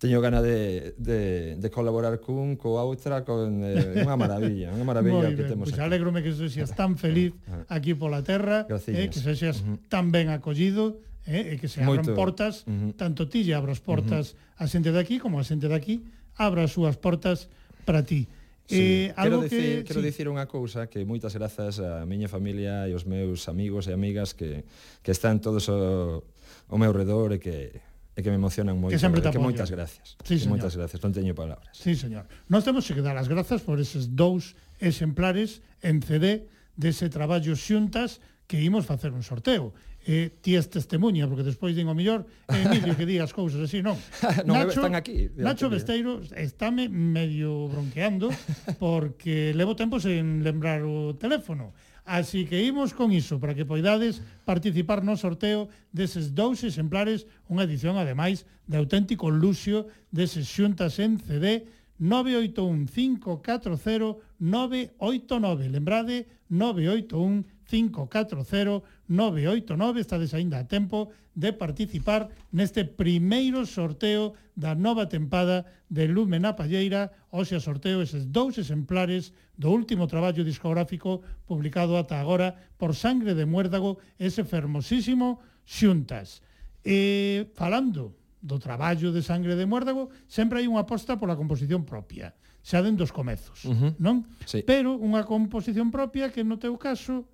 [0.00, 5.32] teño gana de, de, de colaborar cun, coa outra, con eh, unha maravilla, unha maravilla
[5.32, 5.84] que temos pues aquí.
[5.84, 7.76] Alegrome que sexas tan feliz ah, ah.
[7.76, 9.76] aquí pola terra, eh, que sexas uh -huh.
[9.92, 12.16] tan ben acollido, eh, e que se abran Moito.
[12.16, 12.92] portas, uh -huh.
[12.96, 14.64] tanto ti lle abras portas uh -huh.
[14.64, 16.04] a xente de aquí, como a xente de aquí,
[16.36, 17.52] abra as súas portas
[17.84, 18.24] para ti.
[18.70, 20.06] Sí, eh, algo quero dicir, que, quero sí.
[20.06, 24.30] dicir unha cousa que moitas grazas a miña familia e os meus amigos e amigas
[24.30, 24.62] que,
[25.02, 26.22] que están todos o,
[26.70, 27.82] o meu redor e que
[28.14, 28.94] e que me emocionan moito.
[28.94, 30.14] Que sempre te que moitas gracias.
[30.22, 31.74] Sí, que moitas gracias, non teño palabras.
[31.74, 32.28] Sí, señor.
[32.46, 38.22] Nós temos que dar as grazas por eses dous exemplares en CD dese traballo xuntas
[38.46, 39.72] que imos facer un sorteo
[40.06, 43.60] eh, ti es testemunha, porque despois din o mellor eh, Emilio que di as cousas
[43.60, 43.98] así, non.
[44.48, 45.28] non Nacho, están aquí.
[45.36, 48.32] Nacho Besteiro estáme medio bronqueando
[48.82, 51.76] porque levo tempo sen lembrar o teléfono.
[52.08, 57.68] Así que imos con iso para que poidades participar no sorteo deses dous exemplares, unha
[57.68, 61.68] edición ademais de auténtico luxio deses xuntas en CD
[62.00, 65.68] 981 540 989.
[65.68, 70.02] Lembrade 981 540-989.
[70.02, 76.58] Estades aínda a tempo de participar neste primeiro sorteo da nova tempada de Lume na
[76.58, 77.14] Palleira.
[77.30, 83.38] Hoxe a sorteo eses dous exemplares do último traballo discográfico publicado ata agora por Sangre
[83.38, 86.42] de Muérdago, ese fermosísimo Xuntas.
[86.82, 92.34] E falando do traballo de Sangre de Muérdago, sempre hai unha aposta pola composición propia
[92.60, 93.92] xa den dos comezos, uh -huh.
[93.96, 94.28] non?
[94.44, 94.60] Sí.
[94.68, 97.24] Pero unha composición propia que no teu caso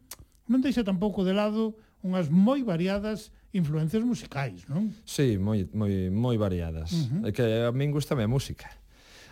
[0.46, 4.92] non deixa tampouco de lado unhas moi variadas influencias musicais, non?
[5.02, 6.92] Sí, moi, moi, moi variadas.
[6.92, 7.28] Uh -huh.
[7.28, 8.68] É que a min gustame a música.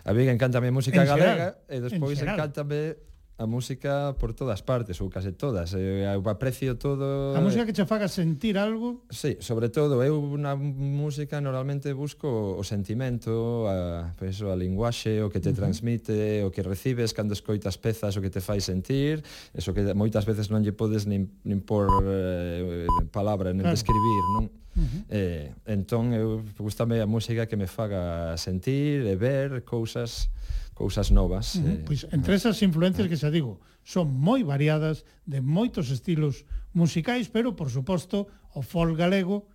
[0.05, 2.97] A mí encanta a música en galega xeral, e despois encantame
[3.37, 5.75] a música por todas partes, ou case todas.
[5.75, 7.35] Eh, eu aprecio todo...
[7.35, 9.03] A música que che faga sentir algo?
[9.11, 9.99] Sí, sobre todo.
[9.99, 16.15] Eu na música normalmente busco o sentimento, a, pues, a linguaxe, o que te transmite,
[16.15, 16.47] uh -huh.
[16.47, 19.19] o que recibes cando escoitas pezas, o que te fai sentir,
[19.51, 23.75] eso que moitas veces non lle podes nin, nin por eh, palabra, nin claro.
[23.75, 24.47] describir, non?
[24.47, 25.03] Uh -huh.
[25.11, 30.31] eh, entón, eu gustame a música que me faga sentir e ver cousas
[30.75, 31.55] cousas novas.
[31.55, 31.71] Uh -huh.
[31.71, 32.37] eh, pois entre eh.
[32.37, 36.45] esas influencias que xa digo, son moi variadas de moitos estilos
[36.75, 39.47] musicais, pero por suposto o folk galego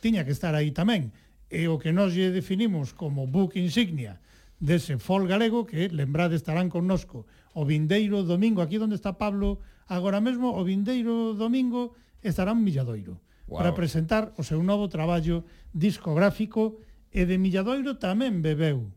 [0.00, 1.12] tiña que estar aí tamén.
[1.50, 4.22] E o que nós lle definimos como book insignia
[4.60, 7.26] dese folk galego que lembrade estarán connosco
[7.56, 13.24] o vindeiro domingo aquí onde está Pablo agora mesmo o vindeiro domingo estará en Milladoiro
[13.48, 13.58] wow.
[13.58, 16.78] para presentar o seu novo traballo discográfico
[17.08, 18.92] e de Milladoiro tamén bebeu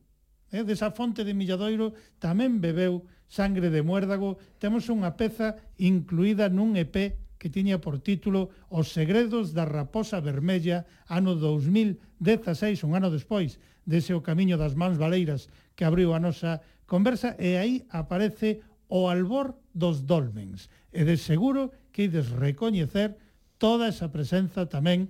[0.54, 4.38] eh, desa fonte de Milladoiro tamén bebeu Sangre de Muérdago.
[4.62, 10.86] Temos unha peza incluída nun EP que tiña por título Os segredos da raposa vermella
[11.10, 16.62] ano 2016, un ano despois, dese o camiño das mans valeiras que abriu a nosa
[16.86, 20.70] conversa e aí aparece o albor dos dolmens.
[20.94, 23.18] E de seguro que ides recoñecer
[23.58, 25.10] toda esa presenza tamén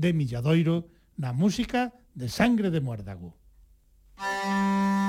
[0.00, 0.88] de Milladoiro
[1.20, 3.41] na música de Sangre de Muérdago.
[4.22, 5.01] Música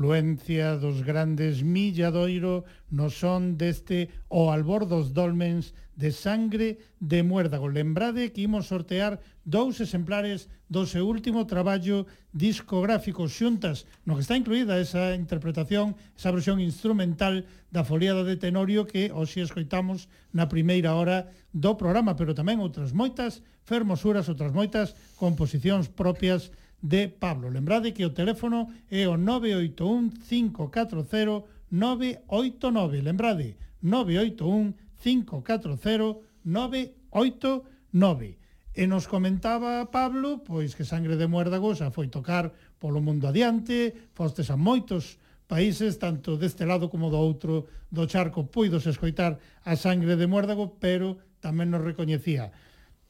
[0.00, 7.68] influencia dos grandes milladoiro no son deste o albor dos dolmens de sangre de muérdago.
[7.68, 14.40] Lembrade que imos sortear dous exemplares do seu último traballo discográfico xuntas, no que está
[14.40, 20.96] incluída esa interpretación, esa versión instrumental da foliada de Tenorio que hoxe escoitamos na primeira
[20.96, 26.48] hora do programa, pero tamén outras moitas fermosuras, outras moitas composicións propias
[26.82, 27.50] de Pablo.
[27.50, 33.02] Lembrade que o teléfono é o 981 540 989.
[33.02, 38.38] Lembrade, 981 540 989.
[38.70, 44.10] E nos comentaba Pablo pois que Sangre de muérdago xa foi tocar polo mundo adiante,
[44.14, 45.18] fostes a moitos
[45.50, 50.78] países, tanto deste lado como do outro do charco, puidos escoitar a Sangre de Muérdago,
[50.78, 52.54] pero tamén nos recoñecía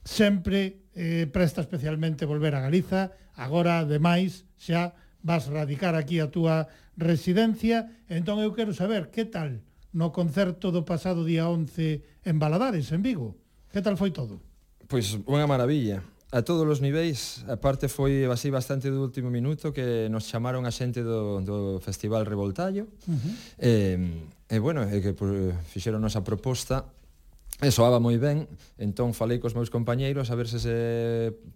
[0.04, 6.68] sempre eh, presta especialmente volver a Galiza, agora, ademais, xa vas radicar aquí a túa
[6.96, 9.60] residencia, entón eu quero saber que tal
[9.92, 13.34] no concerto do pasado día 11 en Baladares, en Vigo.
[13.72, 14.38] Que tal foi todo?
[14.86, 16.02] Pois unha maravilla.
[16.30, 20.62] A todos os niveis, a parte foi así bastante do último minuto que nos chamaron
[20.62, 22.86] a xente do, do Festival Revoltallo.
[23.10, 23.18] Uh
[23.58, 24.14] eh, -huh.
[24.46, 26.86] E, eh, bueno, eh, que pues, fixeron nosa proposta
[27.60, 28.48] E soaba moi ben,
[28.80, 30.76] entón falei cos meus compañeiros a ver se se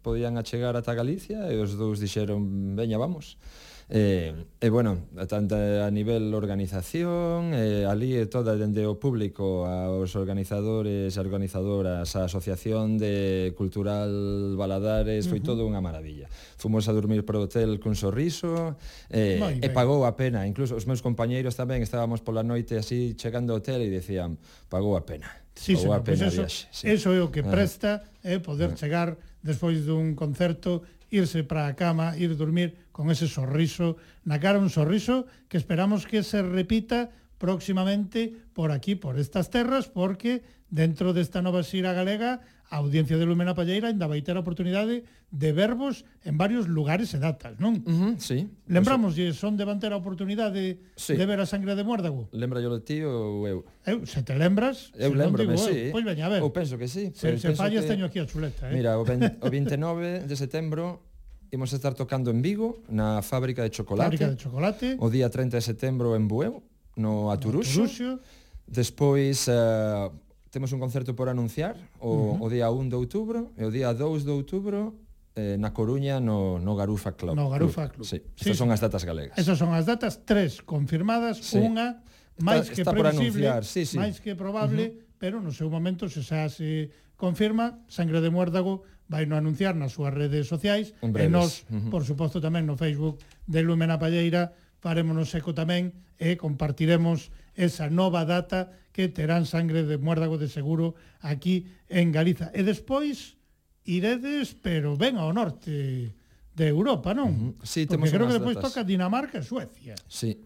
[0.05, 3.41] podían achegar ata Galicia e os dous dixeron, veña, vamos.
[3.89, 10.13] E, e bueno, tanto a nivel organización, e, ali é toda dende o público aos
[10.13, 15.57] organizadores e organizadoras, a Asociación de Cultural Baladares, foi uh -huh.
[15.57, 16.29] todo unha maravilla.
[16.61, 18.77] Fomos a dormir para o hotel cun sorriso,
[19.09, 20.45] e, e pagou a pena.
[20.45, 24.37] Incluso os meus compañeiros tamén estábamos pola noite así chegando ao hotel e decían,
[24.69, 26.67] pagou a pena Sí, ou a pena pues eso, viaxe.
[26.71, 26.91] Sí.
[26.91, 27.51] Eso é o que ah.
[27.51, 28.77] presta é eh, poder ah.
[28.77, 30.83] chegar despois dun concerto,
[31.15, 36.11] irse para a cama, ir dormir con ese sorriso, na cara un sorriso que esperamos
[36.11, 42.43] que se repita próximamente por aquí, por estas terras, porque dentro desta nova xira galega
[42.75, 47.15] a audiencia de Lumena Palleira ainda vai ter a oportunidade de verbos en varios lugares
[47.15, 47.79] e datas, non?
[47.87, 48.51] Uh -huh, sí.
[48.67, 49.39] Lembramos, pues...
[49.39, 51.15] son de manter a oportunidade sí.
[51.15, 52.27] de ver a sangre de muérdago?
[52.35, 53.63] Lembra yo de ti ou eu?
[53.87, 55.71] Eu, se te lembras, eu se lembro, digo, sí.
[55.71, 55.95] Eu.
[55.95, 56.43] Pois veña, a ver.
[56.43, 57.15] Eu penso que sí.
[57.15, 57.95] Se, pois se fallas que...
[57.95, 58.75] teño aquí a chuleta, eh?
[58.75, 61.07] Mira, o, 20, o 29 de setembro
[61.55, 64.19] imos estar tocando en Vigo na fábrica de chocolate.
[64.19, 64.87] Fábrica de chocolate.
[64.99, 66.67] O día 30 de setembro en Bueu,
[66.99, 67.87] no Aturuxo.
[67.87, 68.19] No Aturuxo.
[68.67, 70.11] Despois uh,
[70.55, 72.47] temos un concerto por anunciar o, uh -huh.
[72.47, 74.95] o día 1 de outubro e o día 2 de outubro
[75.35, 77.35] eh, na Coruña no, no Garufa Club.
[77.35, 78.07] No Garufa Club.
[78.07, 79.35] Sí, esas sí, son as datas galegas.
[79.35, 81.59] Esas son as datas, tres confirmadas, sí.
[81.59, 81.99] unha
[82.39, 83.99] máis que está previsible, sí, sí.
[83.99, 85.19] máis que probable, uh -huh.
[85.19, 89.91] pero no seu momento se xa se confirma, Sangre de Muérdago vai no anunciar nas
[89.99, 91.91] súas redes sociais e nós, uh -huh.
[91.91, 93.19] por suposto, tamén no Facebook
[93.51, 99.99] de Lumena Palleira farémonos eco tamén e compartiremos esa nova data que terán sangre de
[99.99, 102.55] muérdago de seguro aquí en Galiza.
[102.55, 103.35] E despois
[103.83, 106.15] iredes, pero ben ao norte
[106.55, 107.59] de Europa, non?
[107.59, 107.67] Uh -huh.
[107.67, 109.99] Sí, temos Porque creo que despois toca Dinamarca e Suecia.
[110.07, 110.39] Sí.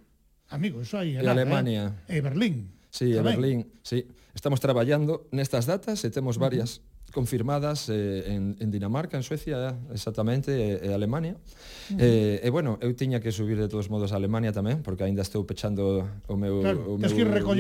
[0.49, 1.21] Amigo, iso aí.
[1.21, 1.93] E Alemania.
[2.09, 2.19] Eh?
[2.19, 2.73] E Berlín.
[2.89, 4.09] Sí, e Berlín, sí.
[4.33, 9.23] Estamos traballando nestas datas e temos varias uh -huh confirmadas eh, en, en Dinamarca, en
[9.23, 11.35] Suecia, exactamente, e, e Alemania.
[11.35, 12.01] Uh -huh.
[12.01, 15.23] eh, e bueno, eu tiña que subir de todos modos a Alemania tamén, porque aínda
[15.25, 17.15] estou pechando o meu, claro, o meu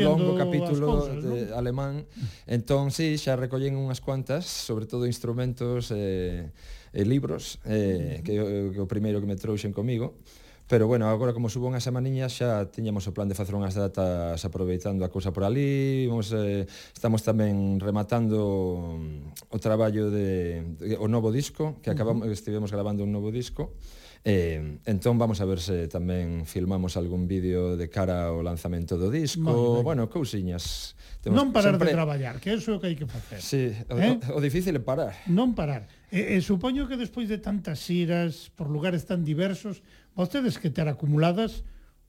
[0.04, 1.56] longo capítulo cosas, de ¿no?
[1.56, 2.04] alemán.
[2.46, 7.76] Entón, sí, xa recollen unhas cuantas, sobre todo instrumentos e eh, e libros, eh, uh
[7.76, 8.24] -huh.
[8.24, 8.32] que,
[8.74, 10.16] que o primeiro que me trouxen comigo.
[10.68, 14.36] Pero bueno, agora como subo unha semaniña xa tiñamos o plan de facer unhas datas
[14.44, 21.00] aproveitando a cousa por ali, vamos eh, estamos tamén rematando mm, o traballo de, de
[21.00, 22.36] o novo disco, que acabamos uh -huh.
[22.36, 23.72] estivemos gravando un novo disco.
[24.28, 29.08] Eh, entón vamos a ver se tamén filmamos algún vídeo de cara ao lanzamento do
[29.08, 30.92] disco, bueno, cousiñas.
[31.24, 31.90] Temos non parar sempre...
[31.90, 33.40] de traballar, que eso é o que hai que facer.
[33.40, 34.20] Sí, o, eh?
[34.28, 35.16] o, o difícil é parar.
[35.32, 35.88] Non parar.
[36.12, 39.80] E, e supoño que despois de tantas xiras por lugares tan diversos,
[40.18, 41.62] Vostedes que ter acumuladas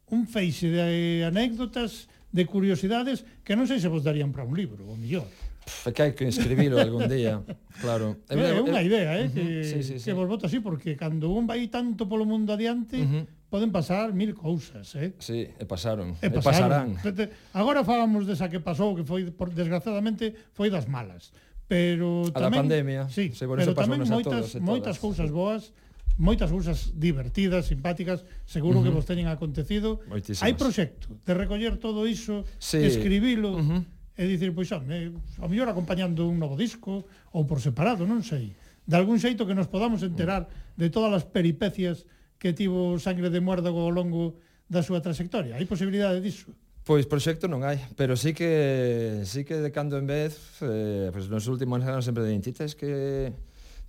[0.09, 4.81] un feixe de anécdotas, de curiosidades, que non sei se vos darían para un libro,
[4.89, 5.29] o millor.
[5.85, 7.45] É que hai que escribilo algún día,
[7.77, 8.17] claro.
[8.33, 10.05] É, é unha idea, eh, uh -huh, que, sí, sí, sí.
[10.09, 13.71] que vos voto así, porque cando un vai tanto polo mundo adiante, uh -huh poden
[13.73, 15.13] pasar mil cousas, eh?
[15.17, 17.01] Sí, e pasaron, e, pasaron.
[17.01, 17.29] e pasarán.
[17.57, 21.33] Agora falamos desa que pasou, que foi, por, desgraciadamente, foi das malas.
[21.65, 25.73] Pero tamén, a da pandemia, sí, sí, por pero tamén moitas, todos, moitas cousas boas
[26.19, 28.91] moitas cousas divertidas, simpáticas, seguro uh -huh.
[28.91, 30.03] que vos teñen acontecido.
[30.11, 30.43] Moitísimas.
[30.43, 32.83] Hai proxecto de recoller todo iso, sí.
[32.83, 33.81] escribilo, uh -huh.
[34.19, 38.51] e dicir, pois, home, ao mellor acompañando un novo disco ou por separado, non sei.
[38.83, 42.03] De algún xeito que nos podamos enterar de todas as peripecias
[42.35, 44.35] que tivo Sangre de Muérdago ao longo
[44.67, 45.55] da súa trayectoria.
[45.55, 46.51] Hai posibilidade disso?
[46.83, 50.35] Pois proxecto non hai, pero sí que sí que de cando en vez,
[50.67, 53.31] eh, pois nos últimos anos sempre de identitas que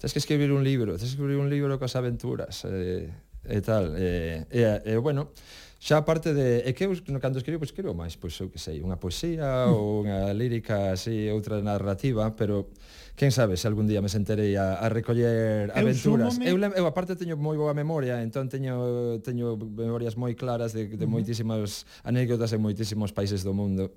[0.01, 3.13] tens que escribir un libro, tens que escribir un libro coas aventuras, eh,
[3.45, 3.93] e tal.
[4.01, 5.37] Eh, e, e, e bueno,
[5.81, 6.69] xa aparte parte de...
[6.69, 10.05] E que eu, cando escribo, pois escribo máis, pois eu que sei, unha poesía ou
[10.05, 12.73] unha lírica así, outra narrativa, pero
[13.17, 16.37] quen sabe se algún día me sentarei a, a recoller eu aventuras.
[16.37, 16.49] Sumome...
[16.49, 20.97] Eu, eu aparte teño moi boa memoria, entón teño teño memorias moi claras de, de
[20.97, 21.21] uh -huh.
[21.21, 23.93] moitísimas anécdotas en moitísimos países do mundo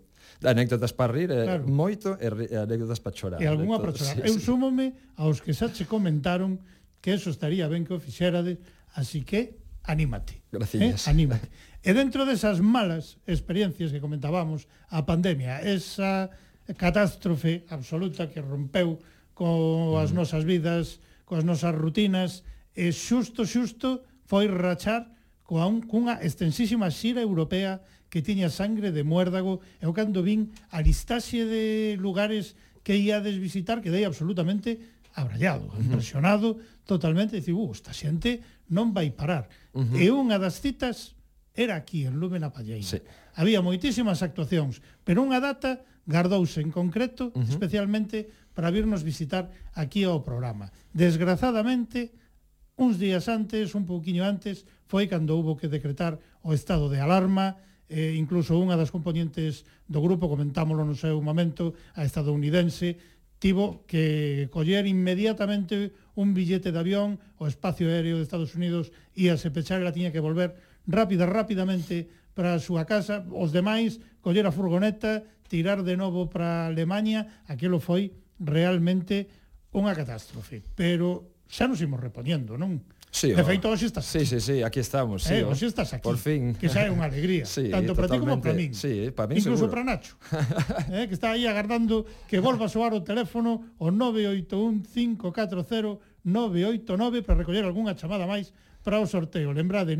[0.45, 1.65] anécdotas para rir eh, claro.
[1.68, 3.40] moito e, e anécdotas para chorar.
[3.41, 4.20] E algunha para chorar.
[4.20, 4.45] Sí, Eu sí.
[4.45, 6.60] súmome aos que xa che comentaron
[7.03, 8.60] que eso estaría ben que o fixerades,
[8.95, 10.44] así que anímate.
[10.52, 11.07] Gracias.
[11.07, 11.11] Eh?
[11.11, 11.48] Anímate.
[11.84, 16.32] E dentro desas malas experiencias que comentábamos, a pandemia, esa
[16.80, 19.03] catástrofe absoluta que rompeu
[19.36, 20.15] coas mm.
[20.15, 25.11] nosas vidas, coas nosas rutinas, e xusto, xusto, foi rachar
[25.44, 27.84] coa un, cunha extensísima xira europea
[28.14, 29.65] que tiña sangre de muérdago.
[29.81, 32.53] Eu cando vin a listaxe de lugares
[32.85, 34.77] que íades visitar, quedei absolutamente
[35.18, 35.81] abrallado, uh -huh.
[35.81, 39.49] impresionado totalmente, dicir, uh, esta xente non vai parar.
[39.73, 39.98] Uh -huh.
[39.98, 41.18] E unha das citas
[41.57, 42.85] era aquí, en Lume na Palleira.
[42.85, 43.02] Sí.
[43.34, 47.49] Había moitísimas actuacións, pero unha data gardouse en concreto, uh -huh.
[47.49, 50.69] especialmente para virnos visitar aquí ao programa.
[50.94, 52.14] Desgrazadamente,
[52.77, 57.57] uns días antes, un pouquiño antes, foi cando houve que decretar o estado de alarma,
[57.94, 62.98] eh, incluso unha das componentes do grupo, comentámoslo no seu momento, a estadounidense,
[63.38, 69.53] tivo que coller inmediatamente un billete de avión, o espacio aéreo de Estados Unidos íase
[69.53, 70.57] pechar, ela tiña que volver
[70.90, 76.65] rápida, rápidamente para a súa casa, os demais coller a furgoneta, tirar de novo para
[76.65, 78.10] Alemanha, aquilo foi
[78.41, 79.30] realmente
[79.70, 82.82] unha catástrofe, pero xa nos imos repoñendo, non?
[83.14, 83.45] Sí, de oh.
[83.45, 84.10] feito, hoxe estás.
[84.10, 85.22] Sí, sí, sí, aquí estamos.
[85.22, 85.52] Sí, eh, oh.
[85.52, 86.02] hoxe estás aquí.
[86.02, 86.56] Por fin.
[86.57, 87.45] Que xa é unha alegría.
[87.45, 88.73] Sí, tanto para ti como para min.
[88.73, 90.18] Sí, para min Incluso para Nacho,
[90.90, 93.94] eh, que está aí agardando que volva a soar o teléfono o
[96.26, 98.49] 981-540-989 para recoller algunha chamada máis
[98.81, 99.53] para o sorteo.
[99.53, 99.94] Lembrade,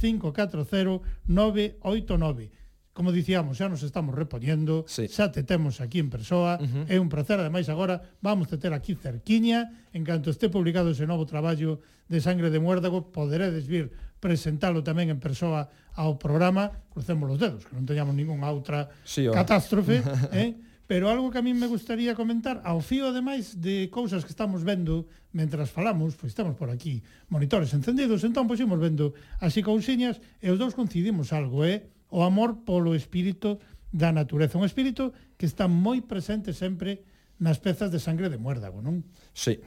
[0.00, 2.59] 981-540-989
[3.00, 5.08] como dicíamos, xa nos estamos repoñendo, sí.
[5.08, 6.84] xa te temos aquí en persoa, uh -huh.
[6.84, 11.08] é un placer, ademais agora vamos te ter aquí cerquiña, en canto este publicado ese
[11.08, 11.80] novo traballo
[12.12, 13.88] de Sangre de Muérdago, poderedes vir
[14.20, 19.24] presentalo tamén en persoa ao programa, crucemos os dedos, que non teñamos ningunha outra sí,
[19.24, 19.32] oh.
[19.32, 20.04] catástrofe,
[20.36, 20.60] eh?
[20.84, 24.60] pero algo que a mí me gustaría comentar, ao fío ademais de cousas que estamos
[24.60, 27.00] vendo mentras falamos, pois estamos por aquí,
[27.32, 31.88] monitores encendidos, entón pois imos vendo así cousiñas e os dous coincidimos algo, eh?
[32.10, 33.58] o amor polo espírito
[33.90, 37.02] da natureza, un espírito que está moi presente sempre
[37.40, 39.02] nas pezas de sangre de muérdago, non?
[39.34, 39.58] Sí.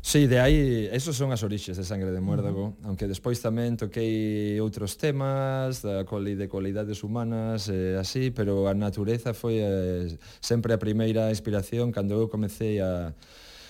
[0.00, 2.86] Sí, de aí, esos son as orixes de Sangre de Muérdago, uh -huh.
[2.86, 8.70] aunque despois tamén toquei outros temas da coli de cualidades humanas e eh, así, pero
[8.70, 13.12] a natureza foi eh, sempre a primeira inspiración cando eu comecei a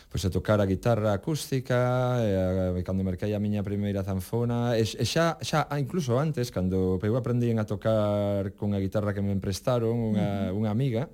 [0.09, 1.77] pois a tocar a guitarra acústica,
[2.25, 6.17] e, a, e cando merquei a miña primeira zanfona, e, e xa, xa ah, incluso
[6.17, 10.59] antes, cando eu aprendín a tocar con a guitarra que me emprestaron unha, uh -huh.
[10.65, 11.13] unha amiga,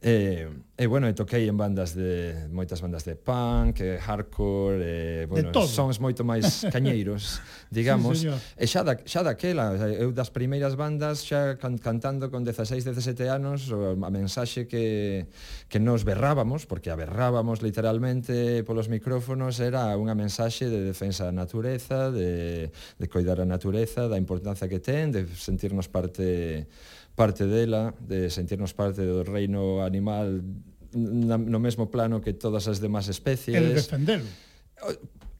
[0.00, 0.46] E,
[0.78, 5.50] e bueno, e toquei en bandas de moitas bandas de punk, e hardcore, e, bueno,
[5.66, 8.22] sons moito máis cañeiros, digamos.
[8.22, 8.38] Sí, señor.
[8.54, 13.26] e xa da, xa daquela, eu das primeiras bandas xa can, cantando con 16, 17
[13.26, 15.26] anos, a mensaxe que
[15.66, 21.34] que nos berrábamos, porque a berrábamos literalmente polos micrófonos, era unha mensaxe de defensa da
[21.34, 26.70] natureza, de de coidar a natureza, da importancia que ten, de sentirnos parte
[27.18, 30.38] parte dela, de sentirnos parte do reino animal
[30.94, 33.58] na, no mesmo plano que todas as demás especies.
[33.58, 34.22] El defendelo.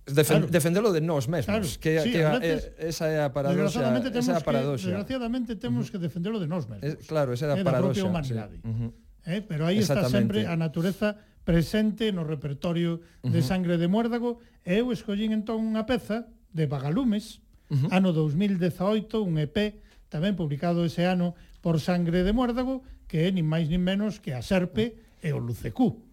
[0.08, 0.50] Defen, claro.
[0.50, 1.68] defendelo de nós mesmos, claro.
[1.78, 4.88] que, sí, que a, veces, esa é a paradoxa, esa é a paradoxa.
[4.88, 5.92] Que, desgraciadamente temos uh -huh.
[5.92, 6.82] que defendelo de nós mesmos.
[6.82, 8.00] Es, claro, esa é a eh, paradoxa.
[8.00, 8.56] Propia humanidade.
[8.56, 8.64] Sí.
[8.64, 8.90] Uh -huh.
[9.28, 13.44] eh, pero aí está sempre a natureza presente no repertorio de uh -huh.
[13.44, 14.40] Sangre de Muérdago.
[14.64, 16.24] Eu escollín entón unha peza
[16.56, 17.88] de Vagalumes, uh -huh.
[17.92, 19.76] ano 2018, un EP
[20.08, 24.34] tamén publicado ese ano por sangre de muérdago, que é nin máis nin menos que
[24.36, 26.08] a serpe e o lucecú.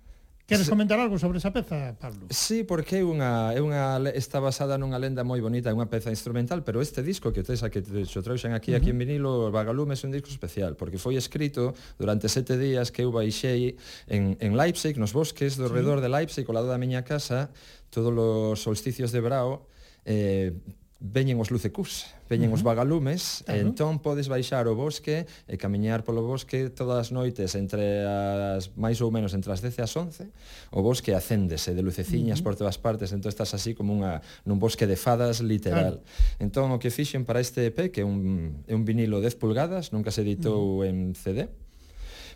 [0.46, 2.28] Queres comentar algo sobre esa peza, Pablo?
[2.30, 6.14] Sí, porque é unha, é unha está basada nunha lenda moi bonita, é unha peza
[6.14, 8.86] instrumental, pero este disco que tes que te trouxen aquí, uh -huh.
[8.86, 13.02] aquí en vinilo, Vagalume, é un disco especial, porque foi escrito durante sete días que
[13.02, 13.74] eu baixei
[14.06, 17.50] en, en Leipzig, nos bosques do redor de Leipzig, ao lado da miña casa,
[17.90, 19.66] todos os solsticios de Brao,
[20.06, 20.54] eh,
[21.00, 22.58] veñen os lucecús, veñen uh -huh.
[22.58, 23.60] os vagalumes, claro.
[23.60, 23.68] Uh -huh.
[23.68, 29.04] entón podes baixar o bosque e camiñar polo bosque todas as noites entre as máis
[29.04, 30.32] ou menos entre as 10 e as 11.
[30.72, 32.46] O bosque acéndese de luceciñas uh -huh.
[32.48, 36.00] por todas partes, entón estás así como unha nun bosque de fadas literal.
[36.00, 36.40] Claro.
[36.40, 39.92] Entón o que fixen para este EP, que é un é un vinilo 10 pulgadas,
[39.92, 40.90] nunca se editou uh -huh.
[40.90, 41.52] en CD,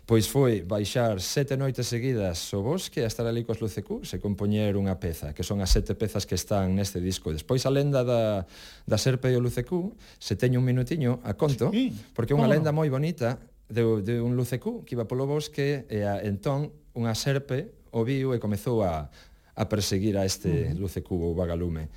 [0.06, 4.74] Pois foi baixar sete noites seguidas o bosque a estar ali cos Lucecús e compoñer
[4.74, 7.30] unha peza, que son as sete pezas que están neste disco.
[7.30, 8.42] Despois a lenda da,
[8.88, 12.50] da Serpe e o Lucecú, se teño un minutiño, a conto, sí, porque é unha
[12.50, 13.38] lenda moi bonita
[13.70, 18.34] de, de un Lucecú que iba polo bosque e a, entón unha serpe o viu
[18.34, 19.06] e comezou a,
[19.54, 20.78] a perseguir a este uh -huh.
[20.78, 21.88] Lucecú ou vagalume.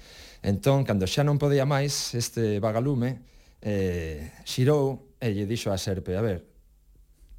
[0.44, 3.26] Entón, cando xa non podía máis, este vagalume
[3.64, 6.53] eh, xirou e lle dixo a serpe, a ver,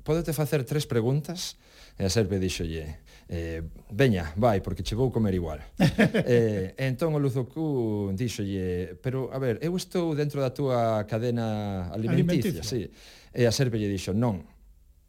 [0.04, 1.56] podete facer tres preguntas?
[1.98, 5.62] E a serpe dixolle, eh, veña, vai, porque che vou comer igual.
[6.26, 12.60] eh, entón o Luzoku dixolle, pero, a ver, eu estou dentro da túa cadena alimenticia,
[12.60, 12.62] alimenticia.
[12.62, 12.90] sí.
[13.34, 14.42] E a serpe lle dixo, non,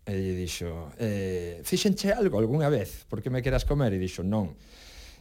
[0.05, 3.89] E lle dixo, eh, fixenche algo algunha vez, porque me queras comer?
[3.93, 4.53] E dixo, non.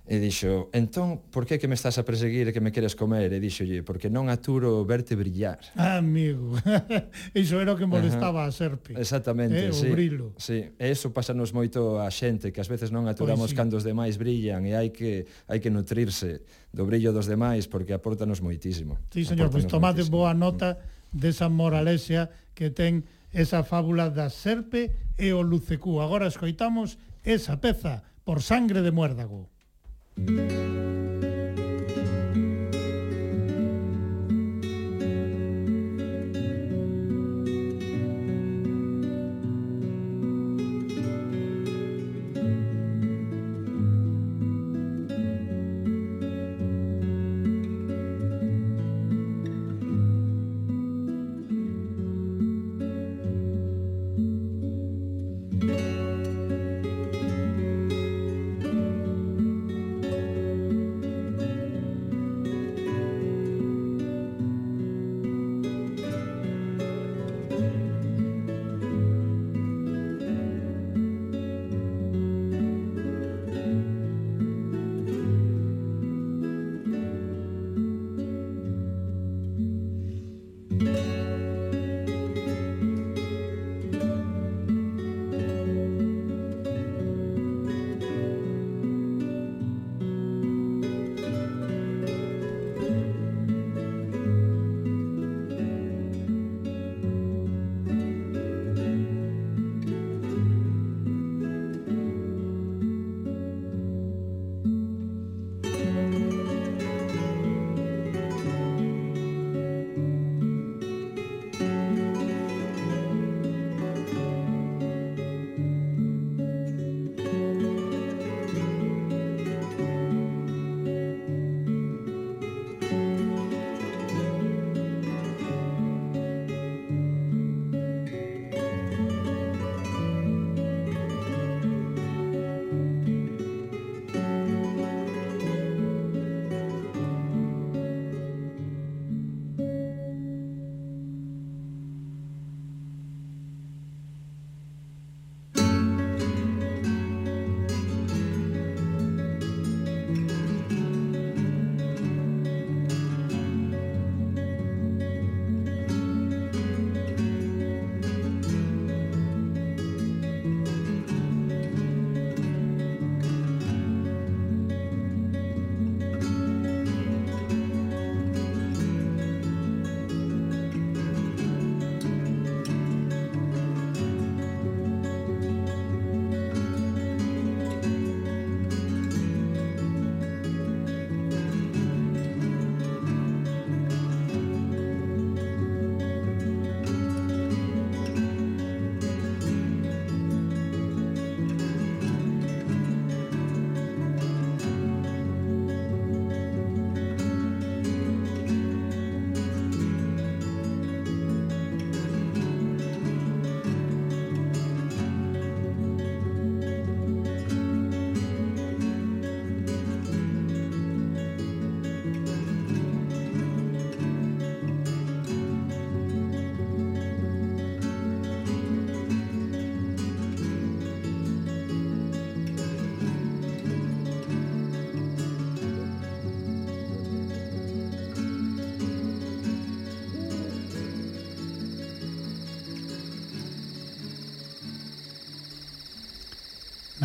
[0.04, 3.32] E dixo, entón, por que que me estás a perseguir e que me queres comer?
[3.32, 5.64] E dixolle, porque non aturo verte brillar.
[5.80, 6.60] Ah, amigo,
[7.32, 8.52] iso era o que molestaba Ajá.
[8.52, 8.92] a serpe.
[8.92, 9.88] Eh, Exactamente, eh, sí.
[9.88, 10.36] O brilo.
[10.36, 13.58] Sí, e iso pásanos moito a xente, que ás veces non pois aturamos pois sí.
[13.58, 17.96] cando os demais brillan e hai que hai que nutrirse do brillo dos demais porque
[17.96, 19.00] aportanos moitísimo.
[19.08, 20.20] Sí, señor, pois pues, tomade moitísimo.
[20.20, 21.16] boa nota mm.
[21.16, 26.04] desa moralesia que ten esa fábula da serpe e o lucecú.
[26.04, 29.53] Agora escoitamos esa peza por sangre de muérdago.
[30.16, 30.52] Thank
[31.24, 31.33] you.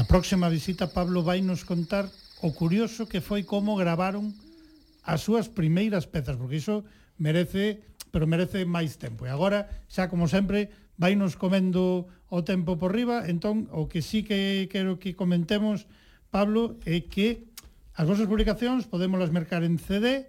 [0.10, 2.10] próxima visita Pablo vai nos contar
[2.42, 4.34] o curioso que foi como gravaron
[5.06, 6.82] as súas primeiras pezas, porque iso
[7.22, 9.30] merece, pero merece máis tempo.
[9.30, 14.02] E agora, xa como sempre, vai nos comendo o tempo por riba, entón o que
[14.02, 15.86] sí que quero que comentemos,
[16.34, 17.46] Pablo, é que
[17.94, 20.26] as vosas publicacións podemos las mercar en CD,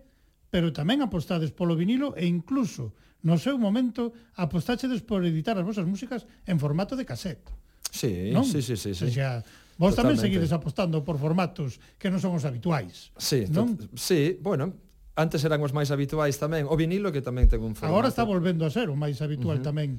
[0.53, 2.93] pero tamén apostades polo vinilo e incluso
[3.25, 7.49] no seu momento apostachedes por editar as vosas músicas en formato de casete.
[7.91, 8.47] Sí, non?
[8.47, 9.07] sí, sí, sí, sí.
[9.07, 9.43] O sea,
[9.81, 10.21] Vos Totalmente.
[10.21, 13.17] tamén seguides apostando por formatos que non son os habituais.
[13.17, 13.81] Sí, non?
[13.97, 14.77] sí, bueno,
[15.17, 17.89] antes eran os máis habituais tamén, o vinilo que tamén ten un formato.
[17.89, 19.69] Agora está volvendo a ser o máis habitual uh -huh.
[19.73, 19.91] tamén.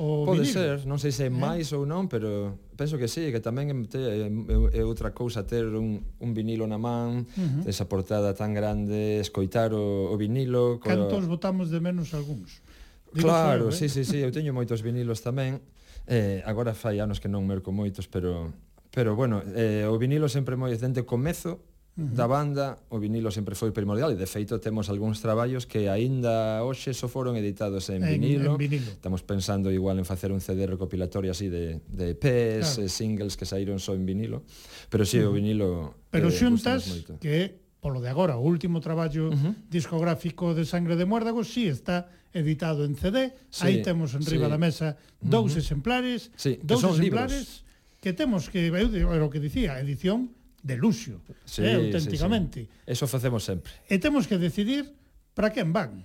[0.00, 0.56] O Pode vinilo.
[0.56, 1.36] ser, non sei se é eh?
[1.36, 5.68] máis ou non, pero penso que sí, que tamén é, é, é outra cousa ter
[5.68, 7.68] un, un vinilo na man, uh -huh.
[7.68, 10.80] esa portada tan grande, escoitar o, o vinilo.
[10.80, 11.20] Cantos co...
[11.20, 12.64] Cantos botamos de menos algúns?
[13.12, 13.76] Digo claro, eh.
[13.76, 15.60] sí, sí, sí, eu teño moitos vinilos tamén.
[16.06, 18.54] Eh, agora fai anos que non merco moitos, pero
[18.96, 21.60] pero bueno, eh, o vinilo sempre moi dente comezo
[21.96, 22.14] uh -huh.
[22.14, 26.62] da banda, o vinilo sempre foi primordial e de feito temos algúns traballos que aínda
[26.62, 28.54] hoxe só foron editados en, en, vinilo.
[28.54, 28.90] en vinilo.
[28.94, 32.88] Estamos pensando igual en facer un CD recopilatorio así de, de EPs, claro.
[32.88, 34.46] singles que saíron só en vinilo,
[34.88, 35.30] pero si sí, uh -huh.
[35.30, 35.68] o vinilo
[36.08, 36.86] Pero eh, xuntas
[37.20, 39.54] que polo de agora, o último traballo uh -huh.
[39.68, 43.32] discográfico de Sangre de Muérdago, si sí, está editado en CD.
[43.50, 44.52] Sí, Aí temos en riba sí.
[44.52, 44.88] da mesa
[45.20, 45.62] dous uh -huh.
[45.64, 47.64] exemplares, sí, dous exemplares libros.
[48.04, 50.30] que temos que eu era o que dicía, edición
[50.62, 52.60] de luxo, sí, eh, auténticamente.
[52.60, 52.92] Sí, sí.
[52.92, 53.72] Eso facemos sempre.
[53.88, 54.92] E temos que decidir
[55.34, 56.04] para quen van.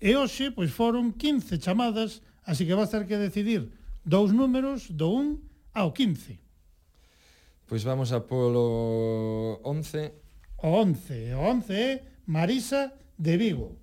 [0.00, 3.72] E hoxe pois foron 15 chamadas, así que vas ter que decidir
[4.04, 5.38] dous números do 1
[5.74, 6.38] ao 15.
[7.70, 10.12] Pois vamos a polo 11.
[10.58, 13.78] O 11, o 11 é Marisa de Vigo.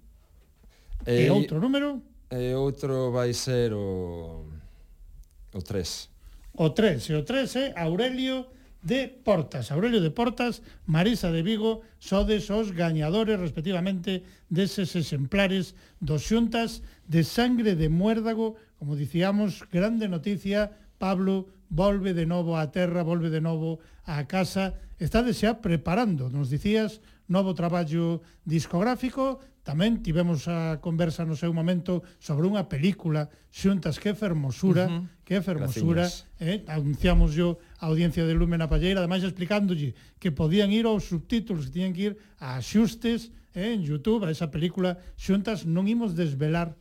[1.08, 2.04] Eh, e, e outro número?
[2.30, 4.44] Eh, e outro vai ser o
[5.56, 6.10] o 3.
[6.54, 7.74] O 3, e o 3 é eh.
[7.78, 8.46] Aurelio
[8.84, 9.72] de Portas.
[9.72, 17.24] Aurelio de Portas, Marisa de Vigo, sodes os gañadores respectivamente deses exemplares dos xuntas de
[17.24, 23.42] sangre de muérdago, como dicíamos, grande noticia, Pablo volve de novo á terra, volve de
[23.42, 31.28] novo á casa, está xa preparando, nos dicías, novo traballo discográfico Tamén tivemos a conversa
[31.28, 35.04] no seu momento sobre unha película Xuntas que fermosura, uh -huh.
[35.28, 36.40] que fermosura, Graciñas.
[36.40, 39.92] eh, anunciamos yo a audiencia de Lumen a Palleira, ademais explicándolle
[40.24, 44.32] que podían ir aos subtítulos, que tiñan que ir a xustes eh, en YouTube, a
[44.32, 46.80] esa película Xuntas non imos desvelar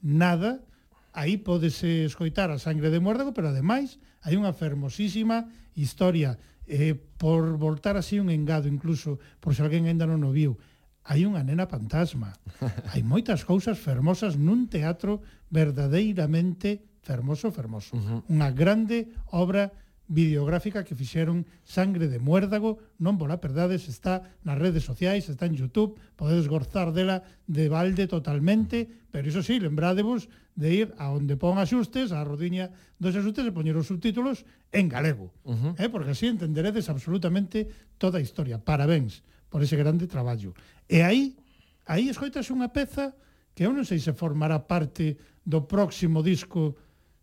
[0.00, 0.64] nada,
[1.12, 7.60] aí podese escoitar a sangre de Muérdago, pero ademais hai unha fermosísima historia eh, por
[7.60, 10.56] voltar así un engado incluso, por se alguén ainda non o viu
[11.02, 12.30] hai unha nena fantasma.
[12.94, 17.98] Hai moitas cousas fermosas nun teatro verdadeiramente fermoso, fermoso.
[17.98, 18.20] Uh -huh.
[18.30, 19.74] Unha grande obra
[20.12, 25.56] videográfica que fixeron Sangre de Muérdago, non vola perdades, está nas redes sociais, está en
[25.56, 31.40] Youtube, podedes gozar dela de balde totalmente, pero iso sí, lembrádevos de ir a onde
[31.40, 32.70] pon axustes, a rodiña
[33.00, 35.72] dos axustes e poñer os subtítulos en galego, uh -huh.
[35.80, 37.66] eh, porque así entenderedes absolutamente
[37.96, 38.60] toda a historia.
[38.60, 40.56] Parabéns por ese grande traballo.
[40.92, 41.32] E aí,
[41.88, 43.16] aí escoitas unha peza
[43.56, 46.76] que eu non sei se formará parte do próximo disco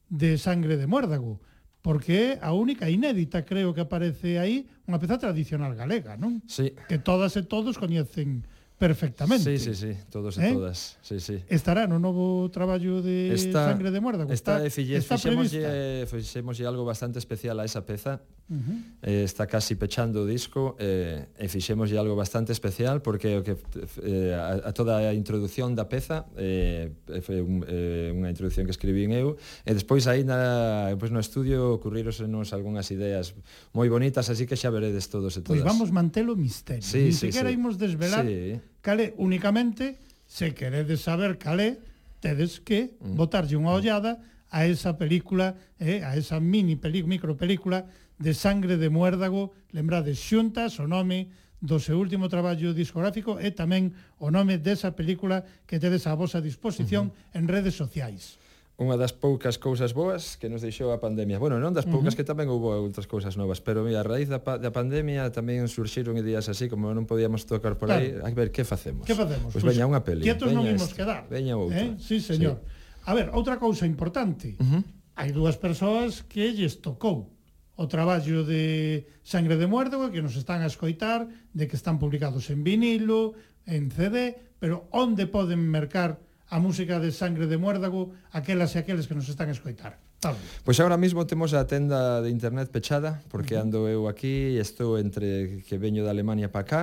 [0.10, 1.38] de Sangre de Muérdago,
[1.86, 6.42] porque é a única inédita, creo que aparece aí, unha peza tradicional galega, non?
[6.50, 6.74] Sí.
[6.90, 8.42] Que todas e todos coñecen
[8.82, 9.46] perfectamente.
[9.46, 10.54] Sí, sí, sí, todos e ¿Eh?
[10.58, 10.98] todas.
[11.06, 11.38] Sí, sí.
[11.46, 14.34] Estará no novo traballo de está, Sangre de Muérdago.
[14.34, 19.06] Está, está, esta fixémoslle, fixémoslle algo bastante especial a esa peza, Uh -huh.
[19.06, 23.54] eh, está casi pechando o disco eh, e fixemos algo bastante especial porque o que
[24.02, 28.66] eh, a, a toda a introdución da peza eh, eh foi un, eh, unha introducción
[28.66, 33.38] que escribín eu e despois aí na, pois no estudio ocurrírosenos algunhas ideas
[33.70, 37.06] moi bonitas así que xa veredes todos e pois todas Pois vamos mantelo misterio sí,
[37.06, 37.56] Ni sí, siquiera sí.
[37.56, 38.58] imos desvelar sí.
[38.82, 41.78] calé únicamente se queredes saber calé
[42.18, 43.14] tedes que mm.
[43.14, 44.18] botarlle unha ollada
[44.50, 47.86] a esa película, eh, a esa mini película, micropelícula
[48.20, 53.96] de Sangre de Muérdago, lembrades xuntas o nome do seu último traballo discográfico e tamén
[54.20, 57.38] o nome desa película que tedes a vosa disposición uh -huh.
[57.40, 58.40] en redes sociais.
[58.80, 61.36] Unha das poucas cousas boas que nos deixou a pandemia.
[61.36, 62.24] Bueno, non das poucas uh -huh.
[62.24, 65.68] que tamén houve outras cousas novas, pero mira, a raíz da, pa da pandemia tamén
[65.68, 68.04] surxiron ideas así, como non podíamos tocar por claro.
[68.04, 69.04] aí, a ver, que facemos?
[69.04, 69.52] Que facemos?
[69.52, 70.24] Pois pues, veña pois unha peli.
[70.24, 71.28] Quietos non imos quedar.
[71.28, 71.60] Veña eh?
[71.60, 71.84] outra.
[71.84, 72.00] Eh?
[72.00, 72.64] Sí, señor.
[72.64, 73.04] Sí.
[73.04, 74.56] A ver, outra cousa importante.
[74.60, 74.84] Uh -huh.
[75.20, 77.39] Hai dúas persoas que lles tocou
[77.80, 82.52] o traballo de Sangre de Muérdago que nos están a escoitar, de que están publicados
[82.52, 86.20] en vinilo, en CD, pero onde poden mercar
[86.52, 89.96] a música de Sangre de Muérdago aquelas e aqueles que nos están a escoitar?
[90.20, 90.36] Tal.
[90.68, 95.00] Pois agora mesmo temos a tenda de internet pechada porque ando eu aquí e estou
[95.00, 96.82] entre que veño da Alemania para cá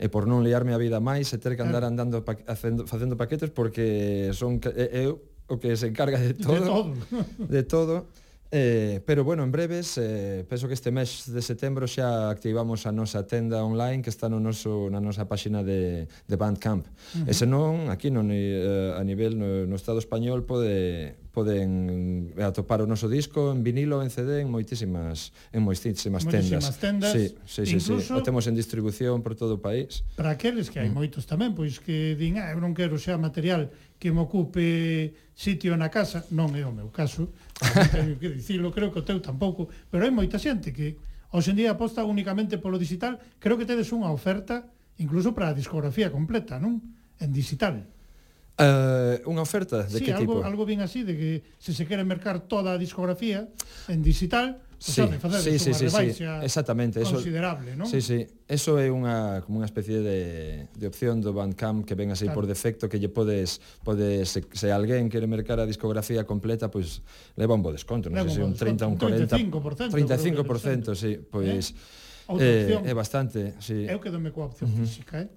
[0.00, 3.20] e por non liarme a vida máis e ter que andar andando pa, facendo, facendo
[3.20, 6.56] paquetes porque son eu o que se encarga de todo.
[6.56, 6.92] de todo,
[7.36, 7.94] de todo.
[8.50, 12.92] Eh, pero bueno, en breves, eh, penso que este mes de setembro xa activamos a
[12.96, 16.88] nosa tenda online que está no noso, na nosa páxina de, de Bandcamp.
[16.88, 17.28] Uh -huh.
[17.28, 22.88] E senón, aquí no, eh, a nivel no, no Estado español pode, poden atopar o
[22.88, 27.12] noso disco en vinilo, en CD, en moitísimas, en moitísimas, moitísimas tendas.
[27.12, 27.12] tendas.
[27.12, 28.12] Sí, sí, Incluso, sí, sí.
[28.16, 30.08] O temos en distribución por todo o país.
[30.16, 30.96] Para aqueles que hai mm.
[30.96, 33.68] moitos tamén, pois que din, ah, eu non quero xa material
[33.98, 37.30] que me ocupe sitio na casa, non é o meu caso,
[37.90, 40.98] teño que dicilo, creo que o teu tampouco, pero hai moita xente que
[41.34, 46.58] hoxendía aposta únicamente polo digital, creo que tedes unha oferta incluso para a discografía completa,
[46.58, 46.82] non?
[47.18, 47.86] En digital.
[48.58, 50.46] Uh, unha oferta de sí, que algo, tipo?
[50.46, 51.30] algo bien así, de que
[51.62, 53.46] se se quere mercar toda a discografía
[53.86, 57.90] en digital, Sí, sabe, facer sí, sí, sí, sí, exactamente, eso considerable, non?
[57.90, 62.14] Sí, sí, eso é unha como unha especie de, de opción do Bandcamp que ven
[62.14, 62.38] así claro.
[62.38, 67.02] por defecto que lle podes podes se, se alguén quere mercar a discografía completa, pois
[67.02, 69.34] pues, leva un bo desconto, non sei se un 30, un 40,
[69.90, 72.06] 35%, 35%, sí, pois pues, eh?
[72.28, 73.88] É, é eh, bastante, sí.
[73.88, 74.84] Eu quedome coa opción uh -huh.
[74.84, 75.28] física, eh?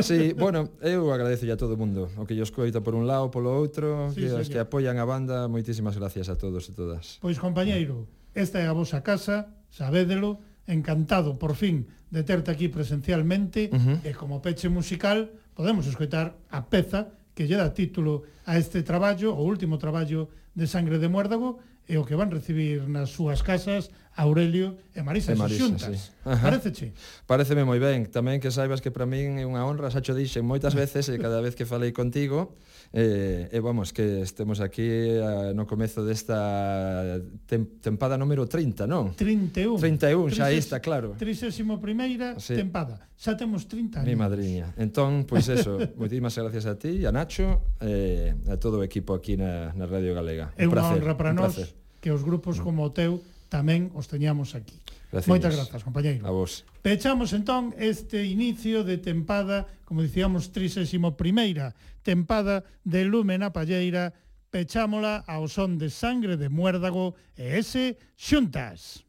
[0.00, 3.34] Sí, bueno, eu agradezo a todo o mundo, o que os coita por un lado,
[3.34, 7.18] polo outro, sí, que os que apoian a banda, moitísimas gracias a todos e todas.
[7.18, 8.06] Pois compañeiro,
[8.36, 13.96] Esta é a vosa casa, sabédelo, encantado por fin de terte aquí presencialmente uh -huh.
[14.04, 19.32] e como peche musical podemos escoitar a peza que lle dá título a este traballo,
[19.32, 23.88] o último traballo de Sangre de Muérdago e o que van recibir nas súas casas
[24.16, 26.08] Aurelio e Marisa, e Marisa xuntas.
[26.08, 26.32] Sí.
[26.42, 26.92] Pareceche?
[27.28, 28.08] Pareceme moi ben.
[28.08, 30.80] Tamén que saibas que para min é unha honra, xa cho dixen moitas ah.
[30.80, 32.56] veces e cada vez que falei contigo,
[32.96, 39.12] eh, e vamos, que estemos aquí eh, no comezo desta tem tempada número 30, non?
[39.12, 39.76] 31.
[39.76, 41.12] 31, xa está claro.
[41.20, 42.56] 31 primeira sí.
[42.56, 43.04] tempada.
[43.20, 44.08] Xa temos 30 anos.
[44.08, 44.72] Mi madriña.
[44.80, 49.12] Entón, pois pues eso, moitísimas gracias a ti, a Nacho, eh, a todo o equipo
[49.12, 50.56] aquí na, na Radio Galega.
[50.56, 54.54] É un unha honra para nós que os grupos como o teu tamén os teñamos
[54.54, 54.78] aquí.
[55.10, 55.30] Gracias.
[55.30, 56.26] Moitas grazas, compañeiro.
[56.26, 56.66] A vos.
[56.82, 64.14] Pechamos entón este inicio de tempada, como dicíamos, 31 primeira tempada de Lume na Palleira,
[64.50, 69.06] pechámola ao son de sangre de muérdago e ese xuntas.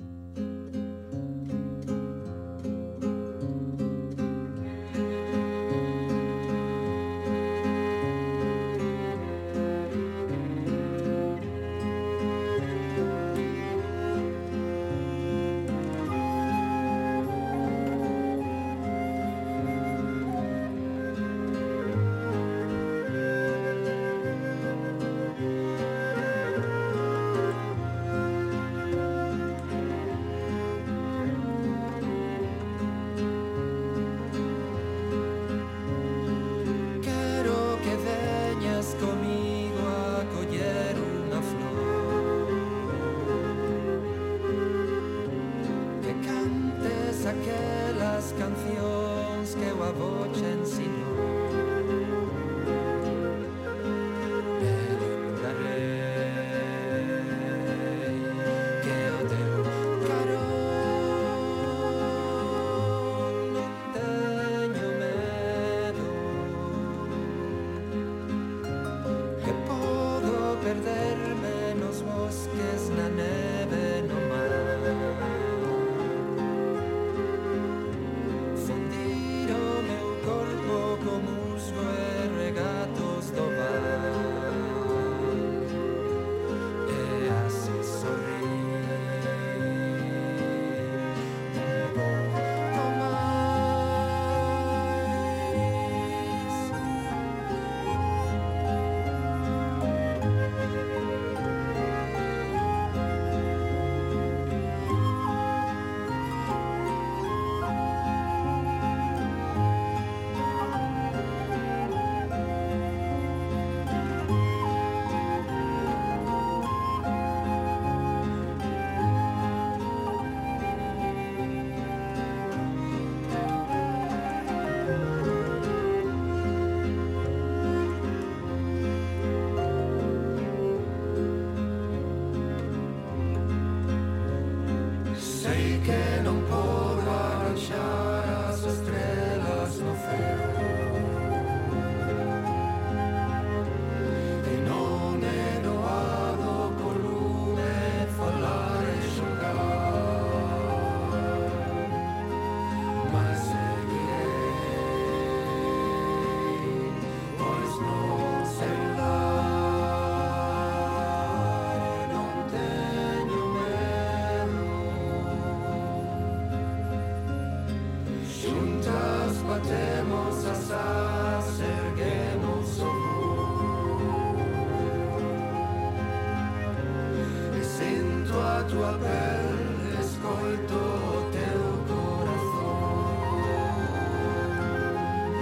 [0.00, 0.49] Thank you.